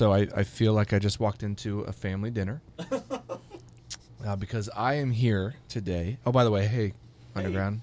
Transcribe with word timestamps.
So 0.00 0.14
I, 0.14 0.26
I 0.34 0.44
feel 0.44 0.72
like 0.72 0.94
I 0.94 0.98
just 0.98 1.20
walked 1.20 1.42
into 1.42 1.80
a 1.80 1.92
family 1.92 2.30
dinner 2.30 2.62
uh, 4.26 4.34
because 4.34 4.70
I 4.74 4.94
am 4.94 5.10
here 5.10 5.56
today. 5.68 6.16
Oh, 6.24 6.32
by 6.32 6.42
the 6.42 6.50
way, 6.50 6.66
hey, 6.66 6.94
Underground, 7.36 7.82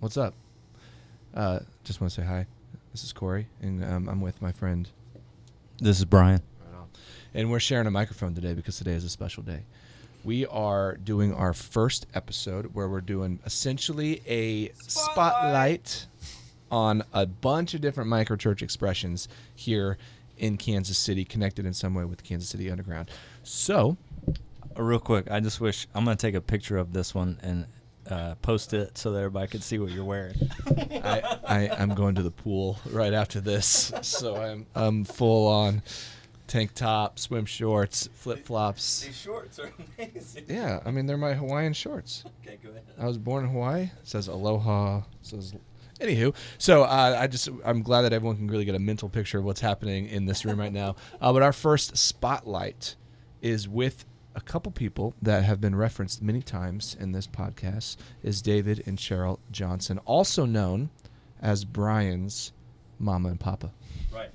what's 0.00 0.18
up? 0.18 0.34
Uh, 1.34 1.60
just 1.82 1.98
want 1.98 2.12
to 2.12 2.20
say 2.20 2.26
hi. 2.26 2.46
This 2.92 3.04
is 3.04 3.14
Cory, 3.14 3.46
and 3.62 3.82
um, 3.82 4.06
I'm 4.06 4.20
with 4.20 4.42
my 4.42 4.52
friend 4.52 4.86
This 5.78 5.98
is 5.98 6.04
Brian. 6.04 6.42
and 7.32 7.50
we're 7.50 7.58
sharing 7.58 7.86
a 7.86 7.90
microphone 7.90 8.34
today 8.34 8.52
because 8.52 8.76
today 8.76 8.92
is 8.92 9.04
a 9.04 9.08
special 9.08 9.42
day. 9.42 9.62
We 10.24 10.44
are 10.44 10.98
doing 10.98 11.32
our 11.32 11.54
first 11.54 12.06
episode 12.12 12.74
where 12.74 12.86
we're 12.86 13.00
doing 13.00 13.40
essentially 13.46 14.20
a 14.26 14.72
spotlight 14.88 16.04
on 16.70 17.02
a 17.14 17.24
bunch 17.24 17.72
of 17.72 17.80
different 17.80 18.10
microchurch 18.10 18.60
expressions 18.60 19.26
here 19.54 19.96
in 20.38 20.56
Kansas 20.56 20.98
City, 20.98 21.24
connected 21.24 21.66
in 21.66 21.72
some 21.74 21.94
way 21.94 22.04
with 22.04 22.22
Kansas 22.24 22.48
City 22.48 22.70
Underground. 22.70 23.10
So, 23.42 23.96
Uh, 24.78 24.82
real 24.82 24.98
quick, 24.98 25.30
I 25.30 25.40
just 25.40 25.60
wish 25.60 25.86
I'm 25.94 26.04
gonna 26.04 26.16
take 26.16 26.34
a 26.34 26.40
picture 26.40 26.76
of 26.76 26.92
this 26.92 27.14
one 27.14 27.38
and 27.42 27.66
uh, 28.10 28.34
post 28.42 28.72
it 28.74 28.96
so 28.98 29.10
that 29.12 29.18
everybody 29.18 29.48
can 29.48 29.60
see 29.60 29.78
what 29.78 29.90
you're 29.90 30.04
wearing. 30.04 30.34
I, 31.02 31.38
I 31.46 31.70
I'm 31.78 31.94
going 31.94 32.14
to 32.16 32.22
the 32.22 32.30
pool 32.30 32.78
right 32.92 33.12
after 33.14 33.40
this, 33.40 33.92
so 34.02 34.36
I'm 34.36 34.66
I'm 34.74 35.04
full 35.04 35.48
on 35.48 35.82
tank 36.46 36.74
top, 36.74 37.18
swim 37.18 37.44
shorts, 37.46 38.08
flip 38.14 38.44
flops. 38.46 39.00
These 39.04 39.16
shorts 39.16 39.58
are 39.58 39.72
amazing. 39.98 40.44
Yeah, 40.48 40.80
I 40.84 40.90
mean 40.92 41.06
they're 41.06 41.16
my 41.16 41.34
Hawaiian 41.34 41.72
shorts. 41.72 42.24
Okay, 42.46 42.58
go 42.62 42.70
ahead. 42.70 42.82
I 42.98 43.06
was 43.06 43.18
born 43.18 43.44
in 43.44 43.50
Hawaii. 43.50 43.82
It 43.84 43.90
says 44.04 44.28
aloha. 44.28 44.98
It 44.98 45.04
says, 45.22 45.54
anywho. 45.98 46.34
So 46.58 46.82
uh, 46.82 47.16
I 47.18 47.26
just 47.26 47.48
I'm 47.64 47.82
glad 47.82 48.02
that 48.02 48.12
everyone 48.12 48.36
can 48.36 48.48
really 48.48 48.64
get 48.64 48.74
a 48.74 48.80
mental 48.80 49.08
picture 49.08 49.38
of 49.38 49.44
what's 49.44 49.60
happening 49.60 50.08
in 50.08 50.26
this 50.26 50.44
room 50.44 50.58
right 50.58 50.72
now. 50.72 50.96
Uh, 51.20 51.32
but 51.32 51.42
our 51.42 51.52
first 51.52 51.96
spotlight 51.96 52.94
is 53.40 53.68
with 53.68 54.04
a 54.34 54.40
couple 54.40 54.70
people 54.70 55.14
that 55.22 55.44
have 55.44 55.60
been 55.60 55.74
referenced 55.74 56.20
many 56.20 56.42
times 56.42 56.96
in 56.98 57.12
this 57.12 57.26
podcast. 57.26 57.96
Is 58.22 58.42
David 58.42 58.82
and 58.86 58.98
Cheryl 58.98 59.38
Johnson, 59.50 59.98
also 60.04 60.44
known 60.44 60.90
as 61.40 61.64
Brian's 61.64 62.52
mama 62.98 63.30
and 63.30 63.40
papa. 63.40 63.72
Right. 64.12 64.30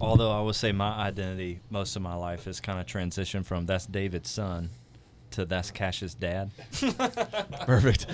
Although 0.00 0.32
I 0.32 0.40
will 0.40 0.52
say 0.52 0.72
my 0.72 0.92
identity 0.96 1.60
most 1.70 1.96
of 1.96 2.02
my 2.02 2.14
life 2.14 2.44
has 2.44 2.60
kind 2.60 2.80
of 2.80 2.86
transitioned 2.86 3.46
from 3.46 3.66
that's 3.66 3.86
David's 3.86 4.30
son 4.30 4.70
to 5.36 5.44
that's 5.44 5.70
Cash's 5.70 6.14
dad. 6.14 6.50
Perfect. 7.66 8.06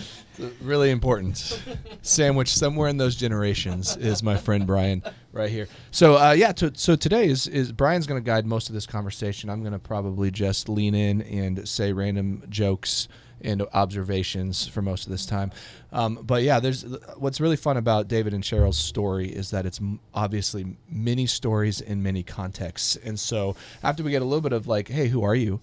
really 0.61 0.91
important. 0.91 1.63
Sandwich 2.03 2.53
somewhere 2.53 2.89
in 2.89 2.97
those 2.97 3.15
generations 3.15 3.97
is 3.97 4.23
my 4.23 4.37
friend 4.37 4.67
Brian 4.67 5.03
right 5.33 5.51
here. 5.51 5.69
So 5.93 6.17
uh, 6.17 6.33
yeah, 6.33 6.53
to, 6.53 6.73
so 6.75 6.97
today 6.97 7.29
is 7.29 7.47
is 7.47 7.73
Brian's 7.73 8.07
going 8.07 8.23
to 8.23 8.25
guide 8.25 8.45
most 8.45 8.69
of 8.69 8.75
this 8.75 8.87
conversation. 8.87 9.51
I'm 9.51 9.61
going 9.61 9.73
to 9.73 9.79
probably 9.79 10.31
just 10.31 10.69
lean 10.69 10.95
in 10.95 11.23
and 11.23 11.67
say 11.69 11.93
random 11.93 12.43
jokes 12.49 13.09
and 13.41 13.63
observations 13.73 14.67
for 14.67 14.83
most 14.83 15.07
of 15.07 15.11
this 15.11 15.27
time. 15.27 15.51
Um, 15.93 16.21
but 16.23 16.43
yeah, 16.43 16.61
there's 16.61 16.85
what's 17.17 17.41
really 17.41 17.57
fun 17.57 17.77
about 17.77 18.09
David 18.09 18.35
and 18.35 18.43
Cheryl's 18.43 18.79
story 18.79 19.29
is 19.29 19.51
that 19.51 19.67
it's 19.67 19.81
obviously 20.15 20.77
many 20.89 21.27
stories 21.27 21.81
in 21.81 22.03
many 22.03 22.23
contexts. 22.23 22.97
And 22.97 23.19
so 23.19 23.57
after 23.83 24.03
we 24.03 24.11
get 24.11 24.23
a 24.23 24.25
little 24.25 24.41
bit 24.41 24.53
of 24.53 24.67
like, 24.67 24.89
hey, 24.89 25.09
who 25.09 25.23
are 25.23 25.35
you? 25.35 25.61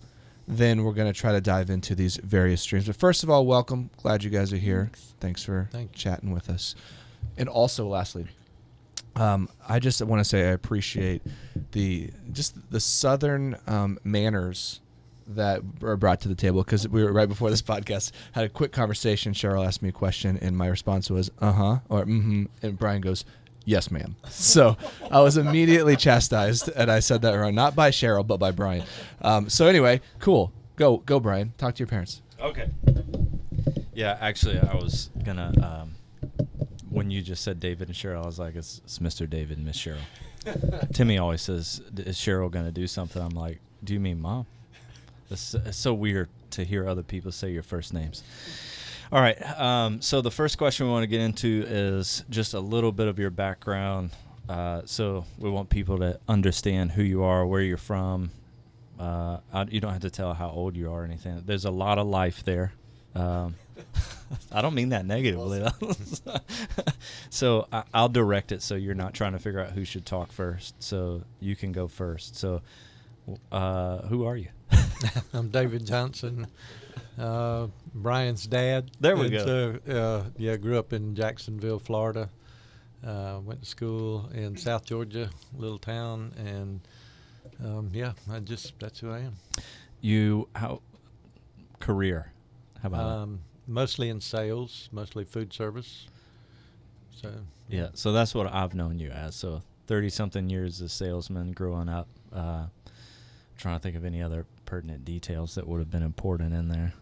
Then 0.49 0.83
we're 0.83 0.93
going 0.93 1.11
to 1.11 1.17
try 1.17 1.31
to 1.31 1.39
dive 1.39 1.69
into 1.69 1.93
these 1.93 2.17
various 2.17 2.61
streams. 2.61 2.87
But 2.87 2.95
first 2.95 3.23
of 3.23 3.29
all, 3.29 3.45
welcome. 3.45 3.91
Glad 3.97 4.23
you 4.23 4.31
guys 4.31 4.51
are 4.51 4.57
here. 4.57 4.89
Thanks, 5.19 5.43
for 5.43 5.69
Thank 5.71 5.93
chatting 5.93 6.31
with 6.31 6.49
us. 6.49 6.73
And 7.37 7.47
also, 7.47 7.87
lastly, 7.87 8.25
um, 9.15 9.47
I 9.67 9.77
just 9.77 10.01
want 10.01 10.21
to 10.21 10.23
say 10.27 10.49
I 10.49 10.51
appreciate 10.51 11.21
the 11.71 12.09
just 12.31 12.71
the 12.71 12.79
southern 12.79 13.57
um, 13.67 13.99
manners 14.03 14.81
that 15.27 15.61
are 15.83 15.95
brought 15.95 16.21
to 16.21 16.27
the 16.27 16.35
table 16.35 16.63
because 16.63 16.87
we 16.87 17.03
were 17.03 17.13
right 17.13 17.29
before 17.29 17.51
this 17.51 17.61
podcast 17.61 18.11
had 18.31 18.43
a 18.43 18.49
quick 18.49 18.71
conversation. 18.71 19.33
Cheryl 19.33 19.65
asked 19.65 19.83
me 19.83 19.89
a 19.89 19.93
question, 19.93 20.39
and 20.41 20.57
my 20.57 20.67
response 20.67 21.11
was 21.11 21.29
"uh 21.39 21.51
huh" 21.51 21.79
or 21.89 22.05
"mm-hmm," 22.05 22.45
and 22.63 22.77
Brian 22.79 23.01
goes. 23.01 23.23
Yes, 23.69 23.91
ma'am. 23.91 24.15
So 24.29 24.77
I 25.11 25.21
was 25.21 25.37
immediately 25.37 25.95
chastised, 25.95 26.69
and 26.69 26.89
I 26.89 27.01
said 27.01 27.21
that 27.21 27.33
wrong, 27.33 27.53
not 27.53 27.75
by 27.75 27.91
Cheryl, 27.91 28.25
but 28.25 28.37
by 28.37 28.49
Brian. 28.49 28.83
Um, 29.21 29.47
so 29.47 29.67
anyway, 29.67 30.01
cool. 30.17 30.51
Go, 30.75 30.97
go, 30.97 31.19
Brian. 31.19 31.53
Talk 31.59 31.75
to 31.75 31.79
your 31.79 31.87
parents. 31.87 32.23
Okay. 32.41 32.69
Yeah, 33.93 34.17
actually, 34.19 34.57
I 34.59 34.73
was 34.73 35.11
gonna. 35.23 35.53
Um, 35.61 36.47
when 36.89 37.11
you 37.11 37.21
just 37.21 37.43
said 37.43 37.59
David 37.59 37.89
and 37.89 37.95
Cheryl, 37.95 38.23
I 38.23 38.25
was 38.25 38.39
like, 38.39 38.55
it's, 38.55 38.81
it's 38.85 38.97
Mr. 38.97 39.29
David 39.29 39.57
and 39.57 39.67
Miss 39.67 39.77
Cheryl. 39.77 40.01
Timmy 40.93 41.19
always 41.19 41.41
says, 41.41 41.81
"Is 41.95 42.17
Cheryl 42.17 42.49
gonna 42.49 42.71
do 42.71 42.87
something?" 42.87 43.21
I'm 43.21 43.35
like, 43.35 43.59
"Do 43.83 43.93
you 43.93 43.99
mean 43.99 44.19
mom?" 44.19 44.47
It's, 45.29 45.53
it's 45.53 45.77
so 45.77 45.93
weird 45.93 46.29
to 46.51 46.63
hear 46.63 46.87
other 46.87 47.03
people 47.03 47.31
say 47.31 47.51
your 47.51 47.61
first 47.61 47.93
names. 47.93 48.23
All 49.11 49.19
right. 49.19 49.41
Um, 49.59 50.01
so 50.01 50.21
the 50.21 50.29
first 50.29 50.59
question 50.59 50.85
we 50.85 50.91
want 50.91 51.01
to 51.03 51.07
get 51.07 51.21
into 51.21 51.65
is 51.67 52.23
just 52.29 52.53
a 52.53 52.59
little 52.59 52.91
bit 52.91 53.07
of 53.07 53.17
your 53.17 53.31
background. 53.31 54.11
Uh, 54.47 54.83
so 54.85 55.25
we 55.39 55.49
want 55.49 55.69
people 55.69 55.97
to 55.97 56.19
understand 56.27 56.91
who 56.91 57.01
you 57.01 57.23
are, 57.23 57.43
where 57.45 57.61
you're 57.61 57.77
from. 57.77 58.29
Uh, 58.99 59.39
I, 59.51 59.63
you 59.63 59.79
don't 59.79 59.93
have 59.93 60.03
to 60.03 60.11
tell 60.11 60.35
how 60.35 60.49
old 60.49 60.75
you 60.75 60.91
are 60.91 61.01
or 61.01 61.05
anything. 61.05 61.41
There's 61.43 61.65
a 61.65 61.71
lot 61.71 61.97
of 61.97 62.05
life 62.05 62.43
there. 62.43 62.73
Um, 63.15 63.55
I 64.51 64.61
don't 64.61 64.75
mean 64.75 64.89
that 64.89 65.07
negatively. 65.07 65.65
so 67.31 67.67
I, 67.71 67.83
I'll 67.91 68.09
direct 68.09 68.51
it 68.51 68.61
so 68.61 68.75
you're 68.75 68.93
not 68.93 69.15
trying 69.15 69.31
to 69.31 69.39
figure 69.39 69.59
out 69.59 69.71
who 69.71 69.85
should 69.85 70.05
talk 70.05 70.31
first. 70.31 70.75
So 70.83 71.23
you 71.39 71.55
can 71.55 71.71
go 71.71 71.87
first. 71.87 72.35
So 72.35 72.61
uh, 73.51 73.99
who 74.03 74.25
are 74.25 74.37
you? 74.37 74.49
I'm 75.33 75.49
David 75.49 75.85
Johnson, 75.85 76.47
uh, 77.17 77.67
Brian's 77.93 78.45
dad. 78.47 78.91
There 78.99 79.15
we 79.15 79.27
And 79.27 79.31
go. 79.31 79.45
So, 79.45 79.93
uh, 79.93 80.29
yeah, 80.37 80.55
grew 80.57 80.77
up 80.77 80.93
in 80.93 81.15
Jacksonville, 81.15 81.79
Florida. 81.79 82.29
Uh, 83.05 83.39
went 83.43 83.61
to 83.61 83.65
school 83.65 84.29
in 84.33 84.57
South 84.57 84.85
Georgia, 84.85 85.29
little 85.57 85.77
town, 85.77 86.33
and 86.37 86.81
um, 87.63 87.89
yeah, 87.93 88.11
I 88.29 88.39
just 88.39 88.77
that's 88.79 88.99
who 88.99 89.11
I 89.11 89.19
am. 89.19 89.37
You 90.01 90.49
how 90.53 90.81
career? 91.79 92.31
How 92.81 92.87
about 92.87 92.97
that? 92.97 93.21
Um, 93.23 93.39
mostly 93.67 94.09
in 94.09 94.19
sales, 94.19 94.89
mostly 94.91 95.23
food 95.23 95.53
service. 95.53 96.07
So 97.15 97.31
Yeah, 97.69 97.89
so 97.93 98.11
that's 98.11 98.35
what 98.35 98.53
I've 98.53 98.73
known 98.73 98.99
you 98.99 99.11
as. 99.11 99.35
So 99.35 99.61
thirty 99.87 100.09
something 100.09 100.49
years 100.49 100.81
as 100.81 100.91
salesman 100.91 101.53
growing 101.53 101.87
up. 101.89 102.07
Uh, 102.33 102.65
trying 103.57 103.77
to 103.77 103.81
think 103.81 103.95
of 103.95 104.05
any 104.05 104.21
other 104.21 104.45
pertinent 104.65 105.03
details 105.03 105.55
that 105.55 105.67
would 105.67 105.79
have 105.79 105.91
been 105.91 106.03
important 106.03 106.53
in 106.53 106.69
there. 106.69 106.93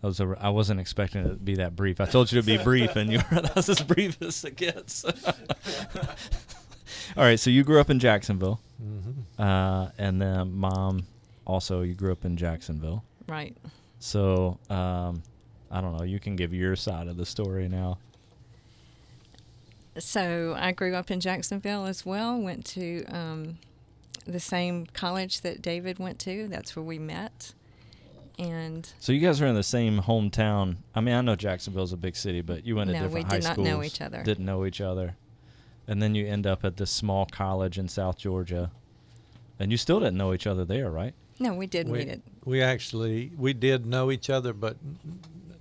That 0.00 0.06
was 0.06 0.20
a, 0.20 0.34
I 0.40 0.48
wasn't 0.48 0.80
expecting 0.80 1.26
it 1.26 1.28
to 1.28 1.34
be 1.34 1.56
that 1.56 1.76
brief. 1.76 2.00
I 2.00 2.06
told 2.06 2.32
you 2.32 2.40
to 2.40 2.46
be 2.46 2.56
brief, 2.56 2.96
and 2.96 3.12
you 3.12 3.20
were 3.30 3.42
that's 3.42 3.68
as 3.68 3.82
brief 3.82 4.20
as 4.22 4.42
it 4.44 4.56
gets. 4.56 5.04
All 7.16 7.24
right, 7.24 7.38
so 7.38 7.50
you 7.50 7.64
grew 7.64 7.80
up 7.80 7.90
in 7.90 7.98
Jacksonville, 7.98 8.60
hmm 8.80 9.10
uh, 9.40 9.88
and 9.98 10.20
then 10.20 10.54
mom 10.54 11.06
also 11.46 11.82
you 11.82 11.94
grew 11.94 12.12
up 12.12 12.24
in 12.24 12.36
Jacksonville. 12.36 13.02
Right. 13.26 13.56
So 13.98 14.58
um, 14.68 15.22
I 15.70 15.80
don't 15.80 15.96
know. 15.96 16.04
You 16.04 16.20
can 16.20 16.36
give 16.36 16.52
your 16.52 16.76
side 16.76 17.08
of 17.08 17.16
the 17.16 17.26
story 17.26 17.68
now. 17.68 17.98
So 19.98 20.54
I 20.58 20.72
grew 20.72 20.94
up 20.94 21.10
in 21.10 21.20
Jacksonville 21.20 21.86
as 21.86 22.06
well. 22.06 22.38
Went 22.40 22.64
to 22.66 23.04
um, 23.06 23.58
the 24.26 24.40
same 24.40 24.86
college 24.86 25.40
that 25.42 25.62
David 25.62 25.98
went 25.98 26.18
to. 26.20 26.48
That's 26.48 26.76
where 26.76 26.84
we 26.84 26.98
met. 26.98 27.54
And 28.40 28.90
So 28.98 29.12
you 29.12 29.20
guys 29.20 29.40
are 29.42 29.46
in 29.46 29.54
the 29.54 29.62
same 29.62 30.00
hometown. 30.00 30.76
I 30.94 31.00
mean, 31.00 31.14
I 31.14 31.20
know 31.20 31.36
Jacksonville's 31.36 31.92
a 31.92 31.96
big 31.96 32.16
city, 32.16 32.40
but 32.40 32.64
you 32.64 32.74
went 32.76 32.88
to 32.88 32.94
No, 32.94 33.02
different 33.02 33.26
we 33.26 33.30
high 33.30 33.36
did 33.38 33.44
not 33.44 33.58
know 33.58 33.82
each 33.82 34.00
other. 34.00 34.22
Didn't 34.22 34.46
know 34.46 34.64
each 34.64 34.80
other, 34.80 35.16
and 35.86 36.02
then 36.02 36.14
you 36.14 36.26
end 36.26 36.46
up 36.46 36.64
at 36.64 36.78
this 36.78 36.90
small 36.90 37.26
college 37.26 37.78
in 37.78 37.86
South 37.88 38.16
Georgia, 38.16 38.70
and 39.58 39.70
you 39.70 39.76
still 39.76 40.00
didn't 40.00 40.16
know 40.16 40.32
each 40.32 40.46
other 40.46 40.64
there, 40.64 40.90
right? 40.90 41.14
no, 41.38 41.54
we 41.54 41.66
did 41.66 41.88
we, 41.88 41.98
meet 41.98 42.08
it. 42.08 42.22
we 42.44 42.62
actually 42.62 43.32
we 43.36 43.52
did 43.52 43.86
know 43.86 44.10
each 44.10 44.30
other, 44.30 44.52
but 44.52 44.76
n- 44.84 44.98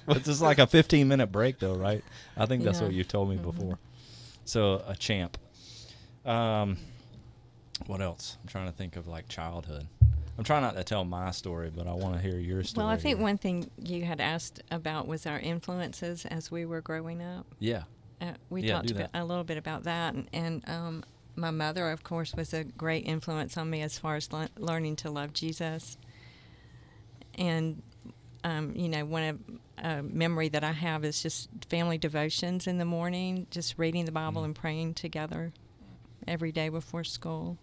it's 0.08 0.26
just 0.26 0.40
like 0.40 0.58
a 0.58 0.66
15 0.66 1.06
minute 1.06 1.30
break, 1.30 1.58
though, 1.58 1.74
right? 1.74 2.02
I 2.36 2.46
think 2.46 2.64
that's 2.64 2.80
what 2.80 2.92
you 2.92 3.04
told 3.04 3.28
me 3.28 3.36
Mhm. 3.36 3.42
before. 3.42 3.78
So, 4.44 4.82
a 4.86 4.96
champ. 4.96 5.36
Um, 6.24 6.78
what 7.86 8.00
else? 8.00 8.36
I'm 8.42 8.48
trying 8.48 8.66
to 8.66 8.72
think 8.72 8.96
of 8.96 9.06
like 9.06 9.28
childhood. 9.28 9.86
I'm 10.40 10.44
trying 10.44 10.62
not 10.62 10.74
to 10.76 10.84
tell 10.84 11.04
my 11.04 11.32
story, 11.32 11.70
but 11.70 11.86
I 11.86 11.92
want 11.92 12.14
to 12.14 12.20
hear 12.22 12.38
your 12.38 12.64
story. 12.64 12.86
Well, 12.86 12.90
I 12.90 12.96
think 12.96 13.18
here. 13.18 13.22
one 13.22 13.36
thing 13.36 13.70
you 13.76 14.06
had 14.06 14.22
asked 14.22 14.62
about 14.70 15.06
was 15.06 15.26
our 15.26 15.38
influences 15.38 16.24
as 16.24 16.50
we 16.50 16.64
were 16.64 16.80
growing 16.80 17.20
up. 17.20 17.44
Yeah. 17.58 17.82
Uh, 18.22 18.32
we 18.48 18.62
Yeah, 18.62 18.76
talked 18.76 18.90
a, 18.90 18.94
bit, 18.94 19.10
a 19.12 19.22
little 19.22 19.44
bit 19.44 19.58
about 19.58 19.82
that, 19.84 20.14
and, 20.14 20.30
and 20.32 20.66
um, 20.66 21.04
my 21.36 21.50
mother, 21.50 21.90
of 21.90 22.04
course, 22.04 22.34
was 22.34 22.54
a 22.54 22.64
great 22.64 23.06
influence 23.06 23.58
on 23.58 23.68
me 23.68 23.82
as 23.82 23.98
far 23.98 24.16
as 24.16 24.32
le- 24.32 24.48
learning 24.56 24.96
to 24.96 25.10
love 25.10 25.34
Jesus. 25.34 25.98
And 27.34 27.82
um, 28.42 28.72
you 28.74 28.88
know, 28.88 29.04
one 29.04 29.22
of 29.22 29.38
a 29.84 30.02
memory 30.02 30.48
that 30.48 30.64
I 30.64 30.72
have 30.72 31.04
is 31.04 31.22
just 31.22 31.50
family 31.68 31.98
devotions 31.98 32.66
in 32.66 32.78
the 32.78 32.86
morning, 32.86 33.46
just 33.50 33.74
reading 33.78 34.06
the 34.06 34.12
Bible 34.12 34.40
Mm. 34.40 34.46
and 34.46 34.54
praying 34.54 34.94
together 34.94 35.52
every 36.26 36.50
day 36.50 36.70
before 36.70 37.04
school. 37.04 37.58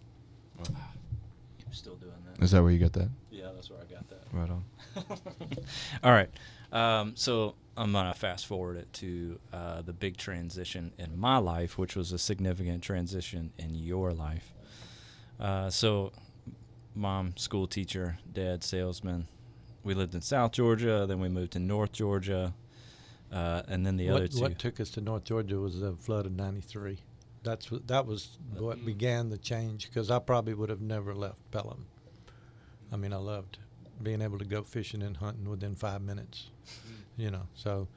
Still 1.72 1.96
doing 1.96 2.07
that. 2.07 2.07
Is 2.40 2.52
that 2.52 2.62
where 2.62 2.70
you 2.70 2.78
got 2.78 2.92
that? 2.94 3.08
Yeah, 3.30 3.50
that's 3.54 3.70
where 3.70 3.80
I 3.80 3.92
got 3.92 4.08
that. 4.08 4.22
Right 4.32 4.50
on. 4.50 4.64
All 6.04 6.12
right. 6.12 6.30
Um, 6.72 7.14
so 7.16 7.54
I'm 7.76 7.92
going 7.92 8.06
to 8.06 8.18
fast 8.18 8.46
forward 8.46 8.76
it 8.76 8.92
to 8.94 9.38
uh, 9.52 9.82
the 9.82 9.92
big 9.92 10.16
transition 10.16 10.92
in 10.98 11.18
my 11.18 11.38
life, 11.38 11.78
which 11.78 11.96
was 11.96 12.12
a 12.12 12.18
significant 12.18 12.82
transition 12.82 13.52
in 13.58 13.74
your 13.74 14.12
life. 14.12 14.52
Uh, 15.40 15.70
so, 15.70 16.12
mom, 16.94 17.36
school 17.36 17.66
teacher, 17.66 18.18
dad, 18.32 18.64
salesman. 18.64 19.28
We 19.84 19.94
lived 19.94 20.14
in 20.14 20.20
South 20.20 20.52
Georgia, 20.52 21.06
then 21.08 21.20
we 21.20 21.28
moved 21.28 21.52
to 21.52 21.60
North 21.60 21.92
Georgia, 21.92 22.52
uh, 23.32 23.62
and 23.68 23.86
then 23.86 23.96
the 23.96 24.08
what, 24.08 24.16
other 24.16 24.28
two. 24.28 24.40
what 24.40 24.58
took 24.58 24.80
us 24.80 24.90
to 24.90 25.00
North 25.00 25.24
Georgia 25.24 25.58
was 25.58 25.80
the 25.80 25.92
flood 25.92 26.26
of 26.26 26.32
'93. 26.32 26.98
That's 27.44 27.70
what 27.70 27.86
that 27.86 28.04
was 28.06 28.38
what 28.56 28.84
began 28.84 29.30
the 29.30 29.38
change 29.38 29.86
because 29.86 30.10
I 30.10 30.18
probably 30.18 30.54
would 30.54 30.68
have 30.68 30.80
never 30.80 31.14
left 31.14 31.38
Pelham. 31.52 31.86
I 32.92 32.96
mean, 32.96 33.12
I 33.12 33.16
loved 33.16 33.58
being 34.02 34.22
able 34.22 34.38
to 34.38 34.44
go 34.44 34.62
fishing 34.62 35.02
and 35.02 35.16
hunting 35.16 35.48
within 35.48 35.74
five 35.74 36.02
minutes. 36.02 36.50
You 37.16 37.30
know, 37.30 37.48
so 37.54 37.88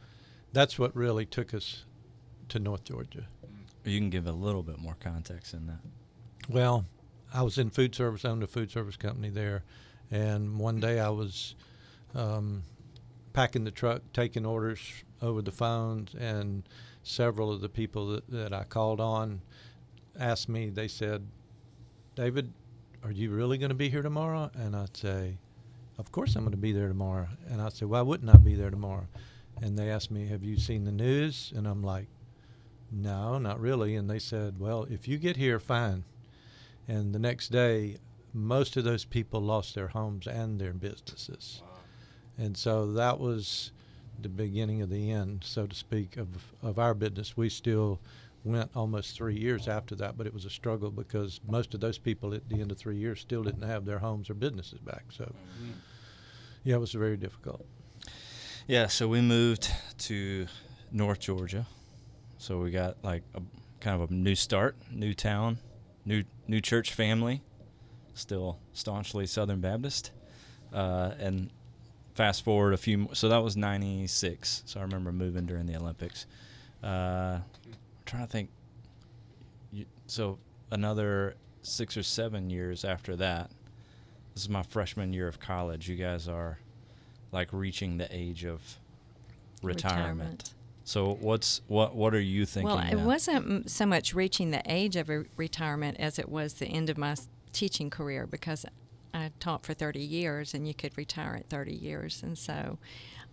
that's 0.51 0.79
what 0.79 0.95
really 0.95 1.25
took 1.25 1.53
us 1.53 1.85
to 2.49 2.59
North 2.59 2.83
Georgia. 2.83 3.25
you 3.85 3.99
can 3.99 4.09
give 4.09 4.27
a 4.27 4.31
little 4.31 4.63
bit 4.63 4.79
more 4.79 4.95
context 4.99 5.53
in 5.53 5.67
that. 5.67 5.79
Well, 6.49 6.85
I 7.33 7.43
was 7.43 7.57
in 7.57 7.69
food 7.69 7.95
service, 7.95 8.25
owned 8.25 8.43
a 8.43 8.47
food 8.47 8.71
service 8.71 8.97
company 8.97 9.29
there, 9.29 9.63
and 10.09 10.59
one 10.59 10.79
day 10.79 10.99
I 10.99 11.09
was 11.09 11.55
um, 12.15 12.63
packing 13.33 13.63
the 13.63 13.71
truck, 13.71 14.01
taking 14.11 14.45
orders 14.45 14.81
over 15.21 15.41
the 15.41 15.51
phone, 15.51 16.07
and 16.19 16.63
several 17.03 17.51
of 17.51 17.61
the 17.61 17.69
people 17.69 18.07
that, 18.07 18.29
that 18.29 18.53
I 18.53 18.63
called 18.63 18.99
on 18.99 19.41
asked 20.19 20.49
me. 20.49 20.69
They 20.69 20.87
said, 20.87 21.25
"David, 22.15 22.51
are 23.03 23.11
you 23.11 23.31
really 23.31 23.57
going 23.57 23.69
to 23.69 23.75
be 23.75 23.89
here 23.89 24.01
tomorrow?" 24.01 24.51
And 24.53 24.75
I'd 24.75 24.95
say, 24.95 25.37
"Of 25.97 26.11
course 26.11 26.35
I'm 26.35 26.43
going 26.43 26.51
to 26.51 26.57
be 26.57 26.71
there 26.71 26.87
tomorrow." 26.87 27.27
And 27.47 27.61
I'd 27.61 27.73
say, 27.73 27.85
"Why 27.85 28.01
wouldn't 28.01 28.33
I 28.33 28.37
be 28.37 28.55
there 28.55 28.69
tomorrow?" 28.69 29.07
And 29.61 29.77
they 29.77 29.89
asked 29.89 30.11
me, 30.11 30.27
"Have 30.27 30.43
you 30.43 30.57
seen 30.57 30.85
the 30.85 30.91
news?" 30.91 31.53
And 31.55 31.67
I'm 31.67 31.83
like, 31.83 32.07
"No, 32.91 33.37
not 33.37 33.59
really." 33.59 33.95
And 33.95 34.09
they 34.09 34.19
said, 34.19 34.59
"Well, 34.59 34.85
if 34.89 35.07
you 35.07 35.17
get 35.17 35.37
here, 35.37 35.59
fine." 35.59 36.03
And 36.87 37.13
the 37.13 37.19
next 37.19 37.49
day, 37.49 37.97
most 38.33 38.77
of 38.77 38.83
those 38.83 39.05
people 39.05 39.41
lost 39.41 39.75
their 39.75 39.89
homes 39.89 40.27
and 40.27 40.59
their 40.59 40.73
businesses. 40.73 41.61
And 42.37 42.57
so 42.57 42.91
that 42.93 43.19
was 43.19 43.71
the 44.19 44.29
beginning 44.29 44.81
of 44.81 44.89
the 44.89 45.11
end, 45.11 45.43
so 45.43 45.67
to 45.67 45.75
speak, 45.75 46.17
of, 46.17 46.53
of 46.61 46.79
our 46.79 46.93
business. 46.93 47.35
We 47.37 47.49
still 47.49 47.99
went 48.43 48.71
almost 48.75 49.15
three 49.15 49.37
years 49.37 49.67
after 49.67 49.95
that, 49.95 50.17
but 50.17 50.25
it 50.27 50.33
was 50.33 50.45
a 50.45 50.49
struggle 50.49 50.89
because 50.91 51.39
most 51.47 51.73
of 51.73 51.79
those 51.79 51.97
people 51.97 52.33
at 52.33 52.47
the 52.49 52.61
end 52.61 52.71
of 52.71 52.77
three 52.77 52.97
years 52.97 53.19
still 53.19 53.43
didn't 53.43 53.67
have 53.67 53.85
their 53.85 53.99
homes 53.99 54.29
or 54.29 54.33
businesses 54.33 54.79
back. 54.79 55.05
So, 55.09 55.31
yeah, 56.63 56.75
it 56.75 56.79
was 56.79 56.93
very 56.93 57.17
difficult. 57.17 57.65
Yeah, 58.67 58.87
so 58.87 59.07
we 59.07 59.21
moved 59.21 59.69
to 59.99 60.47
North 60.91 61.19
Georgia. 61.19 61.67
So 62.37 62.59
we 62.59 62.71
got 62.71 63.03
like 63.03 63.23
a 63.35 63.41
kind 63.79 64.01
of 64.01 64.09
a 64.09 64.13
new 64.13 64.35
start, 64.35 64.75
new 64.91 65.13
town, 65.13 65.57
new 66.05 66.23
new 66.47 66.61
church 66.61 66.93
family, 66.93 67.41
still 68.13 68.59
staunchly 68.73 69.27
Southern 69.27 69.61
Baptist. 69.61 70.11
Uh, 70.73 71.11
and 71.19 71.49
fast 72.15 72.43
forward 72.43 72.73
a 72.73 72.77
few, 72.77 73.09
so 73.13 73.29
that 73.29 73.43
was 73.43 73.57
'96. 73.57 74.63
So 74.65 74.79
I 74.79 74.83
remember 74.83 75.11
moving 75.11 75.45
during 75.45 75.65
the 75.65 75.75
Olympics. 75.75 76.25
Uh, 76.81 77.39
trying 78.11 78.25
to 78.25 78.31
think. 78.31 78.49
You, 79.71 79.85
so 80.05 80.37
another 80.69 81.35
six 81.61 81.95
or 81.95 82.03
seven 82.03 82.49
years 82.49 82.83
after 82.83 83.15
that, 83.15 83.51
this 84.33 84.43
is 84.43 84.49
my 84.49 84.63
freshman 84.63 85.13
year 85.13 85.27
of 85.27 85.39
college. 85.39 85.89
You 85.89 85.95
guys 85.95 86.27
are 86.27 86.59
like 87.31 87.47
reaching 87.51 87.97
the 87.97 88.13
age 88.13 88.43
of 88.43 88.61
retirement. 89.63 90.53
So 90.83 91.17
what's 91.21 91.61
what 91.67 91.95
what 91.95 92.13
are 92.13 92.19
you 92.19 92.45
thinking? 92.45 92.75
Well, 92.75 92.79
it 92.79 92.95
now? 92.95 93.05
wasn't 93.05 93.71
so 93.71 93.85
much 93.85 94.13
reaching 94.13 94.51
the 94.51 94.61
age 94.65 94.97
of 94.97 95.07
re- 95.07 95.25
retirement 95.37 95.97
as 95.99 96.19
it 96.19 96.27
was 96.27 96.55
the 96.55 96.65
end 96.65 96.89
of 96.89 96.97
my 96.97 97.15
teaching 97.53 97.89
career 97.89 98.27
because 98.27 98.65
I 99.13 99.31
taught 99.39 99.65
for 99.65 99.73
30 99.73 99.99
years 99.99 100.53
and 100.53 100.67
you 100.67 100.73
could 100.73 100.97
retire 100.97 101.35
at 101.35 101.49
30 101.49 101.73
years. 101.73 102.23
And 102.23 102.37
so 102.37 102.77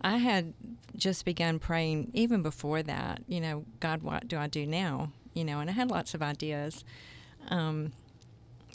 I 0.01 0.17
had 0.17 0.53
just 0.95 1.25
begun 1.25 1.59
praying 1.59 2.11
even 2.13 2.41
before 2.41 2.83
that, 2.83 3.21
you 3.27 3.41
know, 3.41 3.65
God, 3.79 4.01
what 4.01 4.27
do 4.27 4.37
I 4.37 4.47
do 4.47 4.65
now? 4.65 5.11
You 5.33 5.45
know, 5.45 5.59
and 5.59 5.69
I 5.69 5.73
had 5.73 5.89
lots 5.89 6.13
of 6.13 6.21
ideas. 6.21 6.83
Um, 7.49 7.93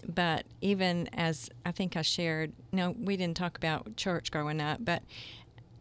but 0.06 0.44
even 0.60 1.08
as 1.14 1.50
I 1.64 1.72
think 1.72 1.96
I 1.96 2.02
shared, 2.02 2.52
no, 2.72 2.94
we 2.98 3.16
didn't 3.16 3.36
talk 3.36 3.56
about 3.56 3.96
church 3.96 4.30
growing 4.30 4.60
up, 4.60 4.84
but 4.84 5.02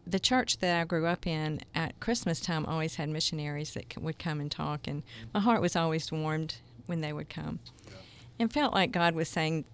the 0.06 0.20
church 0.20 0.58
that 0.58 0.80
I 0.80 0.84
grew 0.84 1.06
up 1.06 1.26
in 1.26 1.60
at 1.74 1.98
Christmas 2.00 2.40
time 2.40 2.66
always 2.66 2.96
had 2.96 3.08
missionaries 3.08 3.72
that 3.74 3.96
would 4.00 4.18
come 4.18 4.40
and 4.40 4.50
talk, 4.50 4.86
and 4.86 5.02
my 5.32 5.40
heart 5.40 5.62
was 5.62 5.76
always 5.76 6.10
warmed 6.12 6.56
when 6.86 7.00
they 7.00 7.12
would 7.12 7.28
come, 7.30 7.58
and 8.38 8.52
felt 8.52 8.74
like 8.74 8.92
God 8.92 9.14
was 9.14 9.28
saying, 9.28 9.64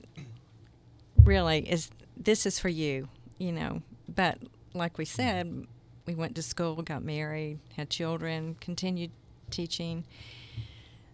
"Really, 1.24 1.68
is 1.68 1.90
this 2.16 2.46
is 2.46 2.60
for 2.60 2.68
you?" 2.68 3.08
You 3.38 3.52
know. 3.52 3.82
But 4.08 4.38
like 4.74 4.98
we 4.98 5.04
said, 5.04 5.66
we 6.06 6.14
went 6.14 6.34
to 6.36 6.42
school, 6.42 6.76
got 6.82 7.02
married, 7.02 7.58
had 7.76 7.90
children, 7.90 8.56
continued 8.60 9.10
teaching. 9.50 10.04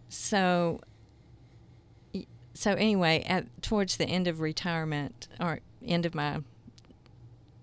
So. 0.09 0.81
So 2.55 2.73
anyway, 2.73 3.23
at 3.29 3.63
towards 3.63 3.99
the 3.99 4.07
end 4.07 4.27
of 4.27 4.41
retirement 4.41 5.29
or 5.39 5.61
end 5.85 6.07
of 6.07 6.15
my 6.15 6.41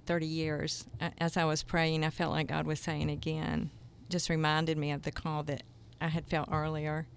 30 0.06 0.28
years, 0.28 0.86
as 1.18 1.36
I 1.36 1.46
was 1.46 1.64
praying, 1.64 2.04
I 2.04 2.12
felt 2.12 2.32
like 2.32 2.46
God 2.46 2.68
was 2.68 2.80
saying 2.80 3.10
again, 3.10 3.72
just 4.10 4.30
reminded 4.30 4.78
me 4.78 4.92
of 4.92 5.02
the 5.02 5.12
call 5.12 5.42
that 5.44 5.64
I 6.00 6.10
had 6.10 6.28
felt 6.28 6.50
earlier. 6.52 7.08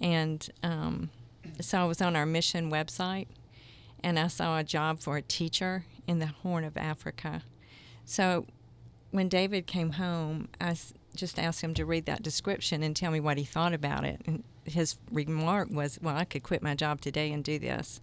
And 0.00 0.48
um, 0.62 1.10
so 1.60 1.78
I 1.78 1.84
was 1.84 2.00
on 2.00 2.16
our 2.16 2.26
mission 2.26 2.70
website, 2.70 3.26
and 4.02 4.18
I 4.18 4.28
saw 4.28 4.58
a 4.58 4.64
job 4.64 5.00
for 5.00 5.16
a 5.16 5.22
teacher 5.22 5.84
in 6.06 6.18
the 6.20 6.26
Horn 6.26 6.64
of 6.64 6.76
Africa. 6.76 7.42
So 8.04 8.46
when 9.10 9.28
David 9.28 9.66
came 9.66 9.92
home, 9.92 10.48
I 10.60 10.76
just 11.14 11.38
asked 11.38 11.60
him 11.62 11.74
to 11.74 11.84
read 11.84 12.06
that 12.06 12.22
description 12.22 12.82
and 12.82 12.94
tell 12.94 13.10
me 13.10 13.20
what 13.20 13.38
he 13.38 13.44
thought 13.44 13.72
about 13.72 14.04
it. 14.04 14.20
And 14.26 14.42
his 14.64 14.96
remark 15.10 15.68
was, 15.70 15.98
"Well, 16.02 16.16
I 16.16 16.24
could 16.24 16.42
quit 16.42 16.62
my 16.62 16.74
job 16.74 17.00
today 17.00 17.32
and 17.32 17.44
do 17.44 17.58
this." 17.58 18.00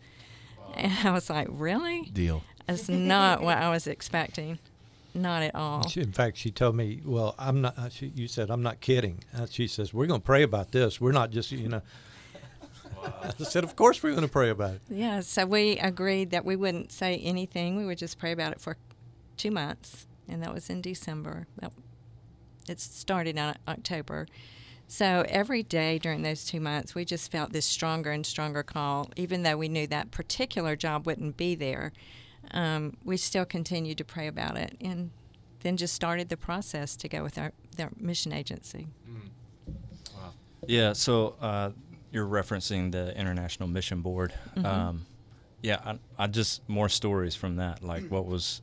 And 0.75 0.91
I 1.07 1.11
was 1.11 1.29
like, 1.29 1.47
"Really?" 1.49 2.03
Deal. 2.13 2.43
That's 2.67 2.87
not 2.87 3.41
what 3.41 3.57
I 3.57 3.69
was 3.69 3.87
expecting. 3.87 4.59
Not 5.13 5.43
at 5.43 5.53
all. 5.55 5.85
She, 5.89 5.99
in 5.99 6.13
fact, 6.13 6.37
she 6.37 6.51
told 6.51 6.75
me, 6.75 7.01
"Well, 7.03 7.35
I'm 7.37 7.61
not." 7.61 7.77
uh, 7.77 7.89
She, 7.89 8.07
you 8.15 8.27
said, 8.27 8.49
"I'm 8.49 8.63
not 8.63 8.79
kidding." 8.79 9.19
Uh, 9.35 9.45
she 9.49 9.67
says, 9.67 9.93
"We're 9.93 10.05
going 10.05 10.21
to 10.21 10.25
pray 10.25 10.43
about 10.43 10.71
this. 10.71 11.01
We're 11.01 11.11
not 11.11 11.31
just, 11.31 11.51
you 11.51 11.67
know." 11.67 11.81
I 13.39 13.43
said, 13.43 13.63
"Of 13.65 13.75
course 13.75 14.01
we're 14.01 14.11
going 14.11 14.21
to 14.25 14.31
pray 14.31 14.49
about 14.51 14.75
it." 14.75 14.81
Yeah, 14.89 15.19
so 15.19 15.45
we 15.45 15.77
agreed 15.79 16.29
that 16.31 16.45
we 16.45 16.55
wouldn't 16.55 16.91
say 16.93 17.17
anything. 17.17 17.75
We 17.75 17.85
would 17.85 17.97
just 17.97 18.19
pray 18.19 18.31
about 18.31 18.53
it 18.53 18.61
for 18.61 18.77
two 19.37 19.51
months, 19.51 20.07
and 20.27 20.41
that 20.43 20.53
was 20.53 20.69
in 20.69 20.81
December. 20.81 21.47
That, 21.59 21.73
it 22.69 22.79
started 22.79 23.37
in 23.37 23.53
October. 23.67 24.27
So 24.87 25.25
every 25.29 25.63
day 25.63 25.97
during 25.97 26.21
those 26.21 26.45
two 26.45 26.59
months, 26.59 26.93
we 26.93 27.05
just 27.05 27.31
felt 27.31 27.53
this 27.53 27.65
stronger 27.65 28.11
and 28.11 28.25
stronger 28.25 28.61
call, 28.61 29.09
even 29.15 29.43
though 29.43 29.55
we 29.57 29.69
knew 29.69 29.87
that 29.87 30.11
particular 30.11 30.75
job 30.75 31.05
wouldn't 31.05 31.37
be 31.37 31.55
there. 31.55 31.93
Um, 32.51 32.97
we 33.05 33.17
still 33.17 33.45
continued 33.45 33.97
to 33.99 34.03
pray 34.03 34.27
about 34.27 34.57
it, 34.57 34.75
and 34.81 35.11
then 35.61 35.77
just 35.77 35.93
started 35.93 36.29
the 36.29 36.37
process 36.37 36.95
to 36.97 37.07
go 37.07 37.23
with 37.23 37.37
our, 37.37 37.53
their 37.77 37.91
mission 37.97 38.33
agency. 38.33 38.87
Wow. 40.15 40.33
Yeah, 40.67 40.93
so 40.93 41.35
uh, 41.39 41.71
you're 42.11 42.27
referencing 42.27 42.91
the 42.91 43.17
International 43.17 43.69
Mission 43.69 44.01
Board. 44.01 44.33
Mhm. 44.57 44.65
Um, 44.65 45.05
yeah, 45.61 45.79
I, 45.85 45.99
I 46.17 46.27
just 46.27 46.67
more 46.67 46.89
stories 46.89 47.35
from 47.35 47.57
that. 47.57 47.83
Like, 47.83 48.09
what 48.09 48.25
was, 48.25 48.61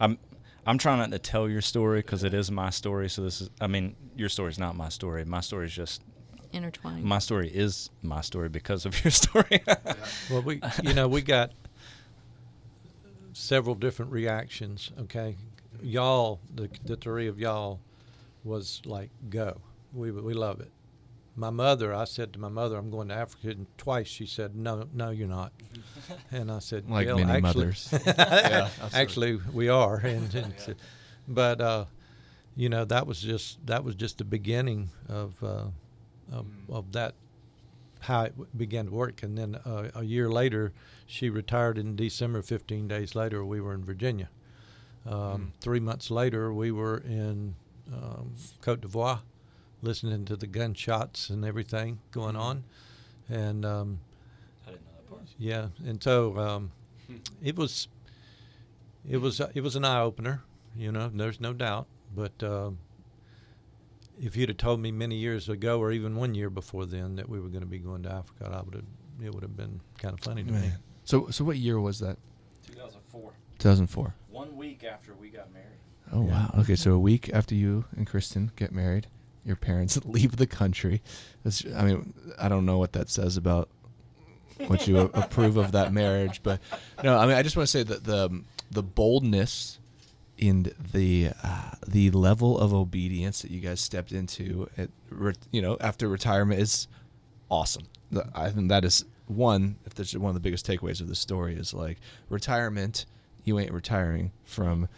I'm, 0.00 0.18
I'm 0.66 0.78
trying 0.78 0.98
not 0.98 1.10
to 1.12 1.18
tell 1.18 1.48
your 1.48 1.62
story 1.62 2.00
because 2.00 2.24
it 2.24 2.34
is 2.34 2.50
my 2.50 2.70
story. 2.70 3.08
So 3.08 3.22
this 3.22 3.40
is, 3.40 3.50
I 3.60 3.66
mean, 3.66 3.96
your 4.16 4.28
story 4.28 4.50
is 4.50 4.58
not 4.58 4.76
my 4.76 4.88
story. 4.88 5.24
My 5.24 5.40
story 5.40 5.66
is 5.66 5.72
just, 5.74 6.02
Intertwined. 6.52 7.04
my 7.04 7.18
story 7.18 7.48
is 7.48 7.90
my 8.02 8.20
story 8.20 8.48
because 8.48 8.86
of 8.86 9.02
your 9.04 9.10
story. 9.10 9.60
Well, 10.30 10.42
we, 10.42 10.60
you 10.82 10.94
know, 10.94 11.08
we 11.08 11.22
got 11.22 11.52
several 13.32 13.74
different 13.74 14.12
reactions. 14.12 14.90
Okay, 15.00 15.36
y'all, 15.82 16.40
the 16.54 16.68
the 16.84 16.96
three 16.96 17.28
of 17.28 17.38
y'all, 17.38 17.80
was 18.44 18.80
like, 18.84 19.10
go. 19.30 19.60
We 19.92 20.10
we 20.10 20.34
love 20.34 20.60
it. 20.60 20.70
My 21.38 21.50
mother, 21.50 21.94
I 21.94 22.04
said 22.04 22.32
to 22.32 22.38
my 22.40 22.48
mother, 22.48 22.76
I'm 22.76 22.90
going 22.90 23.08
to 23.08 23.14
Africa, 23.14 23.50
and 23.50 23.66
twice 23.78 24.08
she 24.08 24.26
said, 24.26 24.56
no, 24.56 24.88
no, 24.92 25.10
you're 25.10 25.28
not. 25.28 25.52
And 26.32 26.50
I 26.50 26.58
said, 26.58 26.90
Like 26.90 27.06
well, 27.06 27.18
many 27.18 27.30
actually, 27.30 27.40
mothers. 27.66 27.94
Yeah, 28.06 28.68
actually, 28.92 29.36
we 29.52 29.68
are. 29.68 29.96
And, 30.04 30.34
and 30.34 30.52
so- 30.58 30.74
but 31.28 31.60
uh, 31.60 31.84
you 32.56 32.68
know, 32.68 32.84
that 32.86 33.06
was 33.06 33.20
just 33.20 33.64
that 33.66 33.84
was 33.84 33.94
just 33.94 34.18
the 34.18 34.24
beginning 34.24 34.90
of 35.08 35.34
uh, 35.42 35.66
of, 36.32 36.44
Mm. 36.46 36.70
of 36.78 36.92
that 36.92 37.14
how 38.00 38.22
it 38.24 38.34
began 38.58 38.86
to 38.86 38.90
work. 38.92 39.22
And 39.22 39.36
then 39.38 39.54
uh, 39.64 39.90
a 39.94 40.02
year 40.04 40.28
later, 40.30 40.72
she 41.06 41.30
retired 41.30 41.78
in 41.78 41.96
December. 41.96 42.42
15 42.42 42.88
days 42.88 43.14
later, 43.14 43.44
we 43.44 43.60
were 43.60 43.74
in 43.74 43.84
Virginia. 43.84 44.28
Um, 45.06 45.14
Mm. 45.14 45.50
Three 45.60 45.80
months 45.80 46.10
later, 46.10 46.52
we 46.52 46.70
were 46.72 46.98
in 46.98 47.54
um, 47.92 48.34
Cote 48.60 48.80
d'Ivoire, 48.82 49.20
listening 49.82 50.24
to 50.26 50.36
the 50.36 50.46
gunshots 50.46 51.30
and 51.30 51.44
everything 51.44 52.00
going 52.10 52.34
Mhm. 52.34 52.40
on. 52.40 52.64
And 53.28 53.64
um, 53.64 54.00
I 54.66 54.70
didn't 54.70 54.84
know 54.86 54.90
that 54.96 55.08
part. 55.10 55.22
yeah, 55.38 55.68
and 55.84 56.02
so 56.02 56.38
um, 56.38 56.70
it 57.42 57.56
was 57.56 57.88
it 59.08 59.18
was 59.18 59.40
it 59.54 59.60
was 59.60 59.76
an 59.76 59.84
eye 59.84 60.00
opener. 60.00 60.42
You 60.76 60.92
know, 60.92 61.08
there's 61.12 61.40
no 61.40 61.52
doubt. 61.52 61.86
But 62.14 62.42
um, 62.42 62.78
if 64.20 64.36
you'd 64.36 64.48
have 64.48 64.58
told 64.58 64.80
me 64.80 64.90
many 64.90 65.16
years 65.16 65.48
ago, 65.48 65.78
or 65.78 65.92
even 65.92 66.16
one 66.16 66.34
year 66.34 66.50
before 66.50 66.86
then, 66.86 67.16
that 67.16 67.28
we 67.28 67.38
were 67.40 67.48
going 67.48 67.60
to 67.60 67.66
be 67.66 67.78
going 67.78 68.02
to 68.04 68.10
Africa, 68.12 68.50
I 68.52 68.62
would 68.62 68.74
have 68.74 68.84
it 69.22 69.34
would 69.34 69.42
have 69.42 69.56
been 69.56 69.80
kind 69.98 70.14
of 70.14 70.20
funny 70.20 70.42
to 70.44 70.52
me. 70.52 70.70
So, 71.04 71.28
so 71.30 71.44
what 71.44 71.56
year 71.56 71.80
was 71.80 71.98
that? 72.00 72.18
2004. 72.66 73.32
2004. 73.58 74.14
One 74.30 74.56
week 74.56 74.84
after 74.84 75.12
we 75.14 75.28
got 75.30 75.52
married. 75.52 75.66
Oh 76.12 76.24
Yeah. 76.24 76.46
wow. 76.48 76.60
Okay, 76.60 76.76
so 76.76 76.92
a 76.92 76.98
week 76.98 77.28
after 77.32 77.54
you 77.54 77.84
and 77.96 78.06
Kristen 78.06 78.52
get 78.56 78.70
married, 78.72 79.08
your 79.48 79.56
parents 79.56 79.98
leave 80.04 80.36
the 80.36 80.46
country. 80.46 81.02
That's, 81.42 81.64
I 81.74 81.84
mean, 81.84 82.14
I 82.38 82.48
don't 82.48 82.66
know 82.66 82.78
what 82.78 82.92
that 82.92 83.08
says 83.10 83.36
about 83.36 83.68
what 84.66 84.86
you 84.86 84.98
approve 84.98 85.56
of 85.56 85.72
that 85.72 85.92
marriage, 85.92 86.42
but 86.42 86.60
no, 87.02 87.16
I 87.18 87.26
mean, 87.26 87.36
I 87.36 87.42
just 87.42 87.56
want 87.56 87.68
to 87.68 87.70
say 87.70 87.82
that 87.82 88.04
the 88.04 88.42
the 88.70 88.82
boldness 88.82 89.78
in 90.36 90.72
the 90.92 91.30
uh, 91.42 91.70
the 91.86 92.10
level 92.10 92.58
of 92.58 92.74
obedience 92.74 93.42
that 93.42 93.50
you 93.50 93.60
guys 93.60 93.80
stepped 93.80 94.12
into, 94.12 94.68
at, 94.76 94.90
re- 95.10 95.34
you 95.50 95.62
know, 95.62 95.76
after 95.80 96.08
retirement 96.08 96.60
is 96.60 96.88
awesome. 97.50 97.84
I 98.34 98.50
think 98.50 98.68
that 98.68 98.84
is 98.84 99.04
one. 99.26 99.76
If 99.84 99.94
there's 99.94 100.16
one 100.16 100.30
of 100.30 100.34
the 100.34 100.40
biggest 100.40 100.66
takeaways 100.66 101.00
of 101.00 101.08
the 101.08 101.14
story 101.14 101.54
is 101.54 101.74
like 101.74 101.98
retirement. 102.28 103.06
You 103.44 103.58
ain't 103.58 103.72
retiring 103.72 104.32
from 104.44 104.88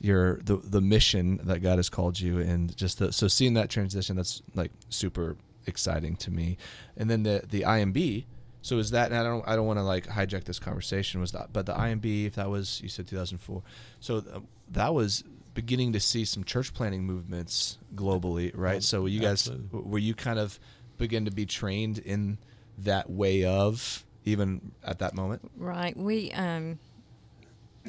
your 0.00 0.40
the 0.42 0.56
the 0.56 0.80
mission 0.80 1.40
that 1.44 1.60
God 1.62 1.78
has 1.78 1.88
called 1.88 2.18
you, 2.18 2.38
and 2.38 2.74
just 2.76 2.98
the, 2.98 3.12
so 3.12 3.28
seeing 3.28 3.54
that 3.54 3.70
transition. 3.70 4.16
That's 4.16 4.42
like 4.54 4.72
super 4.88 5.36
exciting 5.66 6.16
to 6.16 6.30
me. 6.30 6.56
And 6.96 7.10
then 7.10 7.22
the 7.22 7.44
the 7.48 7.62
IMB. 7.62 8.24
So 8.62 8.78
is 8.78 8.90
that? 8.90 9.10
And 9.10 9.18
I 9.18 9.22
don't 9.22 9.46
I 9.46 9.56
don't 9.56 9.66
want 9.66 9.78
to 9.78 9.82
like 9.82 10.06
hijack 10.06 10.44
this 10.44 10.58
conversation. 10.58 11.20
Was 11.20 11.32
that? 11.32 11.52
But 11.52 11.66
the 11.66 11.74
IMB, 11.74 12.26
if 12.26 12.34
that 12.34 12.50
was 12.50 12.80
you 12.82 12.88
said 12.88 13.06
2004. 13.06 13.62
So 14.00 14.16
uh, 14.18 14.40
that 14.70 14.94
was 14.94 15.24
beginning 15.54 15.92
to 15.92 16.00
see 16.00 16.24
some 16.24 16.44
church 16.44 16.72
planting 16.72 17.04
movements 17.04 17.78
globally, 17.94 18.52
right? 18.54 18.82
So 18.82 19.06
you 19.06 19.20
guys 19.20 19.48
absolutely. 19.48 19.80
were 19.82 19.98
you 19.98 20.14
kind 20.14 20.38
of 20.38 20.58
begin 20.98 21.24
to 21.24 21.30
be 21.30 21.46
trained 21.46 21.98
in 21.98 22.38
that 22.78 23.10
way 23.10 23.44
of 23.44 24.04
even 24.24 24.72
at 24.84 24.98
that 25.00 25.14
moment? 25.14 25.50
Right. 25.56 25.96
We, 25.96 26.30
um, 26.32 26.78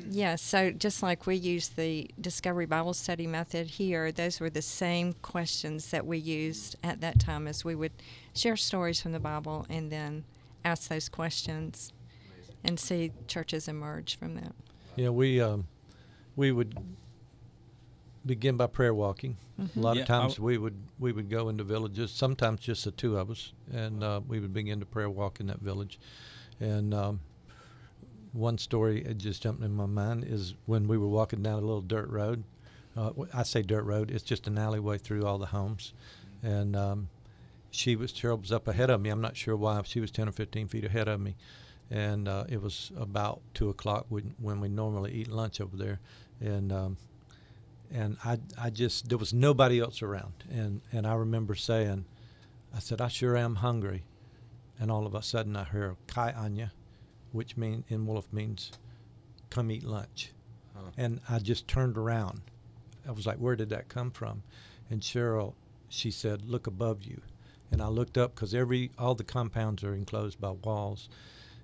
yeah, 0.09 0.35
so 0.35 0.71
just 0.71 1.03
like 1.03 1.25
we 1.27 1.35
use 1.35 1.69
the 1.69 2.09
Discovery 2.19 2.65
Bible 2.65 2.93
Study 2.93 3.27
method 3.27 3.67
here, 3.67 4.11
those 4.11 4.39
were 4.39 4.49
the 4.49 4.61
same 4.61 5.13
questions 5.21 5.91
that 5.91 6.05
we 6.05 6.17
used 6.17 6.75
at 6.83 7.01
that 7.01 7.19
time 7.19 7.47
as 7.47 7.65
we 7.65 7.75
would 7.75 7.91
share 8.33 8.55
stories 8.57 9.01
from 9.01 9.11
the 9.11 9.19
Bible 9.19 9.65
and 9.69 9.91
then 9.91 10.23
ask 10.63 10.89
those 10.89 11.09
questions 11.09 11.91
and 12.63 12.79
see 12.79 13.11
churches 13.27 13.67
emerge 13.67 14.17
from 14.17 14.35
that. 14.35 14.53
Yeah, 14.95 15.09
we 15.09 15.41
um, 15.41 15.67
we 16.35 16.51
would 16.51 16.77
begin 18.25 18.55
by 18.57 18.67
prayer 18.67 18.93
walking. 18.93 19.37
A 19.57 19.61
Mhm. 19.63 19.81
lot 19.81 19.95
Yeah, 19.95 20.01
of 20.03 20.07
times 20.07 20.39
I- 20.39 20.41
we 20.43 20.57
would 20.57 20.75
we 20.99 21.11
would 21.11 21.29
go 21.29 21.49
into 21.49 21.63
villages. 21.63 22.11
Sometimes 22.11 22.59
just 22.61 22.85
the 22.85 22.91
two 22.91 23.17
of 23.17 23.29
us, 23.31 23.53
and 23.71 24.03
uh, 24.03 24.21
we 24.27 24.39
would 24.39 24.53
begin 24.53 24.79
to 24.79 24.85
prayer 24.85 25.09
walk 25.09 25.39
in 25.39 25.47
that 25.47 25.59
village. 25.59 25.99
And 26.59 26.93
um, 26.93 27.19
one 28.33 28.57
story 28.57 29.01
that 29.01 29.17
just 29.17 29.43
jumped 29.43 29.63
in 29.63 29.73
my 29.73 29.85
mind 29.85 30.23
is 30.25 30.55
when 30.65 30.87
we 30.87 30.97
were 30.97 31.07
walking 31.07 31.43
down 31.43 31.55
a 31.59 31.65
little 31.65 31.81
dirt 31.81 32.09
road. 32.09 32.43
Uh, 32.95 33.11
I 33.33 33.43
say 33.43 33.61
dirt 33.61 33.83
road; 33.83 34.11
it's 34.11 34.23
just 34.23 34.47
an 34.47 34.57
alleyway 34.57 34.97
through 34.97 35.25
all 35.25 35.37
the 35.37 35.45
homes, 35.45 35.93
and 36.43 36.75
um, 36.75 37.09
she 37.69 37.95
was 37.95 38.11
Cheryl 38.11 38.39
was 38.39 38.51
up 38.51 38.67
ahead 38.67 38.89
of 38.89 39.01
me. 39.01 39.09
I'm 39.09 39.21
not 39.21 39.37
sure 39.37 39.55
why. 39.55 39.81
She 39.83 39.99
was 39.99 40.11
ten 40.11 40.27
or 40.27 40.33
fifteen 40.33 40.67
feet 40.67 40.83
ahead 40.83 41.07
of 41.07 41.21
me, 41.21 41.35
and 41.89 42.27
uh, 42.27 42.45
it 42.49 42.61
was 42.61 42.91
about 42.97 43.41
two 43.53 43.69
o'clock 43.69 44.05
when, 44.09 44.33
when 44.39 44.59
we 44.59 44.69
normally 44.69 45.13
eat 45.13 45.29
lunch 45.29 45.61
over 45.61 45.77
there, 45.77 45.99
and 46.41 46.71
um, 46.71 46.97
and 47.93 48.17
I 48.25 48.39
I 48.57 48.69
just 48.69 49.09
there 49.09 49.17
was 49.17 49.33
nobody 49.33 49.79
else 49.79 50.01
around, 50.01 50.33
and 50.51 50.81
and 50.91 51.07
I 51.07 51.15
remember 51.15 51.55
saying, 51.55 52.05
I 52.75 52.79
said 52.79 52.99
I 52.99 53.07
sure 53.07 53.37
am 53.37 53.55
hungry, 53.55 54.03
and 54.79 54.91
all 54.91 55.05
of 55.05 55.15
a 55.15 55.21
sudden 55.21 55.55
I 55.55 55.63
heard 55.63 55.95
Kai 56.07 56.33
Anya, 56.33 56.73
which 57.31 57.57
mean 57.57 57.83
in 57.89 58.05
Wolof 58.05 58.31
means, 58.31 58.71
come 59.49 59.71
eat 59.71 59.83
lunch, 59.83 60.31
and 60.97 61.19
I 61.29 61.39
just 61.39 61.67
turned 61.67 61.97
around. 61.97 62.41
I 63.07 63.11
was 63.11 63.25
like, 63.25 63.37
where 63.37 63.55
did 63.55 63.69
that 63.69 63.89
come 63.89 64.11
from? 64.11 64.43
And 64.89 65.01
Cheryl, 65.01 65.53
she 65.89 66.11
said, 66.11 66.45
look 66.45 66.67
above 66.67 67.03
you, 67.03 67.21
and 67.71 67.81
I 67.81 67.87
looked 67.87 68.17
up 68.17 68.35
because 68.35 68.53
every 68.53 68.91
all 68.97 69.15
the 69.15 69.23
compounds 69.23 69.83
are 69.83 69.93
enclosed 69.93 70.39
by 70.39 70.51
walls, 70.51 71.09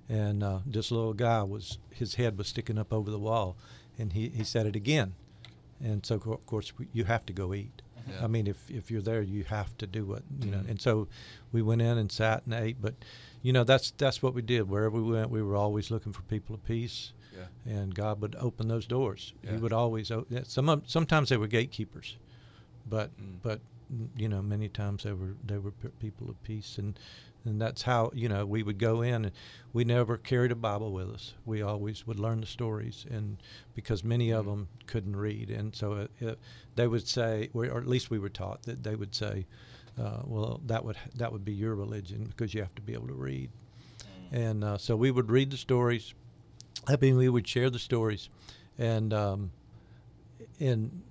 and 0.09 0.43
uh, 0.43 0.59
this 0.65 0.91
little 0.91 1.13
guy 1.13 1.43
was 1.43 1.77
his 1.91 2.15
head 2.15 2.37
was 2.37 2.47
sticking 2.47 2.77
up 2.77 2.93
over 2.93 3.11
the 3.11 3.19
wall, 3.19 3.55
and 3.97 4.13
he 4.13 4.29
he 4.29 4.43
said 4.43 4.65
it 4.65 4.75
again, 4.75 5.13
and 5.83 6.05
so 6.05 6.15
of 6.15 6.45
course 6.45 6.71
you 6.93 7.03
have 7.05 7.25
to 7.25 7.33
go 7.33 7.53
eat. 7.53 7.81
Yeah. 8.09 8.23
I 8.23 8.27
mean, 8.27 8.47
if 8.47 8.69
if 8.69 8.89
you're 8.91 9.01
there, 9.01 9.21
you 9.21 9.43
have 9.45 9.77
to 9.77 9.87
do 9.87 10.13
it, 10.13 10.23
you 10.39 10.51
know. 10.51 10.57
Mhm. 10.59 10.69
And 10.69 10.81
so 10.81 11.07
we 11.51 11.61
went 11.61 11.81
in 11.81 11.97
and 11.97 12.11
sat 12.11 12.43
and 12.45 12.53
ate, 12.53 12.81
but 12.81 12.93
you 13.41 13.51
know 13.53 13.63
that's 13.63 13.91
that's 13.97 14.21
what 14.23 14.33
we 14.33 14.41
did. 14.41 14.69
Wherever 14.69 15.01
we 15.01 15.11
went, 15.11 15.29
we 15.29 15.41
were 15.41 15.55
always 15.55 15.91
looking 15.91 16.13
for 16.13 16.21
people 16.23 16.55
of 16.55 16.63
peace, 16.63 17.13
Yeah. 17.35 17.47
and 17.65 17.93
God 17.95 18.21
would 18.21 18.35
open 18.39 18.67
those 18.67 18.87
doors. 18.87 19.33
Yeah. 19.43 19.51
He 19.51 19.57
would 19.57 19.73
always. 19.73 20.11
o- 20.11 20.25
yeah, 20.29 20.43
Some 20.43 20.81
sometimes 20.85 21.29
they 21.29 21.37
were 21.37 21.47
gatekeepers, 21.47 22.17
but 22.89 23.09
Mm. 23.17 23.41
but 23.41 23.61
you 24.17 24.27
know 24.27 24.41
many 24.41 24.67
times 24.69 25.03
they 25.03 25.13
were 25.13 25.35
they 25.45 25.57
were 25.57 25.71
people 25.99 26.29
of 26.29 26.41
peace 26.43 26.77
and 26.77 26.99
and 27.47 27.61
that's 27.61 27.81
how 27.81 28.11
you 28.13 28.27
know 28.27 28.45
we 28.45 28.61
would 28.61 28.77
go 28.77 29.01
in 29.01 29.25
and 29.25 29.31
we 29.71 29.85
never 29.85 30.17
carried 30.17 30.51
a 30.51 30.55
bible 30.55 30.91
with 30.91 31.09
us. 31.09 31.33
We 31.45 31.61
always 31.61 32.05
would 32.05 32.19
learn 32.19 32.41
the 32.41 32.47
stories 32.47 33.05
and 33.09 33.37
because 33.73 34.03
many 34.03 34.31
of 34.31 34.45
them 34.45 34.67
couldn't 34.85 35.15
read 35.15 35.49
and 35.49 35.73
so 35.73 35.93
it, 35.93 36.11
it, 36.19 36.39
they 36.75 36.87
would 36.87 37.07
say 37.07 37.49
or 37.53 37.65
at 37.65 37.87
least 37.87 38.11
we 38.11 38.19
were 38.19 38.29
taught 38.29 38.63
that 38.63 38.83
they 38.83 38.95
would 38.95 39.15
say 39.15 39.45
uh, 39.97 40.21
well 40.25 40.59
that 40.65 40.83
would 40.83 40.97
that 41.15 41.31
would 41.31 41.45
be 41.45 41.53
your 41.53 41.73
religion 41.75 42.25
because 42.25 42.53
you 42.53 42.61
have 42.61 42.75
to 42.75 42.81
be 42.81 42.93
able 42.93 43.07
to 43.07 43.13
read. 43.13 43.49
And 44.31 44.63
uh, 44.63 44.77
so 44.77 44.97
we 44.97 45.09
would 45.09 45.31
read 45.31 45.51
the 45.51 45.57
stories. 45.57 46.13
I 46.87 46.97
mean 46.99 47.15
we 47.15 47.29
would 47.29 47.47
share 47.47 47.69
the 47.69 47.79
stories. 47.79 48.29
And 48.77 49.13
um, 49.13 49.51
and 50.59 51.01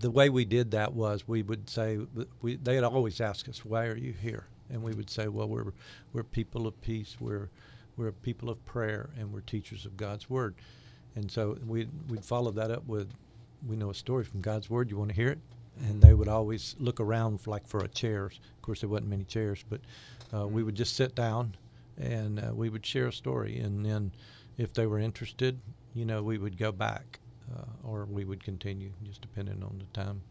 the 0.00 0.10
way 0.10 0.28
we 0.28 0.44
did 0.44 0.72
that 0.72 0.92
was 0.92 1.26
we 1.28 1.42
would 1.42 1.70
say 1.70 2.00
we 2.42 2.56
they'd 2.56 2.82
always 2.82 3.20
ask 3.20 3.48
us 3.48 3.64
why 3.64 3.86
are 3.86 3.96
you 3.96 4.12
here 4.12 4.46
and 4.74 4.82
we 4.82 4.92
would 4.92 5.08
say 5.08 5.28
well 5.28 5.48
we're 5.48 5.72
we're 6.12 6.22
people 6.22 6.66
of 6.66 6.78
peace 6.82 7.16
we're 7.18 7.48
we're 7.96 8.12
people 8.12 8.50
of 8.50 8.64
prayer 8.64 9.10
and 9.18 9.32
we're 9.32 9.40
teachers 9.40 9.86
of 9.86 9.96
God's 9.96 10.28
word. 10.28 10.54
And 11.16 11.30
so 11.30 11.56
we 11.66 11.88
we'd 12.08 12.24
follow 12.24 12.50
that 12.52 12.70
up 12.70 12.86
with 12.86 13.12
we 13.66 13.76
know 13.76 13.90
a 13.90 13.94
story 13.94 14.24
from 14.24 14.40
God's 14.40 14.68
word 14.68 14.90
you 14.90 14.98
want 14.98 15.10
to 15.10 15.16
hear 15.16 15.28
it? 15.28 15.38
And 15.88 16.02
they 16.02 16.14
would 16.14 16.28
always 16.28 16.76
look 16.78 17.00
around 17.00 17.40
for, 17.40 17.50
like 17.50 17.66
for 17.66 17.80
a 17.80 17.88
chair 17.88 18.26
of 18.26 18.62
course 18.62 18.80
there 18.80 18.88
wasn't 18.88 19.10
many 19.10 19.24
chairs 19.24 19.64
but 19.68 19.80
uh, 20.32 20.46
we 20.46 20.62
would 20.62 20.74
just 20.74 20.96
sit 20.96 21.14
down 21.14 21.56
and 21.96 22.40
uh, 22.40 22.50
we 22.52 22.68
would 22.68 22.84
share 22.84 23.08
a 23.08 23.12
story. 23.12 23.58
And 23.58 23.84
then 23.86 24.12
if 24.58 24.72
they 24.72 24.86
were 24.86 24.98
interested 24.98 25.58
you 25.94 26.04
know 26.04 26.22
we 26.22 26.38
would 26.38 26.58
go 26.58 26.72
back 26.72 27.20
uh, 27.54 27.62
or 27.84 28.06
we 28.06 28.24
would 28.24 28.42
continue, 28.42 28.90
just 29.04 29.20
depending 29.20 29.62
on 29.62 29.78
the 29.78 30.00
time. 30.00 30.22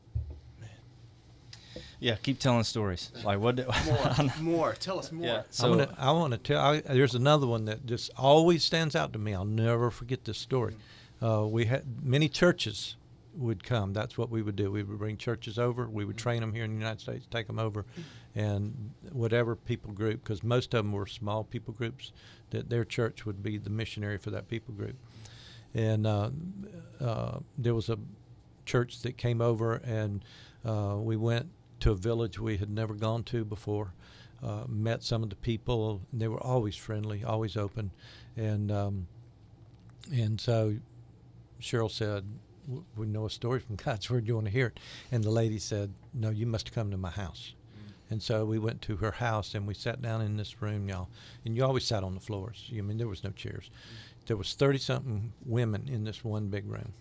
Yeah, 2.03 2.17
keep 2.21 2.37
telling 2.37 2.65
stories. 2.65 3.13
Like 3.23 3.39
what? 3.39 3.55
Do, 3.55 3.65
more, 3.85 4.33
more. 4.41 4.73
Tell 4.73 4.99
us 4.99 5.09
more. 5.09 5.25
Yeah. 5.25 5.39
I 5.39 5.43
So 5.51 5.69
want 5.69 5.89
to. 5.89 5.95
I 6.01 6.11
want 6.11 6.33
to 6.33 6.37
tell. 6.37 6.59
I, 6.59 6.81
there's 6.81 7.15
another 7.15 7.47
one 7.47 7.63
that 7.65 7.85
just 7.85 8.11
always 8.17 8.61
stands 8.65 8.93
out 8.93 9.13
to 9.13 9.19
me. 9.19 9.33
I'll 9.33 9.45
never 9.45 9.89
forget 9.89 10.25
this 10.25 10.37
story. 10.37 10.75
Uh, 11.21 11.47
we 11.47 11.63
had 11.63 11.85
many 12.03 12.27
churches 12.27 12.97
would 13.35 13.63
come. 13.63 13.93
That's 13.93 14.17
what 14.17 14.29
we 14.29 14.41
would 14.41 14.57
do. 14.57 14.69
We 14.69 14.83
would 14.83 14.99
bring 14.99 15.15
churches 15.15 15.57
over. 15.57 15.87
We 15.87 16.03
would 16.03 16.17
train 16.17 16.41
them 16.41 16.53
here 16.53 16.65
in 16.65 16.71
the 16.71 16.77
United 16.77 16.99
States, 16.99 17.25
take 17.31 17.47
them 17.47 17.57
over, 17.57 17.85
and 18.35 18.91
whatever 19.13 19.55
people 19.55 19.93
group, 19.93 20.25
because 20.25 20.43
most 20.43 20.73
of 20.73 20.83
them 20.83 20.91
were 20.91 21.07
small 21.07 21.45
people 21.45 21.73
groups, 21.73 22.11
that 22.49 22.69
their 22.69 22.83
church 22.83 23.25
would 23.25 23.41
be 23.41 23.57
the 23.57 23.69
missionary 23.69 24.17
for 24.17 24.29
that 24.31 24.49
people 24.49 24.73
group. 24.73 24.97
And 25.73 26.05
uh, 26.05 26.31
uh, 26.99 27.39
there 27.57 27.73
was 27.73 27.87
a 27.87 27.97
church 28.65 29.01
that 29.03 29.17
came 29.17 29.39
over, 29.39 29.75
and 29.85 30.21
uh, 30.65 30.97
we 30.99 31.15
went 31.15 31.47
to 31.83 31.91
a 31.91 31.95
village 31.95 32.39
we 32.39 32.55
had 32.55 32.69
never 32.69 32.93
gone 32.93 33.23
to 33.23 33.43
before. 33.43 33.93
Uh, 34.41 34.63
met 34.69 35.03
some 35.03 35.21
of 35.21 35.29
the 35.29 35.35
people. 35.35 35.99
They 36.13 36.29
were 36.29 36.41
always 36.41 36.77
friendly, 36.77 37.25
always 37.25 37.57
open, 37.57 37.91
and 38.37 38.71
um, 38.71 39.07
and 40.11 40.39
so 40.39 40.75
Cheryl 41.61 41.91
said, 41.91 42.25
"We 42.95 43.07
know 43.07 43.25
a 43.25 43.29
story 43.29 43.59
from 43.59 43.75
God's 43.85 44.09
Word. 44.09 44.27
You 44.27 44.35
want 44.35 44.47
to 44.47 44.51
hear 44.51 44.67
it?" 44.67 44.79
And 45.11 45.25
the 45.25 45.29
lady 45.29 45.59
said, 45.59 45.93
"No, 46.13 46.29
you 46.29 46.45
must 46.45 46.73
come 46.73 46.89
to 46.91 46.97
my 46.97 47.09
house." 47.09 47.53
And 48.09 48.23
so 48.23 48.45
we 48.45 48.59
went 48.59 48.81
to 48.83 48.97
her 48.97 49.11
house 49.11 49.55
and 49.55 49.67
we 49.67 49.73
sat 49.73 50.01
down 50.01 50.21
in 50.21 50.37
this 50.37 50.61
room, 50.61 50.87
y'all. 50.87 51.09
And 51.45 51.55
you 51.55 51.65
always 51.65 51.83
sat 51.83 52.03
on 52.03 52.13
the 52.13 52.19
floors. 52.19 52.69
I 52.71 52.81
mean, 52.81 52.97
there 52.97 53.07
was 53.07 53.23
no 53.23 53.31
chairs. 53.31 53.69
There 54.25 54.37
was 54.37 54.53
thirty 54.53 54.79
something 54.79 55.33
women 55.45 55.89
in 55.89 56.05
this 56.05 56.23
one 56.23 56.47
big 56.47 56.69
room, 56.69 56.93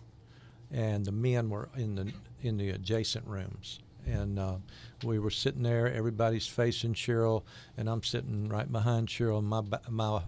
and 0.71 1.05
the 1.05 1.13
men 1.13 1.49
were 1.49 1.69
in 1.77 1.95
the 1.95 2.11
in 2.41 2.57
the 2.57 2.71
adjacent 2.71 3.25
rooms. 3.25 3.79
And 4.05 4.37
uh, 4.39 4.55
we 5.03 5.19
were 5.19 5.31
sitting 5.31 5.63
there. 5.63 5.91
Everybody's 5.91 6.47
facing 6.47 6.93
Cheryl, 6.93 7.43
and 7.77 7.89
I'm 7.89 8.03
sitting 8.03 8.49
right 8.49 8.69
behind 8.71 9.07
Cheryl. 9.07 9.43
My 9.43 9.61
my 9.89 10.21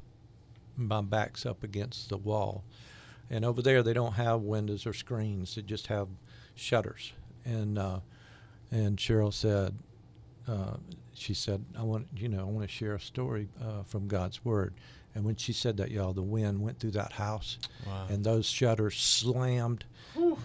my 0.78 1.02
back's 1.02 1.46
up 1.46 1.64
against 1.64 2.10
the 2.10 2.18
wall. 2.18 2.64
And 3.30 3.44
over 3.44 3.62
there, 3.62 3.82
they 3.82 3.94
don't 3.94 4.14
have 4.14 4.42
windows 4.42 4.86
or 4.86 4.94
screens; 4.94 5.56
they 5.56 5.62
just 5.62 5.88
have 5.88 6.08
shutters. 6.56 7.14
And 7.44 7.78
uh, 7.78 8.00
and 8.72 8.98
Cheryl 8.98 9.34
said, 9.34 9.76
uh, 10.48 10.78
she 11.14 11.34
said, 11.34 11.64
"I 11.78 11.84
want 11.84 12.08
you 12.16 12.30
know 12.30 12.42
I 12.42 12.44
want 12.44 12.68
to 12.68 12.74
share 12.74 12.96
a 12.96 13.00
story 13.00 13.50
uh, 13.62 13.84
from 13.84 14.08
God's 14.08 14.44
Word." 14.46 14.74
And 15.16 15.24
when 15.24 15.38
she 15.38 15.54
said 15.54 15.78
that, 15.78 15.92
y'all, 15.92 16.12
the 16.14 16.22
wind 16.22 16.62
went 16.62 16.78
through 16.80 16.92
that 16.92 17.14
house, 17.14 17.58
Wow. 17.88 18.08
and 18.10 18.24
those 18.26 18.46
shutters 18.46 18.98
slammed. 18.98 19.86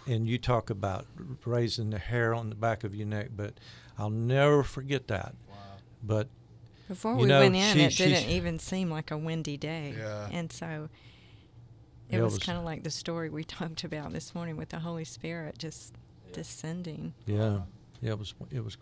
And 0.07 0.27
you 0.27 0.39
talk 0.39 0.71
about 0.71 1.07
raising 1.45 1.91
the 1.91 1.99
hair 1.99 2.33
on 2.35 2.49
the 2.49 2.55
back 2.57 2.83
of 2.85 2.95
your 2.95 3.07
neck, 3.07 3.29
but 3.37 3.55
I'll 3.99 4.11
never 4.11 4.63
forget 4.63 5.09
that. 5.09 5.35
But 6.03 6.29
Before 6.89 7.15
we 7.15 7.27
know, 7.27 7.41
went 7.41 7.55
in, 7.57 7.75
she- 7.75 7.81
it 7.85 7.93
she's- 7.93 8.21
didn't 8.21 8.31
even 8.31 8.59
seem 8.59 8.91
like 8.91 9.11
a 9.11 9.19
windy 9.19 9.57
day. 9.57 9.95
Yeah. 9.99 10.29
And 10.33 10.51
so 10.53 10.89
it 12.09 12.19
it 12.19 12.23
was, 12.23 12.35
was- 12.35 12.43
kind 12.43 12.57
of 12.59 12.65
like 12.65 12.83
the 12.85 12.91
story 12.91 13.29
we 13.29 13.45
talked 13.59 13.85
about 13.85 14.13
this 14.13 14.35
morning 14.35 14.57
with 14.57 14.71
the 14.71 14.79
Holy 14.81 15.05
Spirit 15.05 15.59
just 15.59 15.95
descending. 16.33 17.13
yeah, 17.27 17.61
yeah, 18.01 18.11
it 18.13 18.19
was 18.19 18.35
it 18.51 18.65
was, 18.65 18.77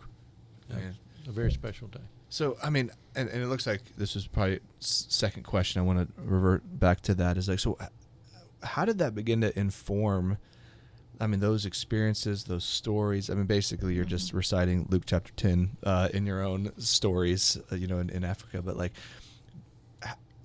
a 0.71 1.31
very 1.31 1.51
special 1.51 1.87
day. 1.87 1.99
So 2.29 2.57
I 2.63 2.69
mean, 2.69 2.91
and, 3.15 3.27
and 3.29 3.41
it 3.41 3.47
looks 3.47 3.65
like 3.67 3.81
this 3.97 4.15
was 4.15 4.27
probably 4.27 4.59
second 4.79 5.43
question. 5.43 5.81
I 5.81 5.85
want 5.85 5.99
to 6.15 6.21
revert 6.21 6.61
back 6.79 7.01
to 7.01 7.15
that. 7.15 7.37
Is 7.37 7.49
like, 7.49 7.59
so 7.59 7.77
how 8.63 8.85
did 8.85 8.99
that 8.99 9.15
begin 9.15 9.41
to 9.41 9.57
inform? 9.59 10.37
I 11.21 11.27
mean, 11.27 11.39
those 11.41 11.65
experiences, 11.65 12.45
those 12.45 12.63
stories. 12.63 13.29
I 13.29 13.33
mean, 13.33 13.45
basically, 13.45 13.93
you're 13.95 14.05
just 14.05 14.31
reciting 14.31 14.85
Luke 14.89 15.03
chapter 15.05 15.33
ten 15.33 15.71
uh, 15.83 16.07
in 16.13 16.25
your 16.25 16.43
own 16.43 16.71
stories, 16.77 17.57
uh, 17.71 17.75
you 17.75 17.87
know, 17.87 17.99
in, 17.99 18.09
in 18.09 18.23
Africa. 18.23 18.61
But 18.61 18.77
like, 18.77 18.93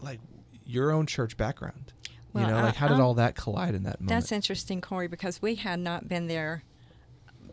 like 0.01 0.21
your 0.67 0.91
own 0.91 1.07
church 1.07 1.37
background. 1.37 1.93
Well, 2.33 2.45
you 2.45 2.51
know, 2.51 2.59
I- 2.59 2.63
like 2.63 2.77
how 2.77 2.89
did 2.89 2.95
I'm- 2.95 3.03
all 3.03 3.15
that 3.15 3.37
collide 3.37 3.75
in 3.75 3.85
that 3.85 4.01
moment? 4.01 4.09
That's 4.09 4.33
interesting, 4.33 4.81
Cory, 4.81 5.07
because 5.07 5.41
we 5.41 5.55
had 5.57 5.79
not 5.79 6.09
been 6.09 6.27
there 6.27 6.63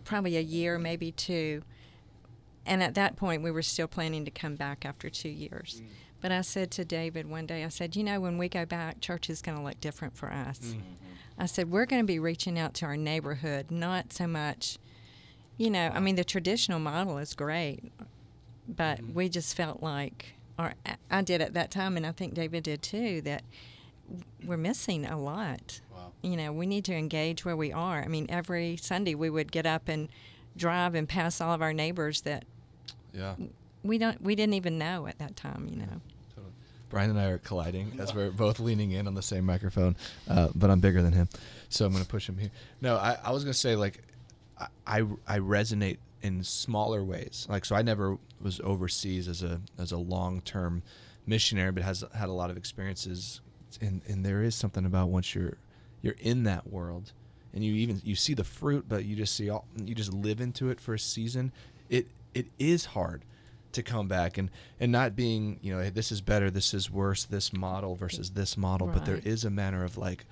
probably 0.04 0.38
a 0.38 0.42
year, 0.42 0.80
maybe 0.80 1.12
two. 1.12 1.62
And 2.66 2.84
at 2.84 2.96
that 2.96 3.16
point, 3.16 3.42
we 3.42 3.52
were 3.52 3.62
still 3.62 3.88
planning 3.88 4.26
to 4.26 4.32
come 4.32 4.56
back 4.56 4.86
after 4.86 5.10
two 5.10 5.30
years. 5.30 5.82
Mm. 5.84 5.88
But 6.22 6.32
I 6.32 6.42
said 6.42 6.70
to 6.72 6.86
David 6.86 7.28
one 7.28 7.48
day, 7.48 7.64
I 7.64 7.70
said, 7.70 7.96
you 7.96 8.04
know, 8.04 8.20
when 8.20 8.38
we 8.38 8.48
go 8.48 8.66
back, 8.66 9.02
church 9.02 9.30
is 9.30 9.42
going 9.42 9.58
to 9.58 9.64
look 9.64 9.82
different 9.82 10.16
for 10.16 10.32
us. 10.32 10.60
Mm-hmm. 10.60 10.80
I 11.40 11.48
said, 11.48 11.72
we're 11.72 11.88
going 11.88 12.04
to 12.04 12.08
be 12.08 12.20
reaching 12.20 12.60
out 12.60 12.76
to 12.76 12.86
our 12.86 12.96
neighborhood, 12.96 13.72
not 13.72 14.14
so 14.14 14.28
much, 14.28 14.78
you 15.58 15.72
know, 15.72 15.92
I 15.94 16.00
mean, 16.00 16.16
the 16.16 16.24
traditional 16.24 16.80
model 16.80 17.18
is 17.18 17.34
great, 17.34 17.92
but 18.68 19.00
mm-hmm. 19.00 19.14
we 19.14 19.30
just 19.30 19.56
felt 19.56 19.82
like, 19.82 20.36
or 20.60 20.74
I- 20.86 20.98
I 21.10 21.22
did 21.24 21.42
at 21.42 21.54
that 21.56 21.72
time, 21.72 21.98
and 21.98 22.06
I 22.06 22.12
think 22.12 22.36
David 22.36 22.64
did 22.64 22.84
too, 22.84 23.22
that 23.22 23.44
we're 24.46 24.58
missing 24.58 25.06
a 25.06 25.20
lot. 25.20 25.82
Wow. 25.92 26.12
You 26.22 26.38
know, 26.38 26.52
we 26.52 26.68
need 26.68 26.86
to 26.86 26.94
engage 26.94 27.44
where 27.44 27.56
we 27.56 27.72
are. 27.72 28.04
I 28.04 28.08
mean, 28.08 28.28
every 28.30 28.78
Sunday 28.78 29.16
we 29.16 29.30
would 29.30 29.52
get 29.52 29.66
up 29.66 29.88
and 29.88 30.10
drive 30.58 30.96
and 30.96 31.08
pass 31.08 31.40
all 31.42 31.54
of 31.54 31.62
our 31.62 31.74
neighbors 31.74 32.22
that 32.22 32.46
Yeah. 33.14 33.36
we 33.84 33.98
don't 33.98 34.22
we 34.22 34.36
didn't 34.36 34.54
even 34.56 34.78
know 34.78 35.08
at 35.08 35.18
that 35.20 35.36
time. 35.36 35.68
You 35.70 35.78
know. 35.78 36.02
Totally. 36.36 36.54
Brian 36.90 37.10
and 37.10 37.20
I 37.20 37.26
are 37.26 37.38
colliding 37.38 37.98
as 38.00 38.14
we're 38.14 38.32
both 38.32 38.60
leaning 38.60 38.92
in 38.92 39.08
on 39.08 39.14
the 39.16 39.22
same 39.22 39.46
microphone, 39.46 39.96
uh, 40.28 40.50
but 40.54 40.70
I'm 40.70 40.80
bigger 40.82 41.02
than 41.02 41.14
him, 41.14 41.30
so 41.70 41.86
I'm 41.86 41.92
going 41.94 42.04
to 42.04 42.10
push 42.10 42.28
him 42.28 42.38
here. 42.38 42.52
No, 42.82 42.98
I, 42.98 43.18
I 43.24 43.32
was 43.32 43.44
going 43.44 43.54
to 43.54 43.60
say 43.60 43.76
like, 43.76 44.02
I, 44.86 45.02
I 45.28 45.40
resonate 45.40 45.98
in 46.22 46.44
smaller 46.44 47.04
ways. 47.04 47.48
Like, 47.50 47.66
so 47.66 47.76
I 47.76 47.82
never 47.82 48.18
was 48.42 48.60
overseas 48.64 49.28
as 49.28 49.42
a 49.42 49.62
as 49.80 49.92
a 49.92 49.98
long 49.98 50.42
term 50.42 50.84
missionary, 51.26 51.72
but 51.72 51.84
has 51.84 52.04
had 52.14 52.30
a 52.30 52.34
lot 52.34 52.50
of 52.50 52.58
experiences, 52.58 53.42
and 53.80 54.02
and 54.08 54.26
there 54.26 54.44
is 54.44 54.54
something 54.54 54.86
about 54.86 55.10
once 55.10 55.34
you're 55.34 55.58
you're 56.02 56.16
in 56.20 56.44
that 56.44 56.68
world, 56.68 57.14
and 57.54 57.64
you 57.64 57.74
even 57.74 58.02
you 58.04 58.16
see 58.16 58.34
the 58.34 58.44
fruit, 58.44 58.86
but 58.88 59.06
you 59.06 59.16
just 59.16 59.36
see 59.36 59.50
all 59.50 59.66
you 59.76 59.96
just 59.96 60.14
live 60.14 60.42
into 60.42 60.70
it 60.70 60.80
for 60.80 60.94
a 60.94 61.00
season. 61.00 61.52
It 61.90 62.08
it 62.34 62.48
is 62.60 62.86
hard 62.86 63.24
to 63.74 63.84
come 63.84 64.08
back 64.08 64.38
and 64.38 64.50
and 64.80 64.92
not 64.92 65.16
being 65.16 65.60
you 65.62 65.74
know 65.74 65.82
hey, 65.82 65.90
this 65.90 66.12
is 66.12 66.22
better 66.22 66.52
this 66.52 66.74
is 66.74 66.92
worse 66.92 67.24
this 67.24 67.54
model 67.54 67.96
versus 67.96 68.32
this 68.32 68.58
model 68.58 68.88
but 68.88 69.06
there 69.06 69.22
is 69.24 69.46
a 69.46 69.50
manner 69.50 69.84
of 69.84 69.98
like 69.98 70.26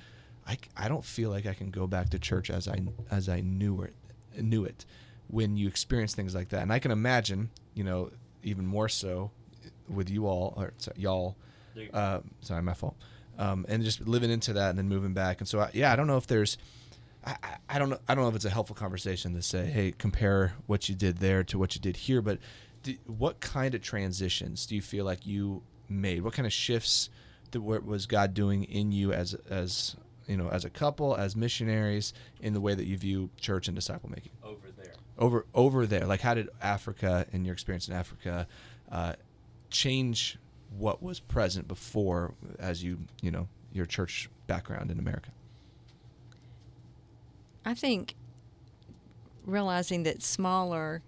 I, 0.47 0.57
I 0.75 0.89
don't 0.89 1.05
feel 1.05 1.29
like 1.29 1.45
I 1.45 1.53
can 1.53 1.69
go 1.69 1.87
back 1.87 2.09
to 2.09 2.19
church 2.19 2.49
as 2.49 2.67
I 2.67 2.79
as 3.09 3.29
I 3.29 3.41
knew 3.41 3.81
it 3.81 3.93
knew 4.37 4.65
it 4.65 4.85
when 5.27 5.57
you 5.57 5.67
experience 5.67 6.15
things 6.15 6.35
like 6.35 6.49
that 6.49 6.63
and 6.63 6.73
I 6.73 6.79
can 6.79 6.91
imagine 6.91 7.49
you 7.75 7.83
know 7.83 8.11
even 8.43 8.65
more 8.65 8.89
so 8.89 9.31
with 9.87 10.09
you 10.09 10.27
all 10.27 10.53
or 10.57 10.73
sorry, 10.77 10.97
y'all 10.99 11.35
uh, 11.93 12.19
sorry 12.41 12.61
my 12.61 12.73
fault 12.73 12.95
um, 13.37 13.65
and 13.69 13.83
just 13.83 14.05
living 14.05 14.31
into 14.31 14.51
that 14.53 14.71
and 14.71 14.77
then 14.77 14.89
moving 14.89 15.13
back 15.13 15.39
and 15.39 15.47
so 15.47 15.61
I, 15.61 15.69
yeah 15.73 15.93
I 15.93 15.95
don't 15.95 16.07
know 16.07 16.17
if 16.17 16.27
there's 16.27 16.57
I, 17.25 17.35
I- 17.69 17.79
don't 17.79 17.89
know. 17.89 17.99
I 18.07 18.15
don't 18.15 18.23
know 18.23 18.29
if 18.29 18.35
it's 18.35 18.45
a 18.45 18.49
helpful 18.49 18.75
conversation 18.75 19.33
to 19.35 19.41
say, 19.41 19.65
"Hey, 19.65 19.93
compare 19.97 20.53
what 20.67 20.89
you 20.89 20.95
did 20.95 21.17
there 21.17 21.43
to 21.45 21.57
what 21.59 21.75
you 21.75 21.81
did 21.81 21.97
here." 21.97 22.21
But 22.21 22.39
do, 22.83 22.95
what 23.07 23.39
kind 23.39 23.75
of 23.75 23.81
transitions 23.81 24.65
do 24.65 24.75
you 24.75 24.81
feel 24.81 25.05
like 25.05 25.25
you 25.25 25.61
made? 25.89 26.21
What 26.21 26.33
kind 26.33 26.45
of 26.45 26.53
shifts 26.53 27.09
that 27.51 27.61
what 27.61 27.85
was 27.85 28.05
God 28.05 28.33
doing 28.33 28.63
in 28.63 28.91
you 28.91 29.11
as 29.11 29.33
as 29.49 29.95
you 30.27 30.37
know 30.37 30.49
as 30.49 30.63
a 30.65 30.69
couple, 30.69 31.15
as 31.15 31.35
missionaries, 31.35 32.13
in 32.41 32.53
the 32.53 32.61
way 32.61 32.73
that 32.73 32.85
you 32.85 32.97
view 32.97 33.29
church 33.37 33.67
and 33.67 33.75
disciple 33.75 34.09
making 34.09 34.31
over 34.43 34.67
there. 34.77 34.93
over 35.17 35.45
over 35.53 35.85
there? 35.85 36.05
Like, 36.05 36.21
how 36.21 36.33
did 36.35 36.49
Africa 36.61 37.25
and 37.33 37.45
your 37.45 37.53
experience 37.53 37.87
in 37.87 37.93
Africa 37.95 38.47
uh, 38.91 39.13
change 39.69 40.37
what 40.77 41.01
was 41.01 41.19
present 41.19 41.67
before 41.67 42.33
as 42.59 42.83
you 42.83 42.99
you 43.21 43.31
know 43.31 43.47
your 43.73 43.85
church 43.85 44.29
background 44.47 44.89
in 44.91 44.99
America? 44.99 45.31
I 47.65 47.73
think 47.73 48.15
realizing 49.45 50.03
that 50.03 50.21
smaller 50.21 51.01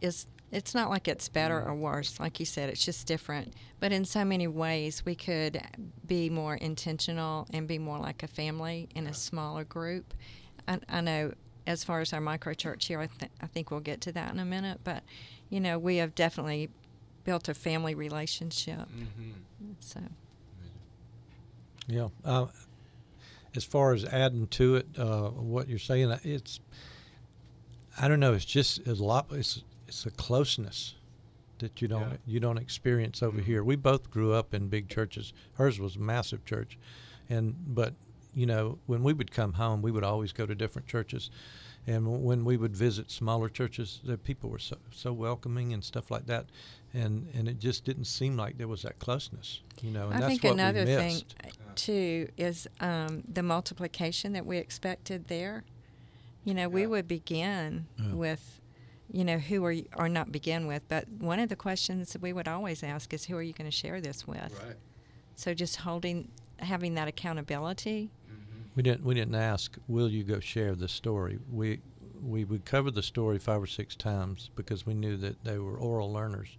is 0.00 0.26
it's 0.50 0.74
not 0.74 0.88
like 0.88 1.08
it's 1.08 1.28
better 1.28 1.60
or 1.60 1.74
worse 1.74 2.20
like 2.20 2.38
you 2.38 2.46
said 2.46 2.68
it's 2.68 2.84
just 2.84 3.06
different. 3.06 3.54
But 3.80 3.92
in 3.92 4.04
so 4.04 4.24
many 4.24 4.46
ways 4.46 5.04
we 5.04 5.14
could 5.14 5.60
be 6.06 6.30
more 6.30 6.54
intentional 6.54 7.46
and 7.52 7.66
be 7.66 7.78
more 7.78 7.98
like 7.98 8.22
a 8.22 8.28
family 8.28 8.88
in 8.94 9.06
a 9.06 9.14
smaller 9.14 9.64
group. 9.64 10.14
I, 10.66 10.80
I 10.88 11.00
know 11.00 11.32
as 11.66 11.84
far 11.84 12.00
as 12.00 12.12
our 12.12 12.20
micro 12.20 12.54
church 12.54 12.86
here 12.86 13.00
I, 13.00 13.06
th- 13.06 13.32
I 13.40 13.46
think 13.46 13.70
we'll 13.70 13.80
get 13.80 14.00
to 14.02 14.12
that 14.12 14.32
in 14.32 14.38
a 14.38 14.44
minute 14.44 14.80
but 14.84 15.02
you 15.48 15.60
know 15.60 15.78
we 15.78 15.96
have 15.96 16.14
definitely 16.14 16.68
built 17.24 17.48
a 17.48 17.54
family 17.54 17.94
relationship. 17.94 18.86
So. 19.80 20.00
Yeah. 21.86 22.08
Uh, 22.24 22.46
as 23.56 23.64
far 23.64 23.92
as 23.94 24.04
adding 24.04 24.46
to 24.48 24.76
it, 24.76 24.86
uh, 24.98 25.28
what 25.30 25.68
you're 25.68 25.78
saying, 25.78 26.10
it's, 26.24 26.60
I 28.00 28.08
don't 28.08 28.20
know, 28.20 28.32
it's 28.32 28.44
just 28.44 28.86
a 28.86 28.94
lot. 28.94 29.26
It's 29.30 29.62
it's 29.86 30.06
a 30.06 30.10
closeness 30.10 30.94
that 31.58 31.80
you 31.80 31.86
don't 31.88 32.10
Yeah. 32.10 32.16
you 32.26 32.40
don't 32.40 32.58
experience 32.58 33.22
over 33.22 33.38
Mhm. 33.40 33.44
here. 33.44 33.62
We 33.62 33.76
both 33.76 34.10
grew 34.10 34.32
up 34.32 34.54
in 34.54 34.68
big 34.68 34.88
churches. 34.88 35.32
Hers 35.54 35.78
was 35.78 35.96
a 35.96 36.00
massive 36.00 36.44
church, 36.44 36.76
and 37.28 37.54
but 37.74 37.94
you 38.34 38.46
know 38.46 38.78
when 38.86 39.02
we 39.04 39.12
would 39.12 39.30
come 39.30 39.52
home, 39.52 39.80
we 39.82 39.92
would 39.92 40.02
always 40.04 40.32
go 40.32 40.46
to 40.46 40.54
different 40.54 40.88
churches. 40.88 41.30
And 41.86 42.24
when 42.24 42.46
we 42.46 42.56
would 42.56 42.74
visit 42.74 43.10
smaller 43.10 43.50
churches, 43.50 44.00
the 44.02 44.16
people 44.16 44.48
were 44.48 44.58
so, 44.58 44.78
so 44.90 45.12
welcoming 45.12 45.74
and 45.74 45.84
stuff 45.84 46.10
like 46.10 46.24
that, 46.26 46.46
and 46.94 47.28
and 47.34 47.48
it 47.48 47.58
just 47.58 47.84
didn't 47.84 48.04
seem 48.06 48.36
like 48.36 48.56
there 48.58 48.68
was 48.68 48.82
that 48.82 48.98
closeness, 48.98 49.60
you 49.82 49.90
know. 49.90 50.06
And 50.08 50.14
I 50.16 50.20
that's 50.20 50.30
think 50.32 50.44
what 50.44 50.52
another 50.54 50.80
we 50.84 50.94
thing 50.94 51.14
missed. 51.14 51.34
uh, 51.44 51.48
too 51.74 52.28
is 52.36 52.66
um, 52.80 53.22
the 53.28 53.42
multiplication 53.42 54.32
that 54.32 54.46
we 54.46 54.58
expected 54.58 55.26
there. 55.28 55.64
You 56.44 56.54
know, 56.54 56.68
we 56.68 56.86
would 56.86 57.08
begin 57.08 57.86
Yeah. 57.98 58.12
with, 58.12 58.60
you 59.10 59.24
know, 59.24 59.38
who 59.38 59.64
are 59.64 59.72
you, 59.72 59.86
or 59.96 60.08
not 60.10 60.30
begin 60.30 60.66
with, 60.66 60.82
but 60.88 61.08
one 61.08 61.40
of 61.40 61.48
the 61.48 61.56
questions 61.56 62.12
that 62.12 62.20
we 62.20 62.32
would 62.34 62.46
always 62.48 62.82
ask 62.82 63.14
is, 63.14 63.24
who 63.24 63.36
are 63.36 63.42
you 63.42 63.54
going 63.54 63.70
to 63.70 63.74
share 63.76 63.98
this 64.00 64.26
with? 64.26 64.52
Right. 64.62 64.76
So 65.36 65.54
just 65.54 65.76
holding, 65.76 66.28
having 66.58 66.94
that 66.96 67.08
accountability. 67.08 68.10
We 68.76 68.82
didn't. 68.82 69.04
We 69.04 69.14
didn't 69.14 69.36
ask. 69.36 69.76
Will 69.88 70.08
you 70.10 70.22
go 70.24 70.40
share 70.40 70.74
the 70.74 70.88
story? 70.88 71.38
We 71.50 71.80
we 72.20 72.44
would 72.44 72.64
cover 72.64 72.90
the 72.90 73.02
story 73.02 73.38
five 73.38 73.62
or 73.62 73.66
six 73.66 73.94
times 73.94 74.50
because 74.56 74.84
we 74.86 74.94
knew 74.94 75.16
that 75.18 75.44
they 75.44 75.58
were 75.58 75.76
oral 75.76 76.12
learners, 76.12 76.56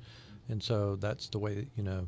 and 0.50 0.62
so 0.62 0.96
that's 0.96 1.28
the 1.30 1.40
way. 1.40 1.68
You 1.76 1.84
know, 1.84 2.08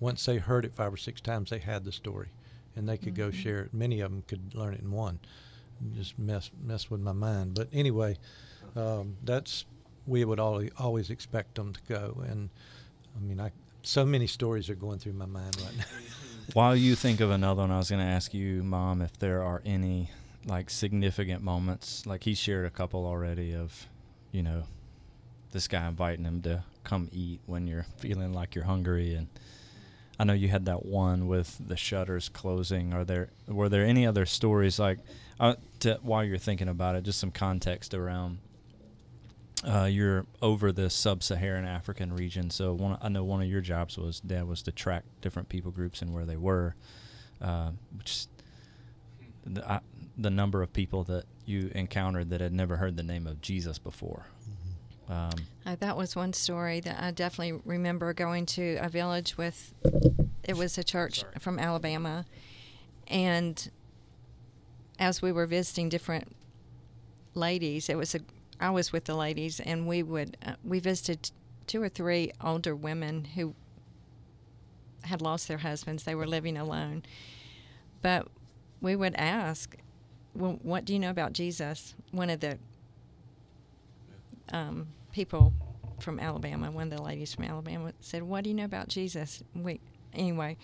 once 0.00 0.24
they 0.24 0.38
heard 0.38 0.64
it 0.64 0.74
five 0.74 0.92
or 0.92 0.96
six 0.96 1.20
times, 1.20 1.50
they 1.50 1.58
had 1.58 1.84
the 1.84 1.92
story, 1.92 2.28
and 2.74 2.88
they 2.88 2.98
could 2.98 3.14
go 3.14 3.28
Mhm. 3.30 3.34
share 3.34 3.60
it. 3.62 3.74
Many 3.74 4.00
of 4.00 4.10
them 4.10 4.22
could 4.26 4.54
learn 4.54 4.74
it 4.74 4.80
in 4.80 4.90
one. 4.92 5.18
Just 5.94 6.18
mess 6.18 6.50
mess 6.62 6.90
with 6.90 7.00
my 7.00 7.12
mind. 7.12 7.54
But 7.54 7.68
anyway, 7.72 8.18
um, 8.74 9.16
that's 9.22 9.64
we 10.06 10.24
would 10.24 10.40
always 10.40 10.70
always 10.78 11.10
expect 11.10 11.56
them 11.56 11.72
to 11.72 11.80
go. 11.88 12.22
And 12.26 12.50
I 13.16 13.20
mean, 13.20 13.40
I 13.40 13.52
so 13.82 14.04
many 14.04 14.26
stories 14.26 14.68
are 14.70 14.74
going 14.74 14.98
through 14.98 15.12
my 15.12 15.26
mind 15.26 15.56
right 15.60 15.76
now. 15.76 15.84
While 16.52 16.76
you 16.76 16.94
think 16.94 17.20
of 17.20 17.30
another 17.30 17.62
one, 17.62 17.70
I 17.70 17.78
was 17.78 17.90
going 17.90 18.00
to 18.04 18.06
ask 18.10 18.32
you, 18.32 18.62
Mom, 18.62 19.02
if 19.02 19.18
there 19.18 19.42
are 19.42 19.62
any 19.64 20.10
like 20.46 20.70
significant 20.70 21.42
moments. 21.42 22.06
Like 22.06 22.22
he 22.24 22.34
shared 22.34 22.66
a 22.66 22.70
couple 22.70 23.04
already 23.04 23.52
of, 23.54 23.86
you 24.32 24.42
know, 24.42 24.64
this 25.52 25.68
guy 25.68 25.86
inviting 25.88 26.24
him 26.24 26.40
to 26.42 26.62
come 26.86 27.08
eat 27.12 27.40
when 27.46 27.66
you're 27.66 27.86
feeling 27.98 28.32
like 28.32 28.54
you're 28.54 28.64
hungry, 28.64 29.14
and 29.14 29.28
I 30.18 30.24
know 30.24 30.32
you 30.32 30.48
had 30.48 30.64
that 30.66 30.86
one 30.86 31.26
with 31.26 31.60
the 31.66 31.76
shutters 31.76 32.28
closing. 32.28 32.94
Are 32.94 33.04
there 33.04 33.28
were 33.46 33.68
there 33.68 33.84
any 33.84 34.06
other 34.06 34.24
stories 34.24 34.78
like 34.78 34.98
uh, 35.38 35.56
to, 35.80 35.98
while 36.02 36.24
you're 36.24 36.38
thinking 36.38 36.68
about 36.68 36.94
it? 36.96 37.04
Just 37.04 37.18
some 37.20 37.30
context 37.30 37.92
around. 37.92 38.38
Uh, 39.66 39.84
you're 39.84 40.26
over 40.42 40.70
the 40.70 40.88
sub-Saharan 40.88 41.64
African 41.64 42.14
region, 42.14 42.50
so 42.50 42.74
one, 42.74 42.98
I 43.00 43.08
know 43.08 43.24
one 43.24 43.40
of 43.40 43.48
your 43.48 43.62
jobs 43.62 43.98
was 43.98 44.20
Dad 44.20 44.46
was 44.46 44.62
to 44.62 44.70
track 44.70 45.02
different 45.22 45.48
people 45.48 45.72
groups 45.72 46.02
and 46.02 46.12
where 46.12 46.26
they 46.26 46.36
were, 46.36 46.76
uh, 47.40 47.70
which 47.96 48.26
the, 49.44 49.68
I, 49.68 49.80
the 50.16 50.30
number 50.30 50.62
of 50.62 50.72
people 50.72 51.04
that 51.04 51.24
you 51.46 51.72
encountered 51.74 52.30
that 52.30 52.40
had 52.40 52.52
never 52.52 52.76
heard 52.76 52.96
the 52.96 53.02
name 53.02 53.26
of 53.26 53.40
Jesus 53.40 53.78
before. 53.78 54.26
Um, 55.08 55.30
Uh, 55.64 55.76
that 55.76 55.96
was 55.96 56.14
one 56.14 56.32
story 56.32 56.80
that 56.80 57.02
I 57.02 57.10
definitely 57.10 57.60
remember 57.64 58.12
going 58.12 58.46
to 58.46 58.76
a 58.76 58.88
village 58.88 59.36
with. 59.36 59.74
It 60.44 60.56
was 60.56 60.78
a 60.78 60.84
church 60.84 61.20
Sorry. 61.20 61.32
from 61.40 61.58
Alabama, 61.58 62.24
and 63.08 63.70
as 64.98 65.20
we 65.20 65.32
were 65.32 65.46
visiting 65.46 65.88
different 65.88 66.34
ladies, 67.34 67.88
it 67.88 67.96
was 67.96 68.14
a. 68.14 68.20
I 68.60 68.70
was 68.70 68.92
with 68.92 69.04
the 69.04 69.14
ladies, 69.14 69.60
and 69.60 69.86
we 69.86 70.02
would 70.02 70.36
uh, 70.44 70.54
we 70.64 70.78
visited 70.78 71.30
two 71.66 71.82
or 71.82 71.88
three 71.88 72.32
older 72.40 72.74
women 72.74 73.24
who 73.34 73.54
had 75.02 75.20
lost 75.20 75.48
their 75.48 75.58
husbands. 75.58 76.04
They 76.04 76.14
were 76.14 76.26
living 76.26 76.56
alone, 76.56 77.02
but 78.02 78.28
we 78.80 78.94
would 78.96 79.14
ask, 79.16 79.76
"Well, 80.34 80.58
what 80.62 80.84
do 80.84 80.92
you 80.92 80.98
know 81.00 81.10
about 81.10 81.32
Jesus?" 81.32 81.94
One 82.12 82.30
of 82.30 82.40
the 82.40 82.58
um, 84.52 84.88
people 85.12 85.52
from 85.98 86.20
Alabama, 86.20 86.70
one 86.70 86.92
of 86.92 86.98
the 86.98 87.02
ladies 87.02 87.34
from 87.34 87.44
Alabama 87.44 87.92
said, 88.00 88.22
"What 88.22 88.44
do 88.44 88.50
you 88.50 88.56
know 88.56 88.64
about 88.64 88.88
Jesus?" 88.88 89.42
We 89.54 89.80
anyway, 90.12 90.56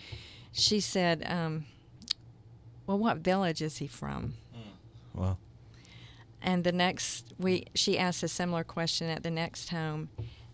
she 0.53 0.81
said, 0.81 1.25
um, 1.27 1.67
"Well, 2.87 2.99
what 2.99 3.19
village 3.19 3.63
is 3.63 3.79
he 3.79 3.87
from?" 3.87 4.35
Well, 5.15 5.39
And 6.41 6.65
the 6.65 6.73
next 6.73 7.33
we 7.39 7.67
she 7.75 7.99
asked 7.99 8.23
a 8.23 8.29
similar 8.29 8.65
question 8.65 9.09
at 9.09 9.23
the 9.23 9.31
next 9.31 9.69
home, 9.71 10.09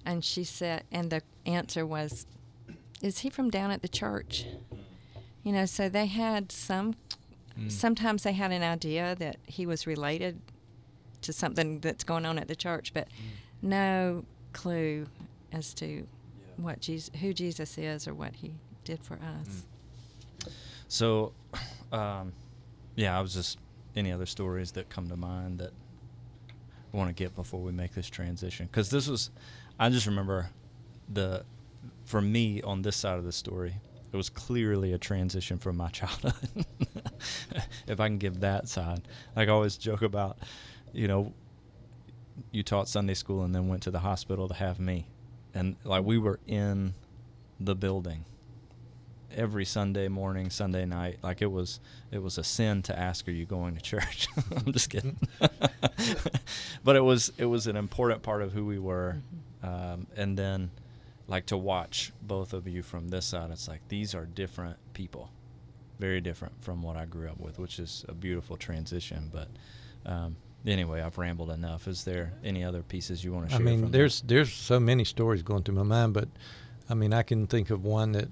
and 0.04 0.24
she 0.24 0.44
said, 0.44 0.84
and 0.92 1.10
the 1.10 1.22
answer 1.46 1.86
was, 1.86 2.26
"Is 3.02 3.20
he 3.20 3.30
from 3.30 3.50
down 3.50 3.70
at 3.70 3.82
the 3.82 3.88
church?" 3.88 4.46
You 5.42 5.52
know, 5.52 5.66
so 5.66 5.88
they 5.88 6.06
had 6.06 6.52
some. 6.52 6.94
Mm. 7.58 7.72
Sometimes 7.72 8.22
they 8.22 8.32
had 8.32 8.52
an 8.52 8.62
idea 8.62 9.14
that 9.16 9.36
he 9.46 9.66
was 9.66 9.86
related 9.86 10.40
to 11.22 11.32
something 11.32 11.80
that's 11.80 12.04
going 12.04 12.24
on 12.24 12.38
at 12.38 12.48
the 12.48 12.56
church, 12.56 12.92
but 12.94 13.08
no 13.62 14.24
clue 14.52 15.06
as 15.52 15.74
to 15.74 16.06
what 16.56 16.80
Jesus, 16.80 17.10
who 17.20 17.32
Jesus 17.32 17.78
is, 17.78 18.08
or 18.08 18.14
what 18.14 18.36
he 18.36 18.52
did 18.84 19.02
for 19.02 19.14
us. 19.14 19.64
So, 20.88 21.32
um, 21.92 22.32
yeah, 22.96 23.16
I 23.16 23.20
was 23.20 23.34
just 23.34 23.58
any 23.94 24.12
other 24.12 24.26
stories 24.26 24.72
that 24.72 24.88
come 24.88 25.08
to 25.08 25.16
mind 25.16 25.58
that 25.58 25.72
I 26.92 26.96
want 26.96 27.08
to 27.08 27.14
get 27.14 27.34
before 27.34 27.60
we 27.60 27.72
make 27.72 27.94
this 27.94 28.08
transition 28.08 28.66
because 28.66 28.90
this 28.90 29.08
was, 29.08 29.30
I 29.78 29.90
just 29.90 30.06
remember 30.06 30.50
the, 31.12 31.44
for 32.04 32.20
me 32.20 32.62
on 32.62 32.82
this 32.82 32.96
side 32.96 33.18
of 33.18 33.24
the 33.24 33.32
story, 33.32 33.74
it 34.10 34.16
was 34.16 34.30
clearly 34.30 34.92
a 34.94 34.98
transition 34.98 35.58
from 35.58 35.76
my 35.76 35.88
childhood. 35.90 36.34
if 37.86 38.00
I 38.00 38.08
can 38.08 38.18
give 38.18 38.40
that 38.40 38.68
side, 38.68 39.02
like 39.36 39.48
I 39.48 39.52
always 39.52 39.76
joke 39.76 40.02
about, 40.02 40.38
you 40.98 41.06
know, 41.06 41.32
you 42.50 42.64
taught 42.64 42.88
Sunday 42.88 43.14
school 43.14 43.44
and 43.44 43.54
then 43.54 43.68
went 43.68 43.84
to 43.84 43.90
the 43.90 44.00
hospital 44.00 44.48
to 44.48 44.54
have 44.54 44.80
me, 44.80 45.06
and 45.54 45.76
like 45.84 46.04
we 46.04 46.18
were 46.18 46.40
in 46.46 46.94
the 47.60 47.76
building 47.76 48.24
every 49.34 49.64
Sunday 49.64 50.08
morning, 50.08 50.50
Sunday 50.50 50.84
night. 50.84 51.18
Like 51.22 51.40
it 51.40 51.52
was, 51.52 51.78
it 52.10 52.20
was 52.20 52.36
a 52.36 52.42
sin 52.42 52.82
to 52.82 52.98
ask, 52.98 53.28
"Are 53.28 53.32
you 53.32 53.46
going 53.46 53.76
to 53.76 53.80
church?" 53.80 54.26
I'm 54.56 54.72
just 54.72 54.90
kidding. 54.90 55.18
but 56.84 56.96
it 56.96 57.04
was, 57.04 57.32
it 57.38 57.46
was 57.46 57.68
an 57.68 57.76
important 57.76 58.22
part 58.22 58.42
of 58.42 58.52
who 58.52 58.66
we 58.66 58.80
were, 58.80 59.18
um, 59.62 60.08
and 60.16 60.36
then, 60.36 60.70
like 61.28 61.46
to 61.46 61.56
watch 61.56 62.12
both 62.20 62.52
of 62.52 62.66
you 62.66 62.82
from 62.82 63.10
this 63.10 63.26
side. 63.26 63.52
It's 63.52 63.68
like 63.68 63.86
these 63.88 64.16
are 64.16 64.26
different 64.26 64.78
people, 64.94 65.30
very 66.00 66.20
different 66.20 66.54
from 66.64 66.82
what 66.82 66.96
I 66.96 67.04
grew 67.04 67.28
up 67.28 67.38
with, 67.38 67.60
which 67.60 67.78
is 67.78 68.04
a 68.08 68.14
beautiful 68.14 68.56
transition. 68.56 69.30
But 69.32 69.48
um, 70.04 70.36
anyway, 70.66 71.00
I've 71.00 71.18
rambled 71.18 71.50
enough. 71.50 71.88
Is 71.88 72.04
there 72.04 72.32
any 72.44 72.64
other 72.64 72.82
pieces 72.82 73.24
you 73.24 73.32
want 73.32 73.46
to 73.46 73.50
share? 73.50 73.60
I 73.60 73.64
mean, 73.64 73.90
there's 73.90 74.20
there's 74.22 74.52
so 74.52 74.80
many 74.80 75.04
stories 75.04 75.42
going 75.42 75.62
through 75.62 75.76
my 75.76 75.82
mind, 75.82 76.14
but 76.14 76.28
I 76.88 76.94
mean, 76.94 77.12
I 77.12 77.22
can 77.22 77.46
think 77.46 77.70
of 77.70 77.84
one 77.84 78.12
that 78.12 78.28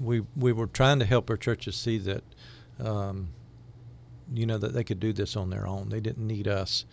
we 0.00 0.22
we 0.36 0.52
were 0.52 0.66
trying 0.66 0.98
to 1.00 1.04
help 1.04 1.30
our 1.30 1.36
churches 1.36 1.76
see 1.76 1.98
that, 1.98 2.24
um, 2.80 3.28
you 4.32 4.46
know, 4.46 4.58
that 4.58 4.72
they 4.72 4.84
could 4.84 5.00
do 5.00 5.12
this 5.12 5.36
on 5.36 5.50
their 5.50 5.66
own. 5.66 5.88
They 5.88 6.00
didn't 6.00 6.26
need 6.26 6.48
us 6.48 6.84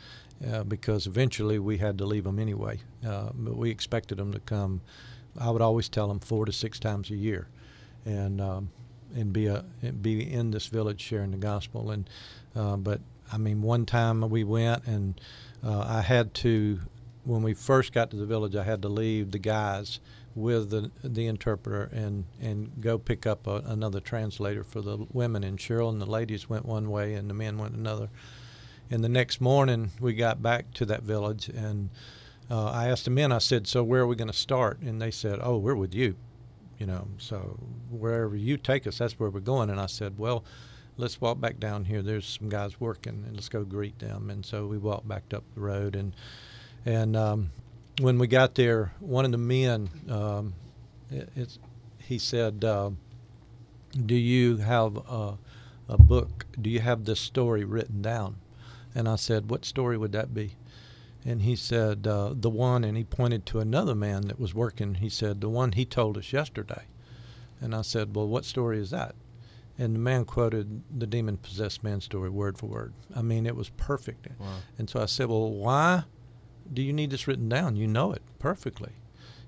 uh, 0.51 0.63
because 0.63 1.08
eventually 1.08 1.60
we 1.60 1.77
had 1.77 1.97
to 1.97 2.05
leave 2.05 2.23
them 2.23 2.39
anyway. 2.39 2.79
Uh, 3.05 3.29
but 3.34 3.55
we 3.55 3.69
expected 3.69 4.17
them 4.17 4.31
to 4.34 4.39
come. 4.39 4.81
I 5.39 5.49
would 5.49 5.62
always 5.62 5.89
tell 5.89 6.08
them 6.08 6.19
four 6.19 6.45
to 6.45 6.51
six 6.51 6.79
times 6.79 7.10
a 7.10 7.15
year, 7.15 7.47
and 8.05 8.39
um, 8.41 8.69
and 9.15 9.31
be 9.34 9.47
a 9.47 9.65
and 9.81 10.01
be 10.01 10.31
in 10.31 10.51
this 10.51 10.67
village 10.67 11.01
sharing 11.01 11.31
the 11.31 11.38
gospel. 11.38 11.91
And 11.91 12.10
uh, 12.55 12.77
but 12.77 13.01
I 13.31 13.38
mean, 13.38 13.61
one 13.61 13.85
time 13.85 14.21
we 14.29 14.43
went 14.43 14.85
and 14.85 15.19
uh, 15.63 15.85
I 15.88 16.01
had 16.01 16.33
to 16.35 16.79
when 17.25 17.41
we 17.41 17.53
first 17.55 17.91
got 17.91 18.11
to 18.11 18.17
the 18.17 18.25
village, 18.25 18.55
I 18.55 18.63
had 18.63 18.83
to 18.83 18.88
leave 18.88 19.31
the 19.31 19.39
guys 19.39 19.99
with 20.35 20.69
the 20.69 20.91
the 21.03 21.27
interpreter 21.27 21.89
and 21.93 22.25
and 22.41 22.71
go 22.81 22.97
pick 22.97 23.25
up 23.25 23.47
a, 23.47 23.63
another 23.65 23.99
translator 23.99 24.63
for 24.63 24.81
the 24.81 25.05
women 25.11 25.43
and 25.43 25.57
Cheryl 25.57 25.89
and 25.89 26.01
the 26.01 26.05
ladies 26.05 26.49
went 26.49 26.65
one 26.65 26.89
way 26.89 27.13
and 27.13 27.29
the 27.29 27.33
men 27.33 27.57
went 27.57 27.73
another. 27.73 28.09
And 28.91 29.03
the 29.03 29.09
next 29.09 29.41
morning 29.41 29.91
we 29.99 30.13
got 30.13 30.41
back 30.43 30.71
to 30.75 30.85
that 30.85 31.03
village 31.03 31.49
and 31.49 31.89
uh, 32.51 32.69
I 32.69 32.89
asked 32.89 33.05
the 33.05 33.11
men. 33.11 33.31
I 33.31 33.39
said, 33.39 33.65
"So 33.65 33.83
where 33.83 34.01
are 34.01 34.07
we 34.07 34.15
going 34.15 34.29
to 34.29 34.33
start?" 34.33 34.79
And 34.81 35.01
they 35.01 35.09
said, 35.09 35.39
"Oh, 35.41 35.57
we're 35.57 35.75
with 35.75 35.95
you." 35.95 36.15
You 36.77 36.85
know, 36.85 37.07
so 37.17 37.57
wherever 37.89 38.35
you 38.35 38.57
take 38.57 38.85
us, 38.85 38.99
that's 38.99 39.17
where 39.17 39.29
we're 39.29 39.39
going. 39.39 39.69
And 39.69 39.79
I 39.79 39.88
said, 39.88 40.19
"Well." 40.19 40.43
Let's 40.97 41.19
walk 41.19 41.39
back 41.39 41.60
down 41.60 41.86
here. 41.86 42.01
There's 42.01 42.25
some 42.25 42.49
guys 42.49 42.79
working, 42.79 43.23
and 43.25 43.36
let's 43.36 43.49
go 43.49 43.63
greet 43.63 43.99
them. 43.99 44.29
And 44.29 44.45
so 44.45 44.65
we 44.67 44.77
walked 44.77 45.08
back 45.08 45.23
up 45.34 45.43
the 45.53 45.62
road, 45.62 45.95
and 45.95 46.13
and 46.86 47.15
um, 47.15 47.51
when 47.99 48.17
we 48.17 48.27
got 48.27 48.55
there, 48.55 48.93
one 48.99 49.25
of 49.25 49.31
the 49.31 49.38
men, 49.38 49.89
um, 50.10 50.53
it, 51.10 51.58
he 51.99 52.17
said, 52.17 52.63
uh, 52.63 52.91
"Do 54.05 54.15
you 54.15 54.58
have 54.58 54.97
a, 54.97 55.38
a 55.89 55.97
book? 55.97 56.45
Do 56.60 56.69
you 56.69 56.79
have 56.79 57.05
this 57.05 57.19
story 57.19 57.63
written 57.63 58.01
down?" 58.01 58.38
And 58.93 59.10
I 59.10 59.15
said, 59.15 59.49
"What 59.49 59.65
story 59.65 59.97
would 59.97 60.12
that 60.13 60.34
be?" 60.34 60.55
And 61.25 61.41
he 61.41 61.55
said, 61.55 62.08
uh, 62.08 62.34
"The 62.36 62.49
one." 62.49 62.84
And 62.84 62.95
he 62.97 63.03
pointed 63.03 63.45
to 63.47 63.60
another 63.60 63.95
man 63.95 64.27
that 64.27 64.39
was 64.39 64.53
working. 64.53 64.95
He 64.95 65.10
said, 65.10 65.41
"The 65.41 65.49
one 65.49 65.73
he 65.73 65.86
told 65.86 66.17
us 66.17 66.31
yesterday." 66.31 66.84
And 67.60 67.73
I 67.73 67.81
said, 67.81 68.15
"Well, 68.15 68.27
what 68.27 68.45
story 68.45 68.79
is 68.79 68.91
that?" 68.91 69.15
And 69.77 69.93
the 69.93 69.99
man 69.99 70.23
quoted 70.23 70.83
the 70.97 71.05
demon 71.07 71.38
possessed 71.38 71.83
man 71.83 71.99
story 71.99 72.29
word 72.29 72.57
for 72.57 72.67
word. 72.67 72.93
I 73.13 73.21
mean, 73.21 73.45
it 73.45 73.55
was 73.55 73.69
perfect. 73.69 74.27
Wow. 74.39 74.47
And 74.77 74.89
so 74.89 75.01
I 75.01 75.05
said, 75.05 75.27
Well, 75.27 75.51
why 75.51 76.05
do 76.73 76.81
you 76.81 76.93
need 76.93 77.11
this 77.11 77.27
written 77.27 77.49
down? 77.49 77.75
You 77.75 77.88
know 77.88 78.13
it 78.13 78.21
perfectly. 78.39 78.93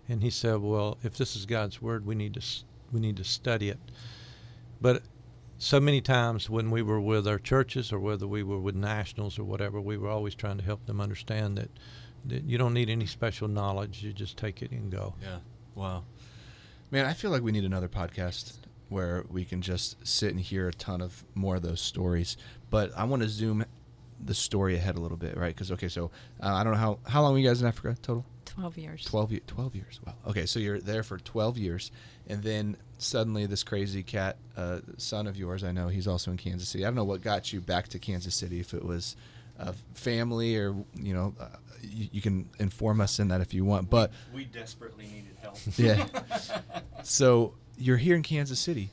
And 0.10 0.22
he 0.22 0.30
said, 0.30 0.60
Well, 0.60 0.98
if 1.02 1.18
this 1.18 1.36
is 1.36 1.46
God's 1.46 1.82
word, 1.82 2.06
we 2.06 2.16
need 2.16 2.34
to 2.34 2.42
we 2.92 3.00
need 3.00 3.18
to 3.18 3.24
study 3.24 3.70
it. 3.70 3.80
But 4.82 5.04
so 5.58 5.80
many 5.80 6.02
times 6.02 6.50
when 6.50 6.70
we 6.70 6.82
were 6.82 7.02
with 7.02 7.28
our 7.28 7.40
churches 7.40 7.92
or 7.92 8.00
whether 8.00 8.28
we 8.28 8.44
were 8.44 8.60
with 8.60 8.76
nationals 8.76 9.40
or 9.40 9.44
whatever, 9.44 9.82
we 9.82 9.98
were 9.98 10.10
always 10.10 10.36
trying 10.36 10.58
to 10.58 10.64
help 10.64 10.86
them 10.86 11.02
understand 11.02 11.58
that, 11.58 11.70
that 12.26 12.44
you 12.44 12.58
don't 12.58 12.74
need 12.74 12.90
any 12.90 13.06
special 13.06 13.48
knowledge. 13.48 14.04
You 14.04 14.14
just 14.14 14.38
take 14.38 14.62
it 14.62 14.72
and 14.72 14.92
go. 14.92 15.16
Yeah. 15.22 15.40
Wow. 15.74 16.04
Man, 16.92 17.06
I 17.06 17.14
feel 17.14 17.32
like 17.32 17.42
we 17.42 17.52
need 17.52 17.66
another 17.66 17.90
podcast 17.90 18.60
where 18.90 19.26
we 19.30 19.46
can 19.46 19.62
just 19.62 20.06
sit 20.08 20.32
and 20.32 20.40
hear 20.40 20.68
a 20.68 20.74
ton 20.74 21.02
of 21.02 21.24
more 21.36 21.58
of 21.58 21.62
those 21.62 21.82
stories. 21.82 22.38
But 22.70 22.92
I 22.98 23.04
want 23.04 23.24
to 23.24 23.30
zoom 23.30 23.66
the 24.24 24.34
story 24.34 24.76
ahead 24.76 24.96
a 24.96 25.00
little 25.00 25.18
bit, 25.18 25.38
right? 25.38 25.54
Because 25.54 25.72
okay, 25.72 25.88
so 25.88 26.12
uh, 26.42 26.54
I 26.54 26.64
don't 26.64 26.74
know 26.74 26.80
how 26.80 27.00
how 27.08 27.22
long 27.22 27.34
were 27.34 27.40
you 27.40 27.48
guys 27.48 27.62
in 27.62 27.68
Africa 27.68 27.98
total? 28.02 28.26
Twelve 28.46 28.78
years. 28.78 29.04
12, 29.04 29.46
12 29.46 29.76
years. 29.76 30.00
Wow. 30.06 30.16
Okay, 30.30 30.46
so 30.46 30.60
you're 30.60 30.80
there 30.80 31.04
for 31.04 31.18
twelve 31.18 31.58
years, 31.58 31.92
and 32.28 32.42
then 32.44 32.78
suddenly 32.98 33.46
this 33.46 33.64
crazy 33.64 34.04
cat, 34.04 34.38
uh, 34.56 34.80
son 34.98 35.28
of 35.28 35.38
yours, 35.38 35.64
I 35.64 35.72
know 35.72 35.90
he's 35.90 36.08
also 36.08 36.32
in 36.32 36.38
Kansas 36.38 36.70
City. 36.70 36.84
I 36.84 36.88
don't 36.88 36.96
know 36.96 37.04
what 37.04 37.22
got 37.22 37.54
you 37.54 37.62
back 37.62 37.90
to 37.90 38.00
Kansas 38.00 38.34
City. 38.34 38.60
If 38.60 38.74
it 38.74 38.84
was 38.84 39.16
a 39.60 39.74
family 39.94 40.56
or 40.56 40.76
you 40.96 41.14
know, 41.14 41.36
uh, 41.40 41.48
you, 41.82 42.10
you, 42.14 42.22
can 42.22 42.50
inform 42.60 43.02
us 43.02 43.20
in 43.20 43.28
that 43.30 43.42
if 43.42 43.54
you 43.54 43.66
want. 43.66 43.90
But 43.90 44.12
we 44.34 44.46
desperately 44.46 45.06
needed 45.06 45.36
help. 45.42 45.58
Yeah. 45.78 46.06
so 47.04 47.54
you're 47.78 47.98
here 47.98 48.16
in 48.16 48.24
Kansas 48.24 48.60
City. 48.60 48.92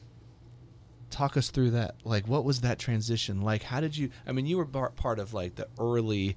Talk 1.10 1.36
us 1.36 1.50
through 1.50 1.70
that. 1.70 1.94
Like, 2.04 2.26
what 2.26 2.44
was 2.44 2.62
that 2.62 2.78
transition 2.78 3.42
like? 3.42 3.62
How 3.62 3.80
did 3.80 3.96
you? 3.96 4.10
I 4.26 4.32
mean, 4.32 4.46
you 4.46 4.56
were 4.56 4.64
bar- 4.64 4.90
part 4.90 5.18
of 5.18 5.32
like 5.32 5.54
the 5.54 5.68
early 5.78 6.36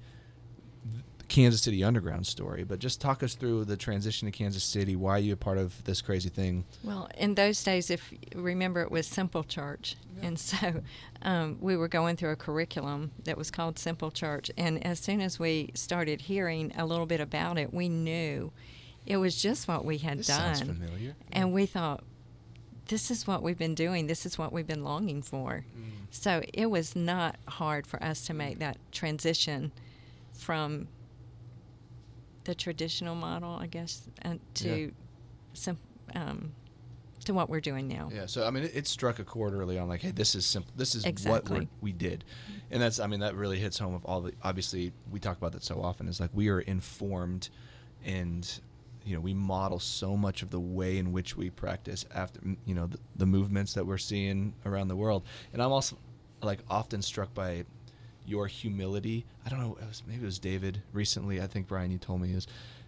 Kansas 1.28 1.62
City 1.62 1.84
Underground 1.84 2.26
story, 2.26 2.64
but 2.64 2.80
just 2.80 3.02
talk 3.02 3.22
us 3.22 3.36
through 3.36 3.66
the 3.66 3.76
transition 3.76 4.28
to 4.28 4.32
Kansas 4.32 4.64
City. 4.64 4.96
Why 4.96 5.16
are 5.16 5.20
you 5.20 5.34
a 5.34 5.38
part 5.38 5.58
of 5.58 5.84
this 5.84 6.02
crazy 6.02 6.30
thing? 6.30 6.66
Well, 6.84 7.10
in 7.18 7.36
those 7.36 7.64
days, 7.64 7.90
if 7.90 8.14
remember, 8.36 8.82
it 8.82 8.92
was 8.92 9.08
Simple 9.08 9.44
Church, 9.44 9.96
yeah. 10.18 10.28
and 10.28 10.40
so 10.40 10.82
um, 11.24 11.58
we 11.60 11.76
were 11.76 11.88
going 11.88 12.16
through 12.16 12.32
a 12.32 12.36
curriculum 12.36 13.12
that 13.26 13.38
was 13.38 13.52
called 13.52 13.78
Simple 13.78 14.12
Church. 14.12 14.50
And 14.58 14.86
as 14.86 15.00
soon 15.00 15.22
as 15.22 15.40
we 15.40 15.72
started 15.74 16.22
hearing 16.22 16.72
a 16.78 16.86
little 16.86 17.06
bit 17.06 17.20
about 17.20 17.58
it, 17.58 17.74
we 17.74 17.90
knew 17.90 18.52
it 19.06 19.18
was 19.18 19.42
just 19.42 19.68
what 19.68 19.86
we 19.86 19.98
had 19.98 20.20
this 20.20 20.28
done. 20.28 20.56
Sounds 20.56 20.62
familiar. 20.62 21.16
And 21.32 21.52
we 21.52 21.66
thought, 21.66 22.04
this 22.88 23.12
is 23.12 23.28
what 23.28 23.44
we've 23.44 23.58
been 23.58 23.76
doing. 23.76 24.08
This 24.08 24.26
is 24.26 24.38
what 24.38 24.52
we've 24.52 24.68
been 24.68 24.84
longing 24.84 25.22
for. 25.22 25.66
Mm. 25.78 25.84
So 26.10 26.42
it 26.54 26.68
was 26.68 26.96
not 26.96 27.36
hard 27.48 27.86
for 27.86 28.02
us 28.02 28.26
to 28.28 28.34
make 28.34 28.60
that 28.60 28.78
transition 28.92 29.72
from 30.34 30.88
the 32.46 32.56
traditional 32.56 33.16
model, 33.16 33.58
I 33.60 33.68
guess, 33.68 34.08
and 34.22 34.40
to 34.56 34.70
yeah. 34.70 34.90
some 35.54 35.78
um, 36.16 36.54
to 37.26 37.34
what 37.34 37.50
we're 37.50 37.60
doing 37.60 37.88
now. 37.88 38.10
Yeah. 38.14 38.26
So 38.26 38.48
I 38.48 38.52
mean, 38.52 38.64
it, 38.64 38.72
it, 38.74 38.88
struck 38.88 39.20
a 39.20 39.24
chord 39.24 39.54
early 39.54 39.78
on, 39.78 39.90
like, 39.90 40.02
hey, 40.02 40.12
this 40.12 40.34
is 40.34 40.46
simple. 40.46 40.74
This 40.76 40.96
is 40.96 41.06
exactly. 41.06 41.60
what 41.60 41.68
we 41.82 41.92
did, 41.92 42.24
and 42.72 42.82
that's 42.82 43.00
I 43.00 43.08
mean 43.08 43.20
that 43.20 43.36
really 43.36 43.60
hits 43.60 43.78
home 43.78 43.94
of 43.94 44.06
all 44.06 44.22
the. 44.22 44.34
Obviously, 44.44 44.94
we 45.12 45.20
talk 45.20 45.38
about 45.38 45.52
that 45.52 45.64
so 45.64 45.82
often. 45.82 46.08
Is 46.08 46.20
like 46.20 46.32
we 46.34 46.48
are 46.50 46.62
informed 46.62 47.50
and 48.06 48.60
you 49.08 49.16
know 49.16 49.22
we 49.22 49.34
model 49.34 49.80
so 49.80 50.18
much 50.18 50.42
of 50.44 50.50
the 50.50 50.60
way 50.60 50.98
in 50.98 51.12
which 51.12 51.38
we 51.38 51.50
practice 51.50 52.06
after 52.14 52.40
you 52.66 52.76
know 52.76 52.88
the, 52.88 53.00
the 53.16 53.26
movements 53.26 53.74
that 53.74 53.86
we're 53.86 53.98
seeing 53.98 54.54
around 54.66 54.90
the 54.90 54.96
world. 54.96 55.24
And 55.54 55.62
i'm 55.62 55.72
also 55.72 55.98
like 56.42 56.60
often 56.70 57.02
struck 57.02 57.34
by 57.34 57.64
your 58.26 58.48
humility. 58.48 59.26
I 59.46 59.50
don't 59.50 59.60
know 59.60 59.78
it 59.82 59.88
was, 59.88 60.04
maybe 60.06 60.22
it 60.22 60.26
was 60.26 60.40
david 60.40 60.82
recently 60.92 61.42
i 61.42 61.48
think 61.48 61.68
brian 61.68 61.92
you 61.92 61.98
told 61.98 62.20
me 62.22 62.34
is 62.34 62.46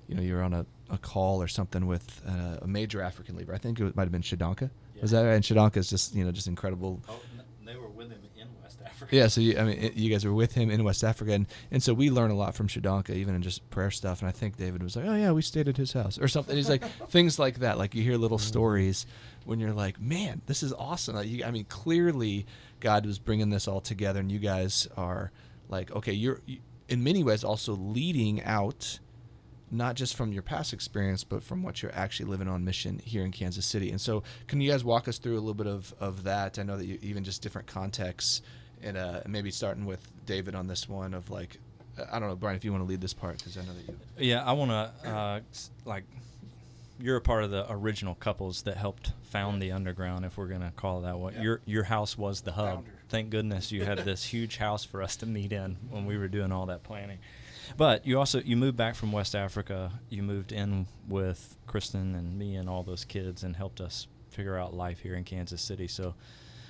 you 0.07 0.15
know 0.15 0.21
you're 0.21 0.43
on 0.43 0.53
a, 0.53 0.65
a 0.89 0.97
call 0.97 1.41
or 1.41 1.47
something 1.47 1.87
with 1.87 2.21
uh, 2.27 2.57
a 2.61 2.67
major 2.67 3.01
african 3.01 3.37
leader. 3.37 3.53
I 3.53 3.57
think 3.57 3.79
it 3.79 3.95
might 3.95 4.03
have 4.03 4.11
been 4.11 4.21
Shodankeh. 4.21 4.69
yeah. 4.95 5.01
was 5.01 5.11
that 5.11 5.23
right? 5.23 5.33
And 5.33 5.43
Shodankeh 5.43 5.77
is 5.77 5.89
just 5.89 6.13
you 6.13 6.25
know 6.25 6.31
just 6.31 6.47
incredible 6.47 7.01
oh, 7.07 7.19
they 7.65 7.75
were 7.75 7.87
with 7.87 8.11
him 8.11 8.19
Africa. 8.85 8.98
Yeah, 9.11 9.27
so 9.27 9.41
you, 9.41 9.57
I 9.57 9.63
mean, 9.63 9.77
it, 9.79 9.93
you 9.95 10.09
guys 10.11 10.25
were 10.25 10.33
with 10.33 10.53
him 10.53 10.69
in 10.69 10.83
West 10.83 11.03
Africa, 11.03 11.33
and, 11.33 11.47
and 11.71 11.81
so 11.81 11.93
we 11.93 12.09
learn 12.09 12.31
a 12.31 12.35
lot 12.35 12.55
from 12.55 12.67
Shodankeh, 12.67 13.15
even 13.15 13.33
in 13.35 13.41
just 13.41 13.67
prayer 13.69 13.91
stuff. 13.91 14.21
And 14.21 14.29
I 14.29 14.31
think 14.31 14.57
David 14.57 14.83
was 14.83 14.95
like, 14.95 15.05
"Oh 15.05 15.15
yeah, 15.15 15.31
we 15.31 15.41
stayed 15.41 15.67
at 15.67 15.77
his 15.77 15.93
house" 15.93 16.19
or 16.19 16.27
something. 16.27 16.55
He's 16.55 16.69
like 16.69 16.83
things 17.09 17.39
like 17.39 17.59
that. 17.59 17.77
Like 17.77 17.95
you 17.95 18.03
hear 18.03 18.17
little 18.17 18.37
mm-hmm. 18.37 18.47
stories 18.47 19.05
when 19.45 19.59
you're 19.59 19.73
like, 19.73 19.99
"Man, 19.99 20.41
this 20.45 20.61
is 20.61 20.73
awesome." 20.73 21.15
Like, 21.15 21.27
you, 21.27 21.43
I 21.43 21.51
mean, 21.51 21.65
clearly 21.65 22.45
God 22.79 23.05
was 23.05 23.19
bringing 23.19 23.49
this 23.49 23.67
all 23.67 23.81
together, 23.81 24.19
and 24.19 24.31
you 24.31 24.39
guys 24.39 24.87
are 24.95 25.31
like, 25.69 25.91
okay, 25.95 26.13
you're 26.13 26.41
you, 26.45 26.59
in 26.87 27.03
many 27.03 27.23
ways 27.23 27.43
also 27.43 27.73
leading 27.73 28.43
out 28.43 28.99
not 29.71 29.95
just 29.95 30.15
from 30.15 30.33
your 30.33 30.41
past 30.41 30.73
experience, 30.73 31.23
but 31.23 31.43
from 31.43 31.61
what 31.61 31.81
you're 31.81 31.93
actually 31.93 32.27
living 32.27 32.47
on 32.47 32.65
mission 32.65 32.99
here 33.05 33.23
in 33.23 33.31
Kansas 33.31 33.65
City. 33.65 33.91
And 33.91 34.01
so, 34.01 34.23
can 34.47 34.61
you 34.61 34.71
guys 34.71 34.83
walk 34.83 35.07
us 35.07 35.19
through 35.19 35.35
a 35.35 35.41
little 35.41 35.53
bit 35.53 35.67
of, 35.67 35.93
of 35.99 36.23
that? 36.23 36.57
I 36.57 36.63
know 36.63 36.77
that 36.77 36.85
you, 36.85 36.97
even 37.03 37.23
just 37.23 37.43
different 37.43 37.67
contexts 37.67 38.41
and 38.83 38.97
uh, 38.97 39.21
maybe 39.27 39.51
starting 39.51 39.85
with 39.85 40.05
David 40.25 40.55
on 40.55 40.67
this 40.67 40.87
one 40.87 41.13
of 41.13 41.29
like, 41.29 41.57
I 42.11 42.19
don't 42.19 42.29
know, 42.29 42.35
Brian, 42.35 42.55
if 42.55 42.63
you 42.63 42.71
want 42.71 42.83
to 42.83 42.87
lead 42.87 43.01
this 43.01 43.13
part 43.13 43.37
because 43.37 43.57
I 43.57 43.61
know 43.61 43.73
that 43.73 43.87
you. 43.87 43.97
Yeah, 44.17 44.43
I 44.43 44.53
want 44.53 44.71
to 44.71 45.09
uh, 45.09 45.39
like. 45.85 46.03
You're 47.01 47.15
a 47.15 47.21
part 47.21 47.45
of 47.45 47.51
the 47.51 47.65
original 47.71 48.13
couples 48.13 48.63
that 48.63 48.75
helped 48.75 49.13
found 49.23 49.61
the 49.61 49.71
underground, 49.71 50.25
if 50.25 50.37
we're 50.37 50.47
gonna 50.47 50.73
call 50.75 50.99
it 50.99 51.03
that 51.03 51.17
way. 51.17 51.31
Yeah. 51.35 51.41
Your 51.43 51.61
your 51.65 51.83
house 51.83 52.17
was 52.17 52.41
the 52.41 52.51
hub. 52.51 52.75
Founder. 52.75 52.91
Thank 53.07 53.29
goodness 53.29 53.71
you 53.71 53.85
had 53.85 53.99
this 53.99 54.23
huge 54.33 54.57
house 54.57 54.83
for 54.83 55.01
us 55.01 55.15
to 55.17 55.25
meet 55.25 55.53
in 55.53 55.77
when 55.89 56.05
we 56.05 56.17
were 56.17 56.27
doing 56.27 56.51
all 56.51 56.65
that 56.65 56.83
planning. 56.83 57.19
But 57.77 58.05
you 58.05 58.17
also 58.19 58.41
you 58.41 58.57
moved 58.57 58.75
back 58.75 58.95
from 58.95 59.13
West 59.13 59.33
Africa. 59.33 59.91
You 60.09 60.23
moved 60.23 60.51
in 60.51 60.87
with 61.07 61.55
Kristen 61.67 62.15
and 62.15 62.37
me 62.37 62.55
and 62.55 62.67
all 62.67 62.83
those 62.83 63.05
kids 63.05 63.43
and 63.43 63.55
helped 63.55 63.79
us 63.79 64.07
figure 64.29 64.57
out 64.57 64.73
life 64.73 64.99
here 64.99 65.15
in 65.15 65.23
Kansas 65.23 65.61
City. 65.61 65.87
So 65.87 66.15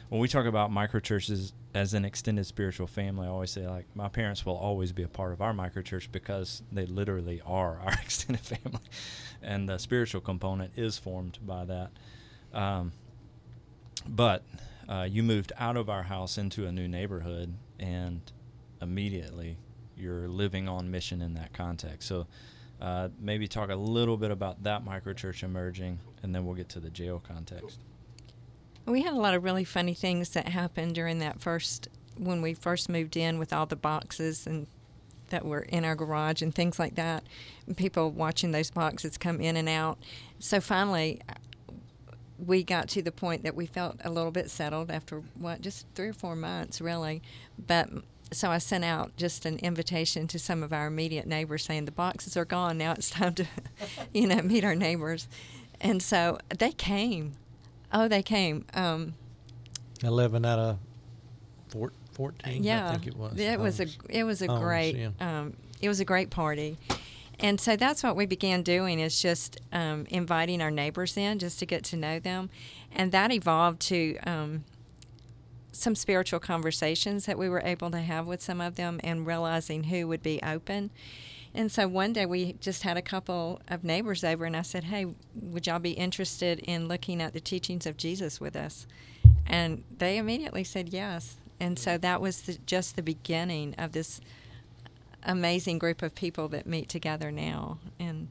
when 0.10 0.20
we 0.20 0.28
talk 0.28 0.46
about 0.46 0.72
microchurches 0.72 1.54
as 1.74 1.94
an 1.94 2.04
extended 2.04 2.46
spiritual 2.46 2.88
family, 2.88 3.28
I 3.28 3.30
always 3.30 3.52
say 3.52 3.68
like 3.68 3.86
my 3.96 4.10
parents 4.10 4.46
will 4.46 4.58
always 4.58 4.92
be 4.92 5.04
a 5.04 5.08
part 5.08 5.32
of 5.32 5.42
our 5.42 5.54
microchurch 5.54 6.12
because 6.12 6.64
they 6.72 6.88
literally 6.88 7.42
are 7.46 7.80
our 7.80 7.94
extended 8.02 8.44
family, 8.44 8.82
and 9.42 9.70
the 9.70 9.78
spiritual 9.78 10.22
component 10.22 10.72
is 10.76 10.98
formed 10.98 11.38
by 11.46 11.66
that. 11.66 11.92
Um, 12.54 12.92
but 14.08 14.44
uh, 14.88 15.08
you 15.10 15.22
moved 15.22 15.52
out 15.60 15.78
of 15.78 15.90
our 15.90 16.04
house 16.04 16.40
into 16.40 16.66
a 16.66 16.72
new 16.72 16.88
neighborhood, 16.88 17.54
and 17.80 18.22
immediately 18.82 19.58
you're 19.96 20.28
living 20.28 20.68
on 20.68 20.90
mission 20.92 21.22
in 21.22 21.36
that 21.36 21.54
context. 21.54 22.08
So. 22.08 22.28
Uh, 22.82 23.10
maybe 23.20 23.46
talk 23.46 23.70
a 23.70 23.76
little 23.76 24.16
bit 24.16 24.32
about 24.32 24.64
that 24.64 24.86
microchurch 24.86 25.44
emerging, 25.44 26.00
and 26.24 26.34
then 26.34 26.46
we'll 26.46 26.56
get 26.56 26.70
to 26.70 26.80
the 26.80 26.90
jail 26.90 27.22
context. 27.22 27.78
We 28.86 29.02
had 29.04 29.14
a 29.14 29.18
lot 29.18 29.34
of 29.34 29.44
really 29.44 29.64
funny 29.64 29.94
things 29.94 30.30
that 30.30 30.50
happened 30.50 30.96
during 30.96 31.20
that 31.20 31.40
first 31.40 31.88
when 32.18 32.42
we 32.42 32.54
first 32.54 32.90
moved 32.90 33.16
in 33.16 33.40
with 33.40 33.54
all 33.54 33.66
the 33.66 33.76
boxes 33.76 34.46
and 34.48 34.68
that 35.30 35.46
were 35.46 35.62
in 35.62 35.86
our 35.86 35.96
garage 35.96 36.42
and 36.42 36.54
things 36.54 36.80
like 36.80 36.96
that. 36.96 37.24
People 37.76 38.12
watching 38.12 38.52
those 38.52 38.72
boxes 38.72 39.18
come 39.18 39.40
in 39.40 39.56
and 39.56 39.70
out. 39.70 40.00
So 40.40 40.60
finally, 40.60 41.22
we 42.44 42.64
got 42.64 42.88
to 42.90 43.02
the 43.02 43.12
point 43.12 43.44
that 43.44 43.56
we 43.56 43.66
felt 43.66 43.98
a 44.04 44.10
little 44.10 44.32
bit 44.32 44.50
settled 44.50 44.90
after 44.90 45.22
what 45.36 45.62
just 45.62 45.86
three 45.94 46.10
or 46.10 46.14
four 46.14 46.36
months, 46.36 46.82
really. 46.82 47.22
But 47.68 47.90
so 48.32 48.50
I 48.50 48.58
sent 48.60 48.86
out 48.86 49.16
just 49.18 49.46
an 49.46 49.58
invitation 49.60 50.28
to 50.28 50.40
some 50.40 50.64
of 50.64 50.72
our 50.72 50.88
immediate 50.88 51.28
neighbors 51.28 51.66
saying 51.66 51.86
the 51.86 51.92
boxes 51.92 52.38
are 52.38 52.46
gone 52.46 52.78
now. 52.78 52.92
It's 52.94 53.10
time 53.10 53.34
to, 53.36 53.46
you 54.14 54.28
know, 54.28 54.42
meet 54.42 54.64
our 54.64 54.76
neighbors 54.76 55.28
And 55.82 56.02
so 56.02 56.38
they 56.58 56.72
came. 56.72 57.34
Oh, 57.92 58.08
they 58.08 58.22
came. 58.24 58.66
Um, 58.74 59.14
11 60.04 60.46
out 60.46 60.60
of 60.60 60.78
four, 61.70 61.92
14, 62.14 62.64
yeah, 62.64 62.90
I 62.90 62.92
think 62.94 63.08
it 63.08 63.16
was. 63.18 63.40
It 63.40 63.60
was 63.60 63.80
a 63.80 63.88
it 64.10 64.24
was 64.24 64.42
a 64.42 64.48
Homes, 64.48 64.62
great 64.62 65.10
um, 65.20 65.54
it 65.82 65.88
was 65.88 66.00
a 66.00 66.06
great 66.06 66.30
party, 66.30 66.78
and 67.40 67.60
so 67.60 67.76
that's 67.76 68.04
what 68.04 68.16
we 68.16 68.26
began 68.26 68.62
doing 68.64 69.00
is 69.00 69.22
just 69.22 69.60
um, 69.72 70.06
inviting 70.10 70.62
our 70.62 70.72
neighbors 70.72 71.16
in 71.18 71.40
just 71.40 71.60
to 71.60 71.66
get 71.66 71.84
to 71.86 71.98
know 71.98 72.20
them, 72.20 72.50
and 72.92 73.12
that 73.12 73.32
evolved 73.32 73.80
to 73.82 74.18
um, 74.26 74.64
some 75.72 75.96
spiritual 75.96 76.40
conversations 76.40 77.26
that 77.26 77.38
we 77.38 77.48
were 77.50 77.62
able 77.64 77.92
to 77.92 78.00
have 78.00 78.28
with 78.28 78.42
some 78.42 78.60
of 78.62 78.76
them, 78.76 79.00
and 79.04 79.26
realizing 79.28 79.86
who 79.86 80.08
would 80.08 80.24
be 80.24 80.40
open. 80.44 80.92
And 81.60 81.70
so 81.70 81.90
one 81.90 82.14
day 82.14 82.26
we 82.26 82.54
just 82.54 82.84
had 82.84 82.96
a 82.96 83.02
couple 83.02 83.62
of 83.68 83.84
neighbors 83.84 84.24
over, 84.24 84.46
and 84.46 84.56
I 84.56 84.62
said, 84.62 84.86
"Hey, 84.86 85.08
would 85.36 85.68
y'all 85.68 85.78
be 85.78 85.92
interested 85.92 86.60
in 86.60 86.88
looking 86.88 87.22
at 87.22 87.34
the 87.34 87.42
teachings 87.42 87.86
of 87.86 87.98
Jesus 87.98 88.40
with 88.40 88.56
us?" 88.56 88.88
And 89.46 89.84
they 89.98 90.18
immediately 90.18 90.64
said 90.64 90.88
yes. 90.88 91.36
And 91.60 91.78
so 91.78 91.98
that 91.98 92.22
was 92.22 92.44
the, 92.44 92.60
just 92.66 92.96
the 92.96 93.02
beginning 93.02 93.76
of 93.78 93.92
this 93.92 94.22
amazing 95.24 95.80
group 95.80 96.02
of 96.02 96.16
people 96.16 96.48
that 96.48 96.66
meet 96.66 96.88
together 96.88 97.30
now. 97.30 97.80
And 98.00 98.30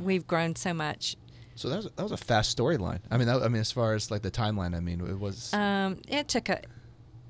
we've 0.00 0.26
grown 0.26 0.56
so 0.56 0.72
much. 0.72 1.14
So 1.56 1.68
that 1.68 1.76
was 1.76 1.90
that 1.94 2.02
was 2.02 2.12
a 2.12 2.16
fast 2.16 2.56
storyline. 2.56 3.00
I 3.10 3.18
mean, 3.18 3.26
that, 3.26 3.42
I 3.42 3.48
mean, 3.48 3.60
as 3.60 3.70
far 3.70 3.92
as 3.92 4.10
like 4.10 4.22
the 4.22 4.30
timeline, 4.30 4.74
I 4.74 4.80
mean, 4.80 5.02
it 5.02 5.20
was. 5.20 5.52
Um, 5.52 6.00
it 6.08 6.26
took 6.28 6.48
a 6.48 6.62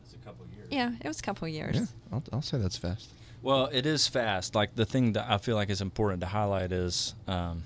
It's 0.04 0.14
a 0.14 0.18
couple 0.18 0.46
years. 0.54 0.68
yeah, 0.70 0.92
it 1.00 1.08
was 1.08 1.18
a 1.18 1.22
couple 1.22 1.48
years. 1.48 1.74
yeah, 1.74 1.86
I'll, 2.12 2.22
I'll 2.32 2.42
say 2.42 2.58
that's 2.58 2.76
fast. 2.76 3.10
Well, 3.42 3.68
it 3.72 3.86
is 3.86 4.08
fast. 4.08 4.54
Like 4.54 4.74
the 4.74 4.84
thing 4.84 5.12
that 5.12 5.26
I 5.28 5.38
feel 5.38 5.56
like 5.56 5.70
is 5.70 5.80
important 5.80 6.20
to 6.22 6.26
highlight 6.26 6.72
is 6.72 7.14
um, 7.26 7.64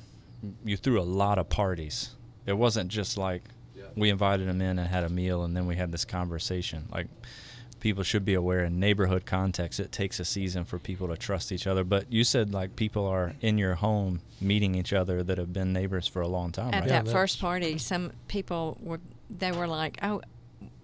you 0.65 0.77
threw 0.77 1.01
a 1.01 1.05
lot 1.05 1.39
of 1.39 1.49
parties. 1.49 2.11
It 2.47 2.55
wasn't 2.55 2.91
just 2.91 3.17
like 3.17 3.43
we 3.97 4.11
invited 4.11 4.49
them 4.49 4.61
in 4.61 4.79
and 4.79 4.89
had 4.89 5.05
a 5.05 5.09
meal 5.09 5.45
and 5.45 5.57
then 5.57 5.67
we 5.67 5.77
had 5.77 5.93
this 5.93 6.05
conversation. 6.05 6.89
Like 6.91 7.09
people 7.81 8.03
should 8.03 8.25
be 8.25 8.35
aware 8.35 8.65
in 8.65 8.79
neighborhood 8.79 9.27
context, 9.27 9.81
it 9.81 9.93
takes 9.93 10.21
a 10.21 10.25
season 10.25 10.65
for 10.65 10.79
people 10.79 11.09
to 11.09 11.17
trust 11.17 11.53
each 11.53 11.67
other. 11.67 11.85
But 11.85 12.13
you 12.13 12.25
said 12.25 12.53
like 12.53 12.77
people 12.77 13.07
are 13.07 13.35
in 13.41 13.59
your 13.59 13.75
home 13.75 14.21
meeting 14.41 14.75
each 14.75 14.93
other 14.93 15.23
that 15.23 15.39
have 15.39 15.53
been 15.53 15.73
neighbors 15.73 16.07
for 16.07 16.23
a 16.23 16.29
long 16.29 16.53
time, 16.53 16.73
At 16.75 16.81
right? 16.81 16.89
Yeah, 16.89 17.03
that 17.03 17.13
first 17.13 17.41
party, 17.41 17.79
some 17.79 18.13
people 18.29 18.79
were 18.81 19.01
they 19.31 19.51
were 19.51 19.67
like, 19.67 19.99
"Oh, 20.03 20.21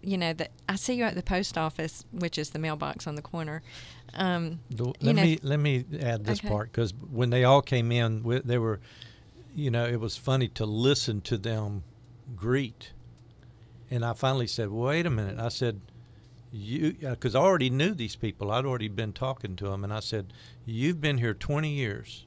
you 0.03 0.17
know, 0.19 0.33
that 0.33 0.51
I 0.69 0.77
see 0.77 0.95
you 0.95 1.05
at 1.05 1.15
the 1.15 1.23
post 1.23 1.57
office, 1.59 2.05
which 2.13 2.39
is 2.39 2.51
the 2.51 2.59
mailbox 2.59 3.07
on 3.07 3.15
the 3.15 3.23
corner." 3.23 3.63
Um, 4.15 4.61
you 4.71 4.93
let 5.01 5.17
know- 5.17 5.23
me 5.23 5.39
let 5.43 5.61
me 5.61 5.85
add 6.01 6.25
this 6.25 6.39
Okay. 6.41 6.49
part 6.49 6.71
because 6.73 6.93
when 7.11 7.31
they 7.31 7.45
all 7.45 7.61
came 7.63 7.93
in, 7.93 8.23
we, 8.23 8.39
they 8.41 8.59
were, 8.59 8.81
you 9.55 9.71
know, 9.71 9.87
it 9.87 10.01
was 10.01 10.17
funny 10.17 10.49
to 10.49 10.65
listen 10.65 11.21
to 11.23 11.37
them 11.37 11.83
greet, 12.37 12.93
and 13.91 14.05
I 14.05 14.13
finally 14.15 14.47
said, 14.47 14.71
"Wait 14.71 15.05
a 15.07 15.11
minute!" 15.11 15.39
I 15.39 15.49
said, 15.49 15.81
"You," 16.53 16.93
because 17.01 17.35
I 17.35 17.41
already 17.41 17.69
knew 17.71 17.93
these 17.95 18.17
people. 18.17 18.51
I'd 18.51 18.65
already 18.65 18.89
been 18.89 19.13
talking 19.13 19.57
to 19.57 19.65
them, 19.67 19.85
and 19.85 19.93
I 19.93 20.01
said, 20.01 20.33
"You've 20.65 21.01
been 21.01 21.19
here 21.19 21.35
20 21.35 21.71
years, 21.71 22.25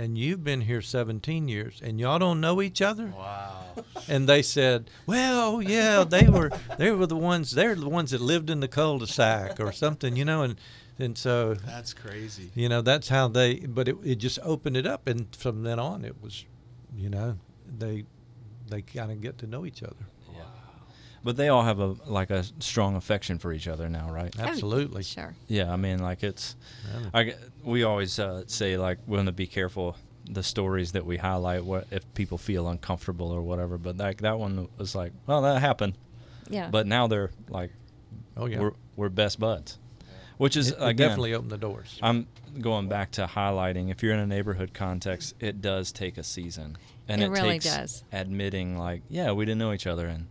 and 0.00 0.16
you've 0.16 0.42
been 0.42 0.62
here 0.62 0.80
17 0.80 1.46
years, 1.48 1.80
and 1.84 2.00
y'all 2.00 2.18
don't 2.18 2.40
know 2.40 2.62
each 2.62 2.80
other." 2.80 3.06
Wow. 3.16 3.56
and 4.08 4.28
they 4.28 4.42
said, 4.42 4.90
"Well, 5.06 5.60
yeah, 5.62 6.04
they 6.04 6.26
were 6.28 6.50
they 6.78 6.90
were 6.90 7.06
the 7.06 7.16
ones 7.16 7.50
they're 7.52 7.74
the 7.74 7.88
ones 7.88 8.10
that 8.12 8.20
lived 8.20 8.50
in 8.50 8.60
the 8.60 8.68
cul-de-sac 8.68 9.60
or 9.60 9.72
something, 9.72 10.16
you 10.16 10.24
know." 10.24 10.42
And 10.42 10.56
and 10.98 11.16
so 11.16 11.54
That's 11.54 11.94
crazy. 11.94 12.50
you 12.54 12.68
know 12.68 12.82
that's 12.82 13.08
how 13.08 13.28
they. 13.28 13.56
But 13.60 13.88
it 13.88 13.96
it 14.04 14.16
just 14.16 14.38
opened 14.42 14.76
it 14.76 14.86
up, 14.86 15.06
and 15.06 15.34
from 15.36 15.62
then 15.62 15.78
on, 15.78 16.04
it 16.04 16.16
was, 16.22 16.44
you 16.96 17.08
know, 17.10 17.38
they 17.78 18.04
they 18.68 18.82
kind 18.82 19.10
of 19.12 19.20
get 19.20 19.38
to 19.38 19.46
know 19.46 19.64
each 19.66 19.82
other. 19.82 20.06
But 21.22 21.36
they 21.36 21.48
all 21.48 21.62
have 21.62 21.80
a 21.80 21.96
like 22.06 22.30
a 22.30 22.44
strong 22.60 22.96
affection 22.96 23.38
for 23.38 23.52
each 23.52 23.68
other 23.68 23.88
now, 23.88 24.10
right? 24.10 24.34
oh, 24.38 24.42
Absolutely. 24.42 25.02
sure. 25.02 25.34
Yeah, 25.48 25.70
I 25.72 25.76
mean, 25.76 25.98
like 25.98 26.22
it's. 26.22 26.56
Yeah. 26.90 27.10
I 27.12 27.24
g 27.24 27.32
we 27.62 27.82
always 27.84 28.18
uh, 28.18 28.44
say 28.46 28.76
like 28.78 28.98
we 29.06 29.16
want 29.16 29.26
to 29.26 29.32
be 29.32 29.46
careful 29.46 29.96
the 30.28 30.42
stories 30.42 30.92
that 30.92 31.04
we 31.04 31.16
highlight. 31.18 31.64
What 31.64 31.86
if 31.90 32.02
people 32.14 32.38
feel 32.38 32.68
uncomfortable 32.68 33.30
or 33.30 33.42
whatever? 33.42 33.76
But 33.78 33.98
like 33.98 34.22
that 34.22 34.38
one 34.38 34.68
was 34.78 34.94
like, 34.94 35.12
well, 35.26 35.42
that 35.42 35.60
happened. 35.60 35.94
Yeah. 36.48 36.68
But 36.70 36.86
now 36.86 37.06
they're 37.06 37.30
like, 37.48 37.70
Oh 38.36 38.46
yeah. 38.46 38.60
we're 38.60 38.72
we're 38.96 39.08
best 39.10 39.38
buds, 39.38 39.78
which 40.38 40.56
is 40.56 40.70
it, 40.70 40.74
it 40.78 40.82
again, 40.82 41.08
definitely 41.08 41.34
opened 41.34 41.50
the 41.50 41.58
doors. 41.58 41.98
I'm 42.02 42.28
going 42.60 42.88
back 42.88 43.10
to 43.12 43.26
highlighting. 43.26 43.90
If 43.90 44.02
you're 44.02 44.14
in 44.14 44.20
a 44.20 44.26
neighborhood 44.26 44.72
context, 44.72 45.34
it 45.40 45.60
does 45.60 45.92
take 45.92 46.16
a 46.16 46.22
season, 46.22 46.78
and 47.08 47.20
It 47.22 47.26
it, 47.26 47.30
really 47.30 47.48
takes 47.58 47.64
does. 47.66 48.04
admitting 48.12 48.78
like, 48.78 49.02
yeah, 49.10 49.32
we 49.32 49.44
didn't 49.44 49.58
know 49.58 49.72
each 49.72 49.86
other, 49.86 50.06
and 50.06 50.26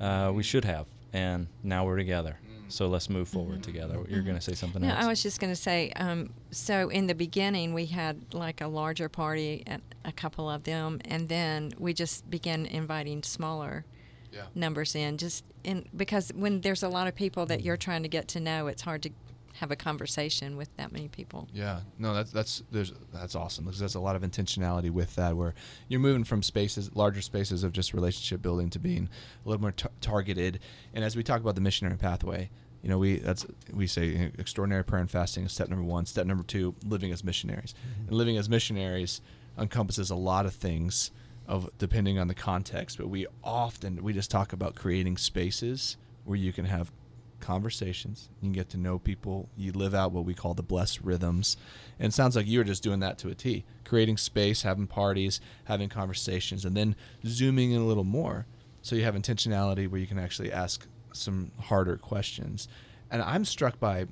uh, 0.00 0.32
we 0.34 0.42
should 0.42 0.64
have, 0.64 0.86
and 1.12 1.46
now 1.62 1.84
we're 1.86 1.96
together. 1.96 2.38
So 2.70 2.86
let's 2.86 3.08
move 3.08 3.28
forward 3.28 3.62
together. 3.62 3.98
You're 4.10 4.20
going 4.20 4.36
to 4.36 4.42
say 4.42 4.52
something 4.52 4.82
No, 4.82 4.88
else. 4.88 5.02
I 5.04 5.08
was 5.08 5.22
just 5.22 5.40
going 5.40 5.50
to 5.52 5.56
say. 5.60 5.90
Um, 5.96 6.34
so 6.50 6.90
in 6.90 7.06
the 7.06 7.14
beginning, 7.14 7.72
we 7.72 7.86
had 7.86 8.34
like 8.34 8.60
a 8.60 8.66
larger 8.68 9.08
party, 9.08 9.62
at 9.66 9.80
a 10.04 10.12
couple 10.12 10.50
of 10.50 10.64
them, 10.64 11.00
and 11.06 11.30
then 11.30 11.72
we 11.78 11.94
just 11.94 12.28
began 12.30 12.66
inviting 12.66 13.22
smaller 13.22 13.86
Yeah. 14.32 14.42
numbers 14.54 14.94
in. 14.94 15.16
Just 15.16 15.44
in 15.64 15.88
because 15.96 16.30
when 16.34 16.60
there's 16.60 16.82
a 16.82 16.90
lot 16.90 17.06
of 17.08 17.14
people 17.14 17.46
that 17.46 17.62
you're 17.64 17.78
trying 17.78 18.02
to 18.02 18.08
get 18.10 18.28
to 18.28 18.40
know, 18.40 18.66
it's 18.66 18.82
hard 18.82 19.02
to 19.04 19.10
have 19.54 19.70
a 19.70 19.76
conversation 19.76 20.56
with 20.56 20.74
that 20.76 20.92
many 20.92 21.08
people. 21.08 21.48
Yeah, 21.52 21.80
no, 21.98 22.14
that's 22.14 22.30
that's 22.30 22.62
there's 22.70 22.92
that's 23.12 23.34
awesome 23.34 23.64
because 23.64 23.80
there's 23.80 23.94
a 23.94 24.00
lot 24.00 24.16
of 24.16 24.22
intentionality 24.22 24.90
with 24.90 25.16
that 25.16 25.36
where 25.36 25.54
you're 25.88 26.00
moving 26.00 26.24
from 26.24 26.42
spaces, 26.42 26.94
larger 26.94 27.22
spaces 27.22 27.64
of 27.64 27.72
just 27.72 27.92
relationship 27.92 28.40
building 28.40 28.70
to 28.70 28.78
being 28.78 29.08
a 29.44 29.48
little 29.48 29.60
more 29.60 29.72
tar- 29.72 29.90
targeted. 30.00 30.60
And 30.94 31.04
as 31.04 31.16
we 31.16 31.22
talk 31.22 31.40
about 31.40 31.54
the 31.54 31.60
missionary 31.60 31.96
pathway, 31.96 32.50
you 32.82 32.88
know, 32.88 32.98
we 32.98 33.16
that's 33.16 33.46
we 33.72 33.86
say 33.86 34.06
you 34.06 34.18
know, 34.18 34.30
extraordinary 34.38 34.84
prayer 34.84 35.00
and 35.00 35.10
fasting 35.10 35.44
is 35.44 35.52
step 35.52 35.68
number 35.68 35.84
one. 35.84 36.06
Step 36.06 36.26
number 36.26 36.44
two, 36.44 36.74
living 36.86 37.12
as 37.12 37.24
missionaries, 37.24 37.74
mm-hmm. 37.74 38.08
and 38.08 38.16
living 38.16 38.36
as 38.36 38.48
missionaries 38.48 39.20
encompasses 39.58 40.10
a 40.10 40.14
lot 40.14 40.46
of 40.46 40.54
things 40.54 41.10
of 41.48 41.70
depending 41.78 42.18
on 42.18 42.28
the 42.28 42.34
context. 42.34 42.98
But 42.98 43.08
we 43.08 43.26
often 43.42 44.02
we 44.04 44.12
just 44.12 44.30
talk 44.30 44.52
about 44.52 44.76
creating 44.76 45.16
spaces 45.16 45.96
where 46.24 46.36
you 46.36 46.52
can 46.52 46.66
have 46.66 46.92
conversations. 47.40 48.28
You 48.40 48.46
can 48.46 48.52
get 48.52 48.68
to 48.70 48.76
know 48.76 48.98
people. 48.98 49.48
You 49.56 49.72
live 49.72 49.94
out 49.94 50.12
what 50.12 50.24
we 50.24 50.34
call 50.34 50.54
the 50.54 50.62
blessed 50.62 51.00
rhythms. 51.02 51.56
And 51.98 52.12
it 52.12 52.14
sounds 52.14 52.36
like 52.36 52.46
you 52.46 52.58
were 52.58 52.64
just 52.64 52.82
doing 52.82 53.00
that 53.00 53.18
to 53.18 53.28
a 53.28 53.34
T, 53.34 53.64
creating 53.84 54.16
space, 54.16 54.62
having 54.62 54.86
parties, 54.86 55.40
having 55.64 55.88
conversations, 55.88 56.64
and 56.64 56.76
then 56.76 56.96
zooming 57.24 57.72
in 57.72 57.80
a 57.80 57.86
little 57.86 58.04
more. 58.04 58.46
So 58.82 58.96
you 58.96 59.04
have 59.04 59.14
intentionality 59.14 59.88
where 59.88 60.00
you 60.00 60.06
can 60.06 60.18
actually 60.18 60.52
ask 60.52 60.86
some 61.12 61.52
harder 61.60 61.96
questions. 61.96 62.68
And 63.10 63.22
I'm 63.22 63.44
struck 63.44 63.80
by 63.80 64.06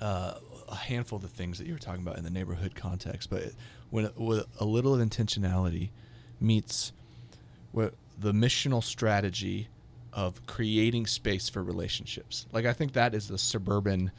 uh, 0.00 0.34
a 0.68 0.74
handful 0.74 1.16
of 1.16 1.22
the 1.22 1.28
things 1.28 1.58
that 1.58 1.66
you 1.66 1.74
were 1.74 1.78
talking 1.78 2.02
about 2.02 2.18
in 2.18 2.24
the 2.24 2.30
neighborhood 2.30 2.74
context, 2.74 3.30
but 3.30 3.52
when 3.90 4.10
with 4.16 4.46
a 4.58 4.64
little 4.64 4.94
of 4.94 5.06
intentionality 5.06 5.90
meets 6.40 6.92
what 7.72 7.94
the 8.18 8.32
missional 8.32 8.82
strategy 8.82 9.68
of 10.12 10.44
creating 10.46 11.06
space 11.06 11.48
for 11.48 11.62
relationships. 11.62 12.46
Like 12.52 12.66
I 12.66 12.72
think 12.72 12.92
that 12.92 13.14
is 13.14 13.28
the 13.28 13.38
suburban 13.38 14.12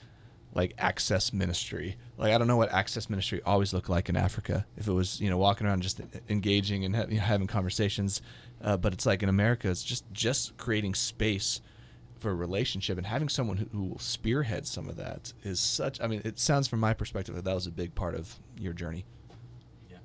like 0.56 0.73
access 0.77 1.34
ministry. 1.34 1.97
Like 2.17 2.34
I 2.34 2.38
don't 2.38 2.47
know 2.47 2.58
what 2.58 2.71
access 2.71 3.10
ministry 3.10 3.41
always 3.45 3.73
looked 3.73 3.89
like 3.89 4.10
in 4.10 4.15
Africa. 4.15 4.65
If 4.77 4.88
it 4.88 4.93
was 4.93 5.19
you 5.19 5.29
know 5.29 5.38
walking 5.38 5.67
around 5.67 5.82
just 5.82 6.01
engaging 6.30 6.86
and 6.86 6.95
ha- 6.95 7.05
you 7.09 7.18
know, 7.18 7.22
having 7.22 7.47
conversations, 7.47 8.22
uh, 8.61 8.78
but 8.78 8.93
it's 8.93 9.05
like 9.05 9.24
in 9.24 9.30
America, 9.30 9.70
it's 9.70 9.84
just 9.84 10.05
just 10.11 10.57
creating 10.57 10.95
space 10.95 11.61
for 12.20 12.32
a 12.32 12.36
relationship 12.36 12.97
and 12.97 13.05
having 13.05 13.28
someone 13.28 13.57
who, 13.57 13.65
who 13.72 13.84
will 13.84 13.99
spearhead 13.99 14.65
some 14.65 14.88
of 14.88 14.95
that 14.95 15.34
is 15.43 15.59
such. 15.59 15.99
I 16.01 16.07
mean, 16.07 16.22
it 16.24 16.39
sounds 16.39 16.68
from 16.68 16.80
my 16.80 16.93
perspective 16.93 17.36
that 17.36 17.43
that 17.45 17.53
was 17.53 17.68
a 17.68 17.72
big 17.72 17.95
part 17.95 18.15
of 18.15 18.39
your 18.57 18.74
journey. 18.74 19.05
Yeah. 19.89 19.97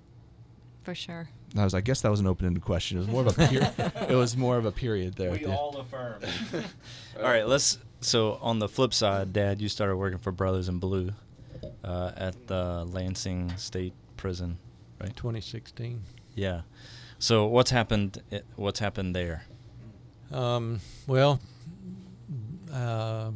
For 0.82 0.94
sure. 0.94 1.30
And 1.52 1.60
I 1.60 1.64
was, 1.64 1.74
I 1.74 1.80
guess 1.80 2.02
that 2.02 2.10
was 2.10 2.20
an 2.20 2.26
open-ended 2.26 2.62
question. 2.62 2.98
It 2.98 3.00
was 3.00 3.08
more 3.08 3.22
of 3.22 3.28
a 3.38 3.46
period. 3.48 3.72
it 4.10 4.14
was 4.14 4.36
more 4.36 4.56
of 4.58 4.66
a 4.66 4.72
period 4.72 5.14
there. 5.14 5.30
at 5.30 5.38
We 5.40 5.46
the- 5.46 5.56
all 5.56 5.76
affirm. 5.78 6.20
All 7.16 7.22
right, 7.24 7.46
let's. 7.48 7.78
So 8.00 8.38
on 8.42 8.58
the 8.60 8.68
flip 8.68 8.94
side, 8.94 9.32
Dad, 9.32 9.60
you 9.60 9.68
started 9.68 9.96
working 9.96 10.18
for 10.18 10.30
Brothers 10.30 10.68
in 10.68 10.78
Blue 10.78 11.10
uh, 11.82 12.12
at 12.16 12.46
the 12.46 12.84
Lansing 12.84 13.56
State 13.56 13.92
Prison, 14.16 14.58
right? 15.00 15.14
2016. 15.16 16.00
Yeah. 16.36 16.60
So 17.18 17.46
what's 17.46 17.70
happened? 17.72 18.22
What's 18.54 18.78
happened 18.78 19.16
there? 19.16 19.42
Um, 20.30 20.78
well, 21.08 21.40
uh, 22.72 23.30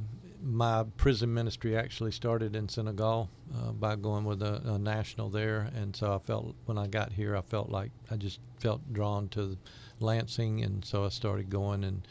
my 0.45 0.85
prison 0.97 1.33
ministry 1.33 1.77
actually 1.77 2.11
started 2.11 2.57
in 2.57 2.69
Senegal 2.69 3.31
uh, 3.55 3.73
by 3.73 3.97
going 3.97 4.25
with 4.25 4.43
a, 4.43 4.61
a 4.65 4.79
national 4.79 5.31
there, 5.31 5.71
and 5.75 5.95
so 5.95 6.15
I 6.15 6.19
felt 6.19 6.55
when 6.65 6.79
I 6.79 6.89
got 6.89 7.13
here, 7.13 7.37
I 7.37 7.43
felt 7.43 7.71
like 7.71 7.91
I 8.11 8.17
just 8.17 8.41
felt 8.59 8.81
drawn 8.93 9.29
to 9.31 9.57
Lansing, 10.01 10.63
and 10.63 10.85
so 10.85 11.05
I 11.05 11.11
started 11.11 11.49
going. 11.49 11.85
And 11.85 12.09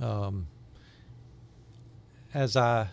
um, 0.00 0.46
as 2.32 2.56
I 2.56 2.88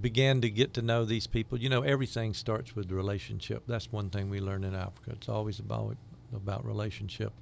began 0.00 0.40
to 0.40 0.50
get 0.50 0.74
to 0.74 0.82
know 0.82 1.04
these 1.04 1.26
people, 1.26 1.58
you 1.58 1.68
know, 1.68 1.82
everything 1.82 2.32
starts 2.32 2.74
with 2.74 2.90
relationship. 2.90 3.64
That's 3.66 3.92
one 3.92 4.08
thing 4.08 4.30
we 4.30 4.40
learn 4.40 4.64
in 4.64 4.74
Africa. 4.74 5.10
It's 5.12 5.28
always 5.28 5.58
about 5.58 5.96
about 6.34 6.64
relationship 6.64 7.32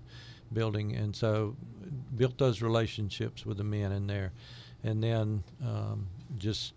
building, 0.53 0.97
and 0.97 1.15
so 1.15 1.57
built 2.17 2.37
those 2.39 2.61
relationships 2.61 3.47
with 3.47 3.59
the 3.59 3.65
men 3.65 3.93
in 3.93 4.07
there, 4.07 4.33
and 4.83 5.03
then 5.03 5.45
um, 5.65 6.09
just 6.39 6.75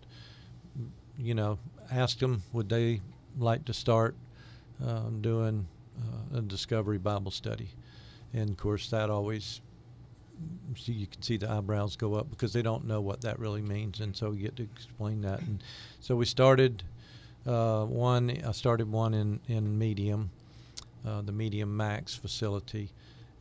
you 1.18 1.34
know 1.34 1.58
asked 1.90 2.20
them 2.20 2.42
would 2.52 2.68
they 2.68 3.00
like 3.38 3.64
to 3.64 3.72
start 3.72 4.14
um, 4.84 5.20
doing 5.22 5.66
uh, 5.98 6.38
a 6.38 6.42
discovery 6.42 6.98
Bible 6.98 7.30
study, 7.30 7.68
and 8.34 8.50
of 8.50 8.56
course 8.56 8.90
that 8.90 9.10
always 9.10 9.60
you 10.84 11.06
can 11.06 11.22
see 11.22 11.36
the 11.36 11.50
eyebrows 11.50 11.96
go 11.96 12.14
up 12.14 12.28
because 12.28 12.52
they 12.52 12.62
don't 12.62 12.86
know 12.86 13.00
what 13.00 13.22
that 13.22 13.38
really 13.38 13.62
means, 13.62 14.00
and 14.00 14.14
so 14.14 14.30
we 14.30 14.38
get 14.38 14.56
to 14.56 14.62
explain 14.62 15.22
that. 15.22 15.40
And 15.40 15.62
so 16.00 16.14
we 16.16 16.26
started 16.26 16.82
uh, 17.46 17.84
one. 17.84 18.30
I 18.46 18.52
started 18.52 18.90
one 18.90 19.14
in 19.14 19.40
in 19.48 19.78
medium, 19.78 20.30
uh, 21.06 21.22
the 21.22 21.32
medium 21.32 21.74
max 21.76 22.14
facility, 22.14 22.90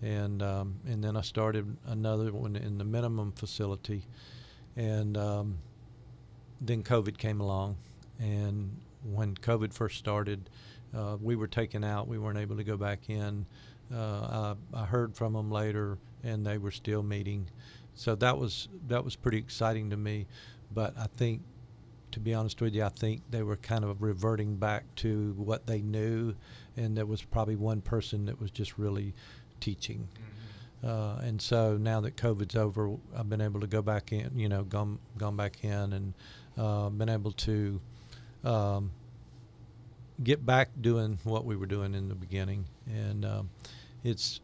and 0.02 0.42
um, 0.42 0.76
and 0.88 1.04
then 1.04 1.18
I 1.18 1.22
started 1.22 1.76
another 1.88 2.32
one 2.32 2.56
in 2.56 2.78
the 2.78 2.86
minimum 2.86 3.34
facility, 3.34 4.04
and 4.78 5.18
um, 5.18 5.58
then 6.68 6.84
COVID 6.84 7.18
came 7.18 7.40
along, 7.42 7.78
and 8.20 8.76
when 9.04 9.36
COVID 9.36 9.74
first 9.74 9.98
started, 9.98 10.50
uh, 10.96 11.18
we 11.22 11.36
were 11.36 11.48
taken 11.48 11.84
out. 11.84 12.08
We 12.08 12.18
weren't 12.18 12.38
able 12.38 12.58
to 12.58 12.64
go 12.64 12.78
back 12.78 13.10
in. 13.10 13.46
Uh, 13.94 14.56
I, 14.74 14.82
I 14.82 14.86
heard 14.86 15.16
from 15.16 15.34
them 15.34 15.52
later, 15.52 15.98
and 16.24 16.46
they 16.46 16.58
were 16.58 16.72
still 16.72 17.04
meeting. 17.04 17.48
So 17.94 18.16
that 18.16 18.38
was 18.38 18.68
that 18.88 19.04
was 19.04 19.16
pretty 19.16 19.38
exciting 19.38 19.90
to 19.92 19.98
me. 19.98 20.28
But 20.74 20.98
I 20.98 21.08
think, 21.08 21.42
to 22.12 22.20
be 22.20 22.34
honest 22.34 22.62
with 22.62 22.74
you, 22.74 22.84
I 22.84 22.90
think 22.90 23.22
they 23.30 23.44
were 23.44 23.58
kind 23.58 23.84
of 23.84 24.02
reverting 24.02 24.56
back 24.56 24.84
to 24.98 25.34
what 25.38 25.68
they 25.68 25.82
knew, 25.82 26.36
and 26.76 26.98
there 26.98 27.06
was 27.06 27.22
probably 27.22 27.56
one 27.56 27.82
person 27.82 28.26
that 28.26 28.40
was 28.40 28.52
just 28.52 28.78
really 28.78 29.14
teaching. 29.60 30.08
Uh, 30.84 31.20
and 31.24 31.42
so 31.42 31.78
now 31.78 32.00
that 32.02 32.16
COVID's 32.16 32.56
over, 32.56 32.96
I've 33.18 33.28
been 33.28 33.42
able 33.42 33.60
to 33.62 33.68
go 33.68 33.82
back 33.82 34.12
in, 34.12 34.38
you 34.38 34.48
know, 34.50 34.64
gone 34.64 35.00
gone 35.18 35.36
back 35.36 35.64
in, 35.64 35.94
and 35.94 36.14
uh, 36.58 36.90
been 36.90 37.10
able 37.10 37.32
to 37.32 37.80
um, 38.44 38.92
get 40.24 40.46
back 40.46 40.70
doing 40.80 41.20
what 41.24 41.46
we 41.46 41.56
were 41.56 41.66
doing 41.66 41.94
in 41.94 42.10
the 42.10 42.16
beginning, 42.16 42.66
and 42.88 43.26
um, 43.26 43.50
it's 44.04 44.42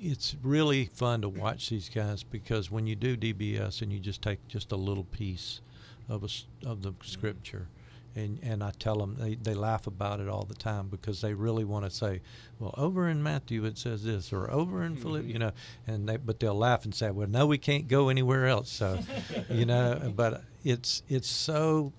it's 0.00 0.34
really 0.42 0.86
fun 0.86 1.22
to 1.22 1.28
watch 1.28 1.70
these 1.70 1.88
guys 1.88 2.24
because 2.24 2.70
when 2.70 2.86
you 2.86 2.96
do 2.96 3.16
DBS 3.16 3.82
and 3.82 3.92
you 3.92 4.00
just 4.00 4.20
take 4.20 4.46
just 4.48 4.72
a 4.72 4.76
little 4.76 5.04
piece 5.04 5.60
of 6.08 6.24
a 6.24 6.68
of 6.68 6.82
the 6.82 6.92
scripture, 7.02 7.68
and 8.14 8.38
and 8.42 8.62
I 8.62 8.72
tell 8.78 8.96
them 8.98 9.16
they, 9.18 9.34
they 9.36 9.54
laugh 9.54 9.86
about 9.86 10.20
it 10.20 10.28
all 10.28 10.44
the 10.44 10.54
time 10.54 10.88
because 10.88 11.20
they 11.20 11.34
really 11.34 11.64
want 11.64 11.84
to 11.84 11.90
say, 11.90 12.20
well, 12.58 12.74
over 12.76 13.08
in 13.08 13.22
Matthew 13.22 13.64
it 13.64 13.78
says 13.78 14.04
this, 14.04 14.32
or 14.32 14.50
over 14.50 14.82
in 14.84 14.96
Philip, 14.96 15.24
you 15.26 15.38
know, 15.38 15.52
and 15.86 16.08
they 16.08 16.16
but 16.18 16.38
they'll 16.40 16.54
laugh 16.54 16.84
and 16.84 16.94
say, 16.94 17.10
well, 17.10 17.28
no, 17.28 17.46
we 17.46 17.58
can't 17.58 17.88
go 17.88 18.08
anywhere 18.08 18.46
else. 18.46 18.70
So, 18.70 18.98
you 19.48 19.64
know, 19.66 20.12
but 20.14 20.42
it's 20.62 21.02
it's 21.08 21.28
so 21.28 21.92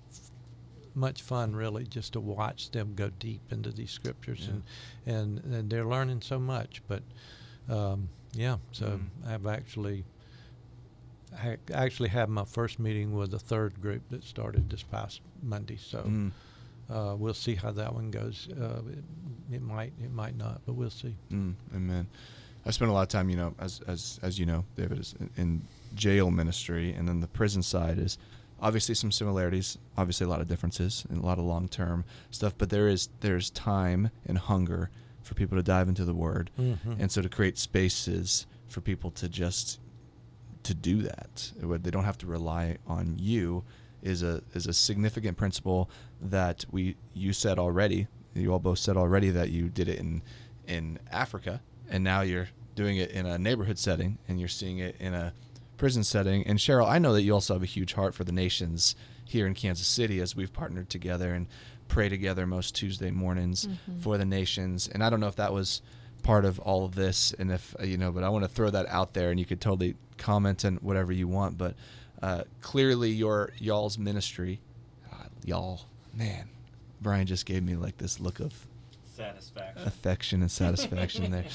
much 0.94 1.22
fun 1.22 1.56
really 1.56 1.84
just 1.84 2.12
to 2.12 2.20
watch 2.20 2.70
them 2.70 2.94
go 2.94 3.10
deep 3.10 3.42
into 3.50 3.72
these 3.72 3.90
scriptures 3.90 4.46
and, 4.48 4.62
and 5.04 5.38
and 5.54 5.68
they're 5.70 5.84
learning 5.86 6.20
so 6.22 6.38
much 6.38 6.82
but 6.86 7.02
um, 7.68 8.10
yeah 8.32 8.58
so 8.70 8.86
Mhm. 8.86 9.26
i've 9.26 9.46
actually 9.46 10.04
I 11.42 11.56
actually 11.72 12.08
had 12.10 12.28
my 12.28 12.44
first 12.44 12.78
meeting 12.78 13.12
with 13.14 13.30
the 13.30 13.38
third 13.38 13.80
group 13.80 14.02
that 14.10 14.24
started 14.24 14.70
this 14.70 14.82
past 14.82 15.20
monday 15.42 15.76
so 15.76 15.98
Mm. 16.02 16.32
uh, 16.90 17.14
we'll 17.18 17.34
see 17.34 17.54
how 17.54 17.70
that 17.72 17.94
one 17.94 18.10
goes 18.10 18.48
uh, 18.60 18.80
it, 18.90 19.04
it 19.56 19.62
might 19.62 19.92
it 20.02 20.12
might 20.12 20.36
not 20.36 20.60
but 20.66 20.74
we'll 20.74 20.90
see 20.90 21.14
Mm, 21.32 21.54
amen. 21.74 22.06
I 22.66 22.70
spent 22.70 22.90
a 22.90 22.94
lot 22.94 23.02
of 23.02 23.08
time, 23.08 23.28
you 23.28 23.36
know, 23.36 23.54
as 23.58 23.82
as 23.86 24.18
as 24.22 24.38
you 24.38 24.46
know, 24.46 24.64
David 24.74 24.98
is 24.98 25.14
in, 25.20 25.30
in 25.36 25.62
jail 25.94 26.30
ministry, 26.30 26.94
and 26.94 27.06
then 27.06 27.20
the 27.20 27.26
prison 27.26 27.62
side 27.62 27.98
is 27.98 28.16
obviously 28.58 28.94
some 28.94 29.12
similarities, 29.12 29.76
obviously 29.98 30.24
a 30.24 30.30
lot 30.30 30.40
of 30.40 30.48
differences, 30.48 31.04
and 31.10 31.22
a 31.22 31.26
lot 31.26 31.38
of 31.38 31.44
long 31.44 31.68
term 31.68 32.04
stuff. 32.30 32.54
But 32.56 32.70
there 32.70 32.88
is 32.88 33.10
there's 33.20 33.50
time 33.50 34.10
and 34.24 34.38
hunger 34.38 34.88
for 35.22 35.34
people 35.34 35.58
to 35.58 35.62
dive 35.62 35.88
into 35.90 36.06
the 36.06 36.14
Word, 36.14 36.50
Mhm. 36.58 36.96
and 36.98 37.12
so 37.12 37.20
to 37.20 37.28
create 37.28 37.58
spaces 37.58 38.46
for 38.66 38.80
people 38.80 39.10
to 39.10 39.28
just 39.28 39.78
to 40.64 40.74
do 40.74 41.02
that, 41.02 41.52
they 41.60 41.90
don't 41.90 42.04
have 42.04 42.18
to 42.18 42.26
rely 42.26 42.78
on 42.86 43.16
you, 43.18 43.64
is 44.02 44.22
a 44.22 44.42
is 44.54 44.66
a 44.66 44.72
significant 44.72 45.36
principle 45.36 45.88
that 46.20 46.64
we 46.70 46.96
you 47.14 47.32
said 47.32 47.58
already. 47.58 48.06
You 48.34 48.52
all 48.52 48.58
both 48.58 48.78
said 48.78 48.96
already 48.96 49.30
that 49.30 49.50
you 49.50 49.68
did 49.68 49.88
it 49.88 49.98
in 49.98 50.22
in 50.66 50.98
Africa, 51.10 51.62
and 51.88 52.02
now 52.04 52.20
you're 52.22 52.48
doing 52.74 52.96
it 52.96 53.10
in 53.12 53.24
a 53.26 53.38
neighborhood 53.38 53.78
setting, 53.78 54.18
and 54.28 54.38
you're 54.40 54.48
seeing 54.48 54.78
it 54.78 54.96
in 54.98 55.14
a 55.14 55.32
prison 55.76 56.02
setting. 56.04 56.46
And 56.46 56.58
Cheryl, 56.58 56.88
I 56.88 56.98
know 56.98 57.12
that 57.12 57.22
you 57.22 57.32
also 57.32 57.54
have 57.54 57.62
a 57.62 57.66
huge 57.66 57.92
heart 57.94 58.14
for 58.14 58.24
the 58.24 58.32
nations 58.32 58.94
here 59.24 59.46
in 59.46 59.54
Kansas 59.54 59.86
City, 59.86 60.20
as 60.20 60.34
we've 60.36 60.52
partnered 60.52 60.88
together 60.90 61.32
and 61.34 61.46
pray 61.88 62.08
together 62.08 62.46
most 62.46 62.74
Tuesday 62.74 63.10
mornings 63.10 63.66
Mhm. 63.66 64.00
for 64.00 64.18
the 64.18 64.24
nations. 64.24 64.88
And 64.88 65.02
I 65.04 65.10
don't 65.10 65.20
know 65.20 65.28
if 65.28 65.36
that 65.36 65.52
was 65.52 65.82
part 66.22 66.44
of 66.44 66.58
all 66.60 66.84
of 66.84 66.94
this, 66.94 67.32
and 67.38 67.50
if 67.50 67.74
uh, 67.78 67.84
you 67.84 67.96
know, 67.98 68.10
but 68.10 68.22
I 68.24 68.28
want 68.30 68.44
to 68.44 68.48
throw 68.48 68.70
that 68.70 68.86
out 68.88 69.14
there, 69.14 69.30
and 69.30 69.38
you 69.38 69.46
could 69.46 69.60
totally 69.60 69.94
comment 70.16 70.64
and 70.64 70.80
whatever 70.80 71.12
you 71.12 71.28
want. 71.28 71.58
But 71.58 71.74
uh, 72.22 72.44
clearly, 72.60 73.10
your 73.10 73.52
y'all's 73.58 73.98
ministry, 73.98 74.60
uh, 75.12 75.26
y'all, 75.44 75.82
man, 76.14 76.48
Brian 77.00 77.26
just 77.26 77.46
gave 77.46 77.62
me 77.62 77.76
like 77.76 77.98
this 77.98 78.20
look 78.20 78.40
of 78.40 78.66
Satisfaction. 79.16 79.86
affection 79.86 80.40
and 80.42 80.50
satisfaction 80.50 81.30
there. 81.30 81.44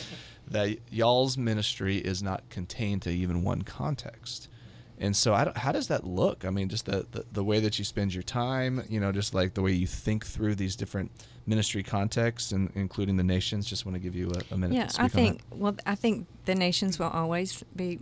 That 0.51 0.80
y'all's 0.89 1.38
ministry 1.38 1.97
is 1.97 2.24
not 2.24 2.49
contained 2.49 3.03
to 3.03 3.12
even 3.12 3.43
one 3.43 3.62
context. 3.62 4.49
And 4.97 5.16
so, 5.16 5.36
I 5.36 5.43
don't, 5.43 5.55
how 5.55 5.72
does 5.72 5.89
that 5.89 6.05
look? 6.07 6.43
I 6.43 6.49
mean, 6.49 6.70
just 6.70 6.88
the, 6.88 7.05
the, 7.12 7.24
the 7.32 7.43
way 7.43 7.60
that 7.60 7.78
you 7.78 7.86
spend 7.86 8.16
your 8.16 8.24
time, 8.24 8.84
you 8.89 8.99
know, 8.99 9.12
just 9.12 9.36
like 9.36 9.53
the 9.53 9.62
way 9.62 9.74
you 9.74 9.86
think 9.86 10.26
through 10.26 10.55
these 10.55 10.76
different 10.76 11.12
ministry 11.45 11.84
contexts, 11.84 12.51
and 12.51 12.72
including 12.76 13.18
the 13.18 13.24
nations. 13.24 13.66
Just 13.66 13.86
want 13.86 13.95
to 13.95 13.99
give 13.99 14.16
you 14.16 14.32
a, 14.32 14.53
a 14.53 14.57
minute. 14.57 14.76
Yeah, 14.76 14.86
to 14.86 14.89
speak 14.89 14.99
I 14.99 15.03
on 15.03 15.10
think. 15.10 15.49
that. 15.49 15.57
Well, 15.57 15.76
I 15.86 15.95
think 15.95 16.28
the 16.45 16.55
nations 16.55 16.99
will 16.99 17.10
always 17.10 17.64
be 17.76 17.99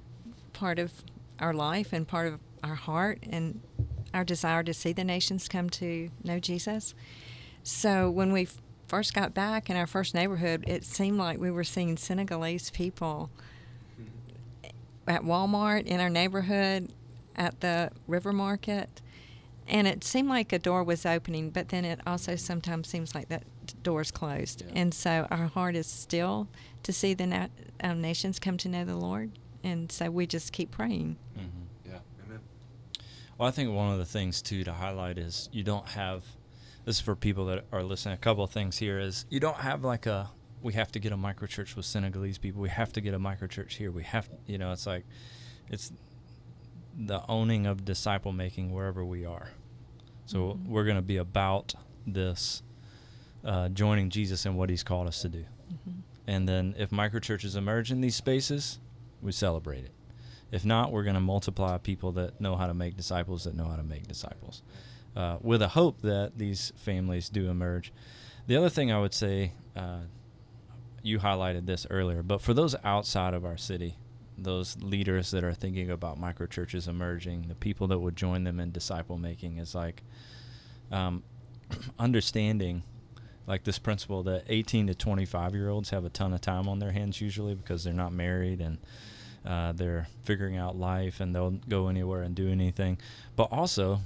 part 0.58 0.80
of 0.80 0.92
our 1.40 1.54
life 1.54 1.94
and 1.94 2.08
part 2.08 2.28
of 2.28 2.40
our 2.64 2.76
heart 2.76 3.20
and 3.30 3.62
our 4.14 4.24
desire 4.24 4.64
to 4.64 4.74
see 4.74 4.92
the 4.92 5.04
nations 5.04 5.48
come 5.48 5.70
to 5.70 6.10
know 6.24 6.40
Jesus. 6.40 6.96
So 7.62 8.10
when 8.10 8.32
we 8.34 8.48
first 8.88 9.14
got 9.14 9.34
back 9.34 9.70
in 9.70 9.78
our 9.78 9.86
first 9.86 10.16
neighborhood, 10.16 10.64
it 10.68 10.84
seemed 10.84 11.20
like 11.20 11.40
we 11.40 11.52
were 11.52 11.64
seeing 11.64 11.96
Senegalese 11.96 12.72
people 12.72 13.30
at 15.08 15.22
Walmart 15.22 15.86
in 15.86 16.00
our 16.00 16.10
neighborhood, 16.10 16.92
at 17.36 17.62
the 17.62 17.92
river 18.08 18.34
market. 18.34 19.02
And 19.68 19.88
it 19.88 20.04
seemed 20.04 20.30
like 20.30 20.52
a 20.54 20.60
door 20.60 20.84
was 20.84 21.06
opening, 21.06 21.50
but 21.52 21.70
then 21.70 21.86
it 21.86 22.00
also 22.08 22.36
sometimes 22.36 22.88
seems 22.88 23.14
like 23.14 23.30
that 23.30 23.44
door 23.84 24.02
is 24.02 24.12
closed. 24.12 24.64
Yeah. 24.66 24.82
And 24.82 24.94
so 24.94 25.28
our 25.30 25.48
heart 25.48 25.76
is 25.76 25.88
still 25.88 26.48
to 26.84 26.94
see 26.94 27.14
the 27.14 27.28
na- 27.28 27.48
uh, 27.84 27.94
nations 27.94 28.40
come 28.40 28.58
to 28.58 28.70
know 28.70 28.86
the 28.86 28.96
Lord. 28.96 29.32
And 29.64 29.92
so 29.92 30.10
we 30.10 30.28
just 30.28 30.52
keep 30.54 30.72
praying. 30.72 31.18
Mm-hmm. 31.38 31.90
Yeah. 31.90 32.00
Amen. 32.26 32.40
Well, 33.38 33.48
I 33.48 33.52
think 33.52 33.72
one 33.74 33.92
of 33.92 34.00
the 34.00 34.06
things 34.06 34.42
too 34.42 34.64
to 34.64 34.74
highlight 34.74 35.18
is 35.18 35.50
you 35.52 35.64
don't 35.64 35.88
have. 35.90 36.24
This 36.86 36.98
is 36.98 37.02
for 37.02 37.16
people 37.16 37.46
that 37.48 37.66
are 37.72 37.84
listening. 37.84 38.14
A 38.14 38.18
couple 38.18 38.44
of 38.44 38.52
things 38.52 38.78
here 38.78 38.98
is 39.00 39.26
you 39.30 39.40
don't 39.40 39.58
have 39.58 39.84
like 39.84 40.06
a. 40.06 40.30
We 40.62 40.74
have 40.74 40.92
to 40.94 41.00
get 41.00 41.12
a 41.12 41.18
microchurch 41.18 41.76
with 41.76 41.86
Senegalese 41.86 42.38
people. 42.38 42.62
We 42.62 42.70
have 42.70 42.92
to 42.94 43.02
get 43.02 43.14
a 43.14 43.20
microchurch 43.20 43.74
here. 43.74 43.92
We 43.92 44.04
have, 44.04 44.28
you 44.48 44.58
know, 44.58 44.72
it's 44.72 44.88
like, 44.88 45.06
it's 45.70 45.92
the 46.98 47.22
owning 47.30 47.68
of 47.68 47.86
disciple 47.86 48.32
making 48.32 48.72
wherever 48.74 49.06
we 49.06 49.24
are. 49.24 49.50
So 50.26 50.54
Mhm. 50.54 50.66
we're 50.68 50.84
going 50.86 50.96
to 50.96 51.04
be 51.04 51.18
about 51.18 51.76
this, 52.08 52.64
uh, 53.46 53.70
joining 53.70 54.10
Jesus 54.10 54.48
in 54.48 54.56
what 54.56 54.72
He's 54.72 54.82
called 54.84 55.08
us 55.08 55.22
to 55.22 55.30
do. 55.30 55.46
Mhm. 55.72 55.94
And 56.26 56.50
then 56.50 56.74
if 56.78 56.90
microchurches 56.90 57.56
emerge 57.56 57.92
in 57.92 58.02
these 58.02 58.16
spaces, 58.16 58.80
we 59.22 59.32
celebrate 59.32 59.84
it. 59.84 59.92
If 60.52 60.64
not, 60.64 60.92
we're 60.92 61.04
going 61.04 61.16
to 61.16 61.22
multiply 61.22 61.78
people 61.78 62.14
that 62.14 62.40
know 62.40 62.56
how 62.56 62.68
to 62.68 62.74
make 62.74 62.96
disciples 62.96 63.44
that 63.44 63.56
know 63.56 63.66
how 63.66 63.76
to 63.76 63.84
make 63.84 64.08
disciples, 64.08 64.62
uh, 65.16 65.38
with 65.42 65.62
a 65.62 65.70
hope 65.70 66.02
that 66.02 66.38
these 66.38 66.72
families 66.78 67.30
do 67.30 67.50
emerge. 67.50 67.92
The 68.48 68.56
other 68.56 68.70
thing 68.70 68.92
I 68.92 69.00
would 69.00 69.14
say, 69.14 69.52
uh, 69.76 70.02
you 71.04 71.20
highlighted 71.20 71.66
this 71.66 71.86
earlier, 71.90 72.24
but 72.24 72.42
for 72.42 72.54
those 72.54 72.76
outside 72.84 73.34
of 73.34 73.44
our 73.44 73.58
city, 73.58 73.96
those 74.38 74.78
leaders 74.78 75.32
that 75.32 75.44
are 75.44 75.54
thinking 75.54 75.90
about 75.90 76.20
microchurches 76.20 76.88
emerging, 76.88 77.48
the 77.48 77.56
people 77.56 77.88
that 77.88 78.00
would 78.00 78.16
join 78.16 78.44
them 78.44 78.60
in 78.60 78.72
disciple 78.72 79.18
making, 79.18 79.58
is 79.58 79.74
like 79.76 80.04
um, 80.92 81.24
understanding 82.00 82.84
like 83.48 83.64
this 83.64 83.80
principle 83.80 84.22
that 84.24 84.44
18 84.50 84.88
to 84.88 84.94
25 84.96 85.56
year 85.56 85.70
olds 85.70 85.90
have 85.90 86.06
a 86.06 86.10
ton 86.10 86.34
of 86.34 86.42
time 86.42 86.68
on 86.68 86.80
their 86.80 86.92
hands 86.92 87.20
usually 87.22 87.56
because 87.56 87.84
they're 87.84 87.94
not 87.94 88.12
married 88.14 88.60
and 88.62 88.78
uh, 89.46 89.72
they're 89.72 90.08
figuring 90.24 90.58
out 90.58 90.76
life 90.78 91.20
and 91.22 91.34
they'll 91.34 91.52
go 91.70 91.88
anywhere 91.88 92.22
and 92.22 92.36
do 92.36 92.50
anything. 92.52 92.98
But 93.38 93.44
also, 93.52 94.02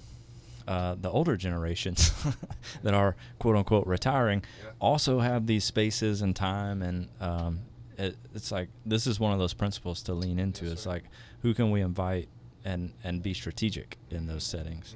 uh, 0.67 0.95
the 1.01 1.09
older 1.09 1.35
generations 1.35 2.11
that 2.83 2.93
are 2.93 3.15
quote 3.39 3.55
unquote 3.55 3.87
retiring 3.87 4.43
Yeah. 4.63 4.69
also 4.79 5.19
have 5.19 5.47
these 5.47 5.63
spaces 5.65 6.21
and 6.21 6.35
time 6.35 6.83
and 6.83 7.07
um, 7.19 7.59
it, 7.97 8.15
it's 8.35 8.51
like 8.51 8.69
this 8.85 9.07
is 9.07 9.19
one 9.19 9.33
of 9.33 9.39
those 9.39 9.53
principles 9.55 10.03
to 10.03 10.13
lean 10.13 10.37
into. 10.37 10.65
Yes, 10.65 10.73
it's 10.73 10.81
sir. 10.83 10.91
like 10.91 11.03
who 11.41 11.55
can 11.55 11.71
we 11.71 11.81
invite 11.81 12.29
and 12.63 12.93
and 13.03 13.23
be 13.23 13.33
strategic 13.33 13.97
in 14.11 14.27
those 14.27 14.43
settings. 14.43 14.95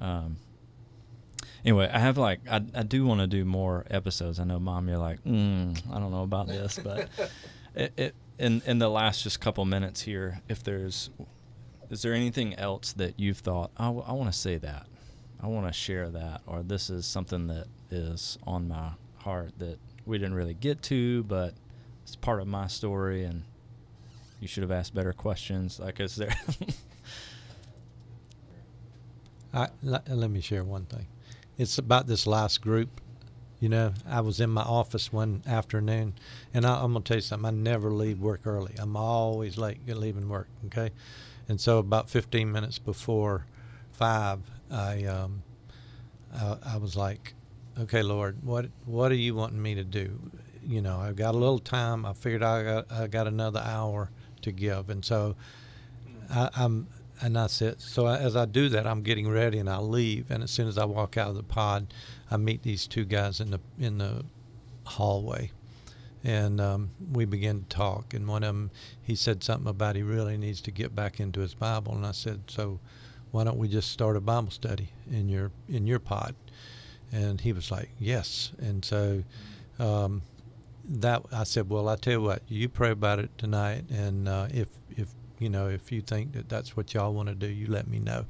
Um, 0.00 0.36
anyway, 1.64 1.90
I 1.92 1.98
have 1.98 2.18
like 2.18 2.40
I, 2.50 2.62
I 2.74 2.82
do 2.82 3.06
want 3.06 3.20
to 3.20 3.26
do 3.26 3.44
more 3.44 3.84
episodes. 3.90 4.40
I 4.40 4.44
know, 4.44 4.58
mom, 4.58 4.88
you're 4.88 4.98
like, 4.98 5.22
mm, 5.24 5.78
I 5.92 5.98
don't 5.98 6.10
know 6.10 6.22
about 6.22 6.48
this, 6.48 6.78
but 6.82 7.08
it, 7.74 7.92
it 7.96 8.14
in 8.38 8.62
in 8.66 8.78
the 8.78 8.88
last 8.88 9.22
just 9.22 9.40
couple 9.40 9.64
minutes 9.64 10.02
here, 10.02 10.40
if 10.48 10.62
there's 10.62 11.10
is 11.90 12.02
there 12.02 12.12
anything 12.12 12.54
else 12.54 12.92
that 12.92 13.18
you've 13.18 13.38
thought 13.38 13.70
I, 13.76 13.88
want 13.88 14.30
to 14.30 14.38
say 14.38 14.58
that 14.58 14.86
I 15.40 15.46
want 15.46 15.66
to 15.66 15.72
share 15.72 16.10
that 16.10 16.42
or 16.46 16.62
this 16.62 16.90
is 16.90 17.06
something 17.06 17.46
that 17.46 17.66
is 17.90 18.38
on 18.46 18.68
my 18.68 18.90
heart 19.16 19.52
that 19.58 19.78
we 20.04 20.18
didn't 20.18 20.34
really 20.34 20.54
get 20.54 20.82
to, 20.82 21.22
but 21.24 21.54
it's 22.02 22.16
part 22.16 22.40
of 22.40 22.46
my 22.46 22.66
story 22.66 23.24
and 23.24 23.44
you 24.40 24.48
should 24.48 24.62
have 24.62 24.70
asked 24.70 24.94
better 24.94 25.12
questions. 25.12 25.80
Like, 25.80 26.00
is 26.00 26.16
there? 26.16 26.34
I, 29.54 29.68
let, 29.82 30.08
let 30.08 30.30
me 30.30 30.40
share 30.40 30.64
one 30.64 30.84
thing. 30.84 31.06
It's 31.58 31.76
about 31.76 32.06
this 32.06 32.26
last 32.26 32.62
group. 32.62 33.00
You 33.60 33.68
know, 33.68 33.92
I 34.08 34.20
was 34.20 34.38
in 34.38 34.50
my 34.50 34.62
office 34.62 35.12
one 35.12 35.42
afternoon, 35.44 36.14
and 36.54 36.64
I, 36.64 36.80
I'm 36.82 36.92
gonna 36.92 37.04
tell 37.04 37.16
you 37.16 37.20
something. 37.20 37.46
I 37.46 37.50
never 37.50 37.90
leave 37.90 38.20
work 38.20 38.42
early. 38.46 38.74
I'm 38.78 38.96
always 38.96 39.58
late 39.58 39.78
leaving 39.86 40.28
work. 40.28 40.46
Okay, 40.66 40.90
and 41.48 41.60
so 41.60 41.78
about 41.78 42.08
15 42.08 42.52
minutes 42.52 42.78
before 42.78 43.46
five, 43.90 44.38
I 44.70 45.04
um, 45.04 45.42
I, 46.32 46.56
I 46.74 46.76
was 46.76 46.94
like, 46.94 47.34
okay, 47.80 48.02
Lord, 48.02 48.36
what 48.44 48.66
what 48.86 49.10
are 49.10 49.16
you 49.16 49.34
wanting 49.34 49.60
me 49.60 49.74
to 49.74 49.84
do? 49.84 50.20
You 50.64 50.80
know, 50.80 51.00
I've 51.00 51.16
got 51.16 51.34
a 51.34 51.38
little 51.38 51.58
time. 51.58 52.06
I 52.06 52.12
figured 52.12 52.44
I 52.44 52.62
got 52.62 52.92
I 52.92 53.06
got 53.08 53.26
another 53.26 53.60
hour 53.60 54.10
to 54.42 54.52
give, 54.52 54.88
and 54.90 55.04
so 55.04 55.34
I, 56.30 56.50
I'm 56.54 56.86
and 57.20 57.38
I 57.38 57.48
said, 57.48 57.80
so 57.80 58.06
as 58.06 58.36
I 58.36 58.44
do 58.44 58.68
that, 58.70 58.86
I'm 58.86 59.02
getting 59.02 59.28
ready 59.28 59.58
and 59.58 59.68
I 59.68 59.78
leave. 59.78 60.30
And 60.30 60.42
as 60.42 60.50
soon 60.50 60.68
as 60.68 60.78
I 60.78 60.84
walk 60.84 61.16
out 61.16 61.30
of 61.30 61.36
the 61.36 61.42
pod, 61.42 61.92
I 62.30 62.36
meet 62.36 62.62
these 62.62 62.86
two 62.86 63.04
guys 63.04 63.40
in 63.40 63.50
the 63.50 63.60
in 63.78 63.98
the 63.98 64.24
hallway, 64.84 65.50
and 66.22 66.60
um, 66.60 66.90
we 67.12 67.24
begin 67.24 67.62
to 67.62 67.68
talk. 67.68 68.14
And 68.14 68.26
one 68.28 68.42
of 68.42 68.48
them, 68.48 68.70
he 69.02 69.14
said 69.14 69.42
something 69.42 69.68
about 69.68 69.96
he 69.96 70.02
really 70.02 70.36
needs 70.36 70.60
to 70.62 70.70
get 70.70 70.94
back 70.94 71.20
into 71.20 71.40
his 71.40 71.54
Bible. 71.54 71.94
And 71.94 72.06
I 72.06 72.12
said, 72.12 72.42
so 72.48 72.80
why 73.30 73.44
don't 73.44 73.58
we 73.58 73.68
just 73.68 73.90
start 73.90 74.16
a 74.16 74.20
Bible 74.20 74.50
study 74.50 74.90
in 75.10 75.28
your 75.28 75.50
in 75.68 75.86
your 75.86 75.98
pod? 75.98 76.34
And 77.12 77.40
he 77.40 77.52
was 77.52 77.70
like, 77.70 77.90
yes. 77.98 78.52
And 78.58 78.84
so. 78.84 79.24
Um, 79.78 80.22
that 80.90 81.22
I 81.30 81.44
said, 81.44 81.68
well, 81.68 81.88
I 81.88 81.96
tell 81.96 82.14
you 82.14 82.22
what, 82.22 82.42
you 82.48 82.68
pray 82.68 82.90
about 82.90 83.18
it 83.18 83.30
tonight, 83.36 83.84
and 83.90 84.26
uh, 84.26 84.48
if 84.50 84.68
if 84.96 85.08
you 85.40 85.48
know 85.48 85.68
if 85.68 85.90
you 85.92 86.00
think 86.00 86.32
that 86.32 86.48
that's 86.48 86.76
what 86.76 86.94
y'all 86.94 87.12
want 87.12 87.28
to 87.28 87.34
do, 87.34 87.46
you 87.46 87.66
let 87.66 87.88
me 87.88 87.98
know. 87.98 88.26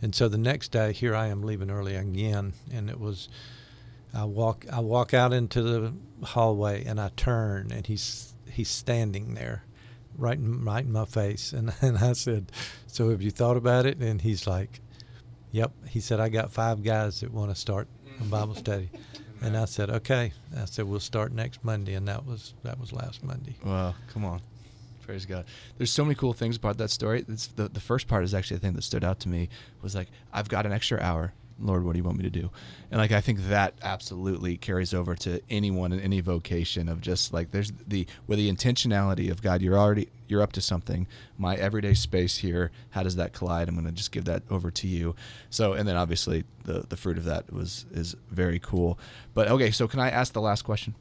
And 0.00 0.14
so 0.14 0.28
the 0.28 0.38
next 0.38 0.72
day, 0.72 0.92
here 0.92 1.14
I 1.14 1.28
am 1.28 1.42
leaving 1.42 1.70
early 1.70 1.94
again, 1.94 2.54
and 2.72 2.90
it 2.90 2.98
was 2.98 3.28
I 4.14 4.24
walk 4.24 4.66
I 4.70 4.80
walk 4.80 5.14
out 5.14 5.32
into 5.32 5.62
the 5.62 5.92
hallway 6.24 6.84
and 6.84 7.00
I 7.00 7.10
turn, 7.16 7.70
and 7.72 7.86
he's 7.86 8.34
he's 8.50 8.68
standing 8.68 9.34
there, 9.34 9.64
right 10.18 10.36
in, 10.36 10.64
right 10.64 10.84
in 10.84 10.92
my 10.92 11.04
face, 11.04 11.52
and 11.52 11.72
and 11.80 11.98
I 11.98 12.12
said, 12.12 12.52
so 12.86 13.10
have 13.10 13.22
you 13.22 13.30
thought 13.30 13.56
about 13.56 13.86
it? 13.86 13.98
And 13.98 14.20
he's 14.20 14.46
like, 14.46 14.80
yep. 15.50 15.72
He 15.88 16.00
said 16.00 16.20
I 16.20 16.28
got 16.28 16.52
five 16.52 16.82
guys 16.82 17.20
that 17.20 17.32
want 17.32 17.50
to 17.50 17.54
start 17.54 17.88
a 18.20 18.24
Bible 18.24 18.54
study. 18.54 18.90
And 19.40 19.56
I 19.56 19.64
said, 19.64 19.90
okay. 19.90 20.32
I 20.56 20.66
said 20.66 20.86
we'll 20.86 21.00
start 21.00 21.32
next 21.32 21.64
Monday, 21.64 21.94
and 21.94 22.06
that 22.08 22.26
was 22.26 22.54
that 22.64 22.78
was 22.78 22.92
last 22.92 23.24
Monday. 23.24 23.56
Wow, 23.64 23.94
come 24.12 24.24
on. 24.24 24.40
Praise 25.12 25.26
God. 25.26 25.44
There's 25.76 25.90
so 25.90 26.06
many 26.06 26.14
cool 26.14 26.32
things 26.32 26.56
about 26.56 26.78
that 26.78 26.88
story. 26.88 27.22
It's 27.28 27.48
the, 27.48 27.68
the 27.68 27.80
first 27.80 28.08
part 28.08 28.24
is 28.24 28.32
actually 28.32 28.56
the 28.56 28.60
thing 28.62 28.72
that 28.72 28.82
stood 28.82 29.04
out 29.04 29.20
to 29.20 29.28
me 29.28 29.50
was 29.82 29.94
like, 29.94 30.08
I've 30.32 30.48
got 30.48 30.64
an 30.64 30.72
extra 30.72 30.98
hour. 31.02 31.34
Lord, 31.60 31.84
what 31.84 31.92
do 31.92 31.98
you 31.98 32.02
want 32.02 32.16
me 32.16 32.22
to 32.22 32.30
do? 32.30 32.50
And 32.90 32.98
like, 32.98 33.12
I 33.12 33.20
think 33.20 33.40
that 33.48 33.74
absolutely 33.82 34.56
carries 34.56 34.94
over 34.94 35.14
to 35.16 35.42
anyone 35.50 35.92
in 35.92 36.00
any 36.00 36.20
vocation 36.20 36.88
of 36.88 37.02
just 37.02 37.30
like, 37.30 37.50
there's 37.50 37.74
the, 37.86 38.06
with 38.26 38.38
the 38.38 38.50
intentionality 38.50 39.30
of 39.30 39.42
God, 39.42 39.60
you're 39.60 39.76
already, 39.76 40.08
you're 40.28 40.40
up 40.40 40.52
to 40.52 40.62
something. 40.62 41.06
My 41.36 41.56
everyday 41.56 41.92
space 41.92 42.38
here, 42.38 42.70
how 42.92 43.02
does 43.02 43.16
that 43.16 43.34
collide? 43.34 43.68
I'm 43.68 43.74
going 43.74 43.84
to 43.84 43.92
just 43.92 44.12
give 44.12 44.24
that 44.24 44.44
over 44.48 44.70
to 44.70 44.88
you. 44.88 45.14
So, 45.50 45.74
and 45.74 45.86
then 45.86 45.96
obviously 45.96 46.44
the, 46.64 46.86
the 46.88 46.96
fruit 46.96 47.18
of 47.18 47.24
that 47.24 47.52
was, 47.52 47.84
is 47.92 48.16
very 48.30 48.58
cool. 48.58 48.98
But 49.34 49.48
okay, 49.48 49.72
so 49.72 49.86
can 49.86 50.00
I 50.00 50.08
ask 50.08 50.32
the 50.32 50.40
last 50.40 50.62
question? 50.62 50.94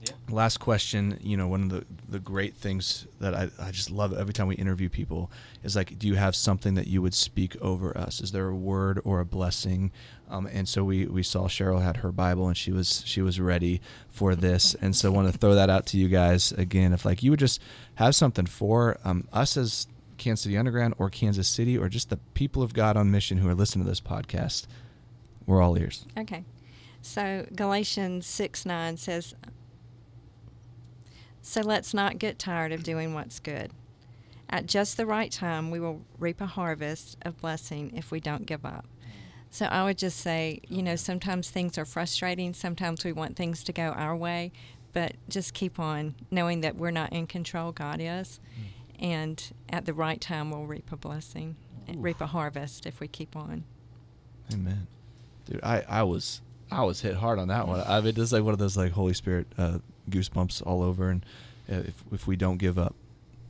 Yeah. 0.00 0.12
last 0.30 0.58
question 0.58 1.18
you 1.20 1.36
know 1.36 1.48
one 1.48 1.64
of 1.64 1.70
the, 1.70 1.84
the 2.08 2.18
great 2.20 2.54
things 2.54 3.06
that 3.20 3.34
I, 3.34 3.50
I 3.58 3.72
just 3.72 3.90
love 3.90 4.16
every 4.16 4.32
time 4.32 4.46
we 4.46 4.54
interview 4.54 4.88
people 4.88 5.30
is 5.64 5.74
like 5.74 5.98
do 5.98 6.06
you 6.06 6.14
have 6.14 6.36
something 6.36 6.74
that 6.74 6.86
you 6.86 7.02
would 7.02 7.14
speak 7.14 7.56
over 7.60 7.96
us? 7.96 8.20
Is 8.20 8.32
there 8.32 8.48
a 8.48 8.54
word 8.54 9.00
or 9.04 9.20
a 9.20 9.24
blessing? 9.24 9.90
Um, 10.30 10.46
and 10.46 10.68
so 10.68 10.84
we, 10.84 11.06
we 11.06 11.22
saw 11.22 11.48
cheryl 11.48 11.82
had 11.82 11.98
her 11.98 12.12
bible 12.12 12.46
and 12.46 12.56
she 12.56 12.70
was 12.70 13.02
she 13.06 13.22
was 13.22 13.40
ready 13.40 13.80
for 14.08 14.34
this. 14.34 14.74
And 14.80 14.94
so 14.94 15.10
I 15.10 15.14
want 15.14 15.32
to 15.32 15.38
throw 15.38 15.54
that 15.54 15.70
out 15.70 15.86
to 15.86 15.96
you 15.96 16.08
guys 16.08 16.52
again. 16.52 16.92
If 16.92 17.04
like 17.04 17.22
you 17.22 17.30
would 17.30 17.40
just 17.40 17.60
have 17.96 18.14
something 18.14 18.46
for 18.46 18.98
um, 19.04 19.26
us 19.32 19.56
as 19.56 19.86
kansas 20.16 20.42
city 20.42 20.58
underground 20.58 20.94
or 20.98 21.08
kansas 21.08 21.46
city 21.46 21.78
or 21.78 21.88
just 21.88 22.10
the 22.10 22.16
people 22.34 22.60
of 22.60 22.74
god 22.74 22.96
on 22.96 23.08
mission 23.08 23.38
who 23.38 23.48
are 23.48 23.54
listening 23.54 23.84
to 23.84 23.88
this 23.88 24.00
podcast 24.00 24.66
we're 25.48 25.62
all 25.62 25.76
ears. 25.78 26.04
Okay. 26.16 26.44
So 27.00 27.46
Galatians 27.56 28.26
6 28.26 28.66
9 28.66 28.96
says, 28.98 29.34
So 31.42 31.60
let's 31.60 31.94
not 31.94 32.18
get 32.18 32.38
tired 32.38 32.72
of 32.72 32.82
doing 32.82 33.14
what's 33.14 33.40
good. 33.40 33.72
At 34.50 34.66
just 34.66 34.96
the 34.96 35.06
right 35.06 35.30
time, 35.30 35.70
we 35.70 35.80
will 35.80 36.02
reap 36.18 36.40
a 36.40 36.46
harvest 36.46 37.18
of 37.22 37.38
blessing 37.40 37.92
if 37.94 38.10
we 38.10 38.20
don't 38.20 38.46
give 38.46 38.64
up. 38.64 38.86
So 39.50 39.66
I 39.66 39.84
would 39.84 39.98
just 39.98 40.18
say, 40.18 40.60
you 40.68 40.82
know, 40.82 40.96
sometimes 40.96 41.50
things 41.50 41.78
are 41.78 41.84
frustrating. 41.84 42.52
Sometimes 42.54 43.04
we 43.04 43.12
want 43.12 43.36
things 43.36 43.64
to 43.64 43.72
go 43.72 43.88
our 43.90 44.14
way, 44.16 44.52
but 44.92 45.14
just 45.28 45.54
keep 45.54 45.78
on 45.78 46.14
knowing 46.30 46.60
that 46.62 46.76
we're 46.76 46.90
not 46.90 47.12
in 47.12 47.26
control, 47.26 47.72
God 47.72 47.98
is. 48.00 48.40
And 48.98 49.42
at 49.68 49.86
the 49.86 49.94
right 49.94 50.20
time, 50.20 50.50
we'll 50.50 50.66
reap 50.66 50.90
a 50.92 50.96
blessing, 50.96 51.56
reap 51.94 52.20
a 52.20 52.26
harvest 52.26 52.84
if 52.84 53.00
we 53.00 53.08
keep 53.08 53.36
on. 53.36 53.64
Amen. 54.52 54.86
Dude, 55.46 55.60
I, 55.62 55.84
I 55.88 56.02
was 56.02 56.42
I 56.70 56.82
was 56.84 57.00
hit 57.00 57.14
hard 57.16 57.38
on 57.38 57.48
that 57.48 57.66
one. 57.66 57.82
I 57.86 58.00
mean, 58.00 58.14
it's 58.16 58.32
like 58.32 58.42
one 58.42 58.52
of 58.52 58.58
those 58.58 58.76
like 58.76 58.92
Holy 58.92 59.14
Spirit 59.14 59.46
uh, 59.56 59.78
goosebumps 60.10 60.66
all 60.66 60.82
over. 60.82 61.10
And 61.10 61.24
if 61.66 62.02
if 62.12 62.26
we 62.26 62.36
don't 62.36 62.58
give 62.58 62.78
up, 62.78 62.94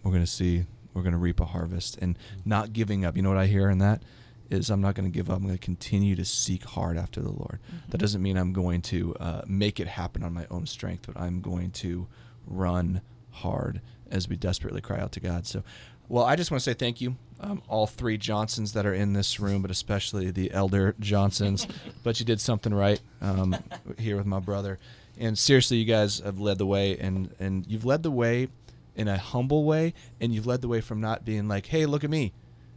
we're 0.03 0.13
gonna 0.13 0.27
see 0.27 0.65
we're 0.95 1.03
gonna 1.03 1.19
reap 1.19 1.41
a 1.41 1.47
harvest. 1.47 1.99
And 2.01 2.19
not 2.45 2.73
giving 2.73 3.05
up. 3.05 3.17
You 3.17 3.23
know 3.23 3.31
what 3.31 3.39
I 3.39 3.47
hear 3.47 3.71
in 3.71 3.79
that 3.79 4.03
is 4.51 4.71
I'm 4.71 4.81
not 4.81 4.95
gonna 4.95 5.11
give 5.11 5.31
up. 5.31 5.37
I'm 5.37 5.47
gonna 5.47 5.59
continue 5.59 6.17
to 6.17 6.25
seek 6.25 6.65
hard 6.65 6.97
after 6.97 7.21
the 7.21 7.31
Lord. 7.31 7.59
That 7.91 7.99
doesn't 7.99 8.23
mean 8.23 8.37
I'm 8.37 8.53
going 8.53 8.83
to 8.83 9.15
uh, 9.21 9.43
make 9.47 9.81
it 9.81 9.89
happen 9.89 10.23
on 10.23 10.33
my 10.33 10.47
own 10.51 10.67
strength, 10.67 11.07
but 11.07 11.21
I'm 11.21 11.41
going 11.41 11.71
to 11.73 12.07
run 12.47 13.03
hard 13.31 13.81
as 14.11 14.29
we 14.29 14.37
desperately 14.37 14.81
cry 14.81 14.99
out 14.99 15.13
to 15.13 15.21
God. 15.21 15.47
So, 15.47 15.63
well, 16.09 16.25
I 16.25 16.37
just 16.37 16.51
want 16.51 16.63
to 16.63 16.71
say 16.71 16.75
thank 16.75 17.01
you, 17.01 17.17
um, 17.41 17.63
all 17.69 17.87
three 17.87 18.17
Johnsons 18.17 18.73
that 18.73 18.87
are 18.87 18.95
in 18.95 19.13
this 19.13 19.39
room, 19.39 19.63
but 19.63 19.71
especially 19.71 20.31
the 20.31 20.51
elder 20.53 20.95
Johnsons. 20.99 21.67
but 22.03 22.19
you 22.19 22.27
did 22.27 22.41
something 22.41 22.73
right 22.73 23.01
um, 23.21 23.57
here 23.99 24.17
with 24.17 24.27
my 24.27 24.41
brother, 24.41 24.79
and 25.19 25.39
seriously, 25.39 25.77
you 25.79 25.85
guys 25.85 26.21
have 26.21 26.39
led 26.39 26.59
the 26.59 26.67
way, 26.67 26.97
and 26.99 27.35
and 27.39 27.67
you've 27.67 27.85
led 27.85 28.03
the 28.03 28.11
way 28.11 28.49
in 28.95 29.09
a 29.09 29.17
humble 29.17 29.65
way, 29.65 29.95
and 30.21 30.35
you've 30.35 30.47
led 30.47 30.61
the 30.61 30.69
way 30.69 30.81
from 30.81 31.01
not 31.01 31.25
being 31.25 31.49
like, 31.49 31.67
hey, 31.67 31.87
look 31.87 32.05
at 32.05 32.11
me. 32.11 32.33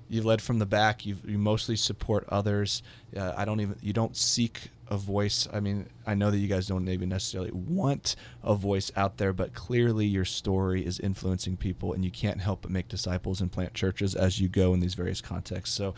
You've 0.08 0.26
led 0.26 0.42
from 0.42 0.60
the 0.60 0.66
back. 0.66 1.06
You've, 1.06 1.28
you 1.28 1.38
mostly 1.38 1.78
support 1.78 2.26
others. 2.28 2.84
Uh, 3.16 3.34
I 3.36 3.46
don't 3.46 3.62
even. 3.62 3.78
You 3.82 3.94
don't 3.94 4.16
seek 4.16 4.70
a 4.90 4.98
voice. 4.98 5.48
I 5.54 5.62
mean, 5.62 5.88
I 6.06 6.16
know 6.16 6.30
that 6.30 6.38
you 6.38 6.50
guys 6.50 6.68
don't 6.68 6.88
even 6.90 7.08
necessarily 7.08 7.52
want 7.52 8.18
a 8.44 8.54
voice 8.54 8.92
out 8.98 9.18
there, 9.18 9.32
but 9.32 9.54
clearly 9.54 10.06
your 10.06 10.26
story 10.26 10.86
is 10.86 11.00
influencing 11.00 11.56
people, 11.56 11.94
and 11.94 12.04
you 12.04 12.12
can't 12.12 12.42
help 12.42 12.64
but 12.64 12.72
make 12.72 12.90
disciples 12.90 13.40
and 13.40 13.50
plant 13.50 13.74
churches 13.74 14.14
as 14.14 14.42
you 14.42 14.50
go 14.50 14.74
in 14.74 14.82
these 14.82 14.96
various 14.96 15.22
contexts. 15.22 15.76
So, 15.76 15.96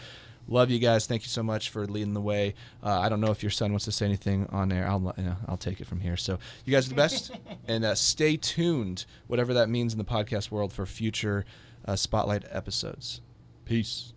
love 0.48 0.70
you 0.70 0.80
guys. 0.80 1.06
Thank 1.06 1.24
you 1.24 1.30
so 1.30 1.44
much 1.44 1.70
for 1.70 1.86
leading 1.86 2.14
the 2.14 2.22
way. 2.22 2.56
Uh, 2.84 3.00
I 3.00 3.10
don't 3.10 3.22
know 3.22 3.32
if 3.32 3.44
your 3.44 3.50
son 3.50 3.72
wants 3.72 3.86
to 3.86 3.92
say 3.92 4.06
anything 4.06 4.48
on 4.52 4.70
there. 4.70 4.88
I'll 4.88 5.14
you 5.18 5.24
know, 5.24 5.36
I'll 5.48 5.58
take 5.58 5.82
it 5.82 5.88
from 5.88 6.00
here. 6.00 6.18
So, 6.18 6.40
you 6.66 6.74
guys 6.74 6.88
are 6.88 6.90
the 6.90 6.96
best, 6.96 7.32
and 7.68 7.86
uh, 7.86 7.96
stay 7.96 8.38
tuned, 8.38 9.06
whatever 9.28 9.54
that 9.54 9.70
means 9.70 9.94
in 9.94 9.98
the 10.00 10.06
podcast 10.06 10.52
world, 10.52 10.74
for 10.74 10.86
future 10.86 11.46
uh, 11.86 11.96
spotlight 11.96 12.44
episodes. 12.50 13.22
Peace. 13.66 14.14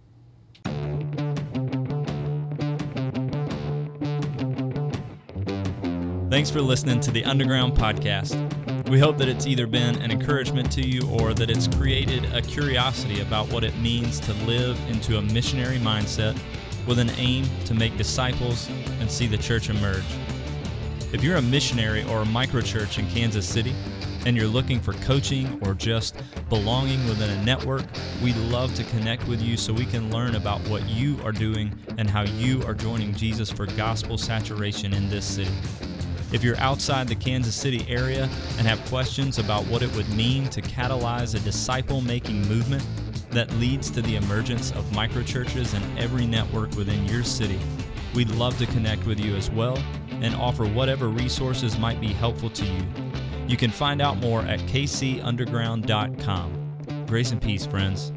Thanks 6.28 6.50
for 6.50 6.60
listening 6.60 7.00
to 7.00 7.10
the 7.10 7.24
Underground 7.24 7.74
Podcast. 7.74 8.55
We 8.88 9.00
hope 9.00 9.18
that 9.18 9.28
it's 9.28 9.48
either 9.48 9.66
been 9.66 10.00
an 10.00 10.12
encouragement 10.12 10.70
to 10.72 10.80
you 10.80 11.10
or 11.10 11.34
that 11.34 11.50
it's 11.50 11.66
created 11.66 12.24
a 12.32 12.40
curiosity 12.40 13.20
about 13.20 13.50
what 13.52 13.64
it 13.64 13.76
means 13.78 14.20
to 14.20 14.32
live 14.44 14.78
into 14.88 15.18
a 15.18 15.22
missionary 15.22 15.78
mindset 15.78 16.38
with 16.86 17.00
an 17.00 17.10
aim 17.16 17.46
to 17.64 17.74
make 17.74 17.96
disciples 17.96 18.68
and 19.00 19.10
see 19.10 19.26
the 19.26 19.38
church 19.38 19.70
emerge. 19.70 20.04
If 21.12 21.24
you're 21.24 21.36
a 21.36 21.42
missionary 21.42 22.04
or 22.04 22.22
a 22.22 22.26
microchurch 22.26 23.00
in 23.00 23.08
Kansas 23.08 23.48
City, 23.48 23.74
and 24.24 24.36
you're 24.36 24.46
looking 24.48 24.80
for 24.80 24.92
coaching 24.94 25.60
or 25.64 25.72
just 25.72 26.16
belonging 26.48 27.04
within 27.08 27.30
a 27.30 27.44
network, 27.44 27.84
we'd 28.22 28.36
love 28.36 28.74
to 28.74 28.82
connect 28.84 29.26
with 29.28 29.40
you 29.40 29.56
so 29.56 29.72
we 29.72 29.86
can 29.86 30.10
learn 30.10 30.34
about 30.34 30.60
what 30.68 30.86
you 30.88 31.16
are 31.24 31.32
doing 31.32 31.72
and 31.96 32.10
how 32.10 32.22
you 32.22 32.60
are 32.64 32.74
joining 32.74 33.14
Jesus 33.14 33.50
for 33.50 33.66
gospel 33.66 34.18
saturation 34.18 34.92
in 34.92 35.08
this 35.08 35.24
city. 35.24 35.52
If 36.32 36.42
you're 36.42 36.58
outside 36.58 37.06
the 37.08 37.14
Kansas 37.14 37.54
City 37.54 37.86
area 37.88 38.24
and 38.58 38.66
have 38.66 38.84
questions 38.86 39.38
about 39.38 39.64
what 39.66 39.82
it 39.82 39.94
would 39.94 40.08
mean 40.14 40.48
to 40.48 40.60
catalyze 40.60 41.36
a 41.36 41.40
disciple 41.40 42.00
making 42.00 42.48
movement 42.48 42.84
that 43.30 43.52
leads 43.54 43.90
to 43.90 44.02
the 44.02 44.16
emergence 44.16 44.72
of 44.72 44.84
microchurches 44.86 45.74
in 45.74 45.98
every 45.98 46.26
network 46.26 46.74
within 46.76 47.06
your 47.06 47.22
city, 47.22 47.60
we'd 48.14 48.30
love 48.30 48.58
to 48.58 48.66
connect 48.66 49.06
with 49.06 49.20
you 49.20 49.36
as 49.36 49.48
well 49.50 49.78
and 50.22 50.34
offer 50.34 50.66
whatever 50.66 51.08
resources 51.08 51.78
might 51.78 52.00
be 52.00 52.08
helpful 52.08 52.50
to 52.50 52.64
you. 52.64 52.82
You 53.46 53.56
can 53.56 53.70
find 53.70 54.02
out 54.02 54.18
more 54.18 54.42
at 54.42 54.58
kcunderground.com. 54.60 57.06
Grace 57.06 57.30
and 57.30 57.40
peace, 57.40 57.64
friends. 57.66 58.12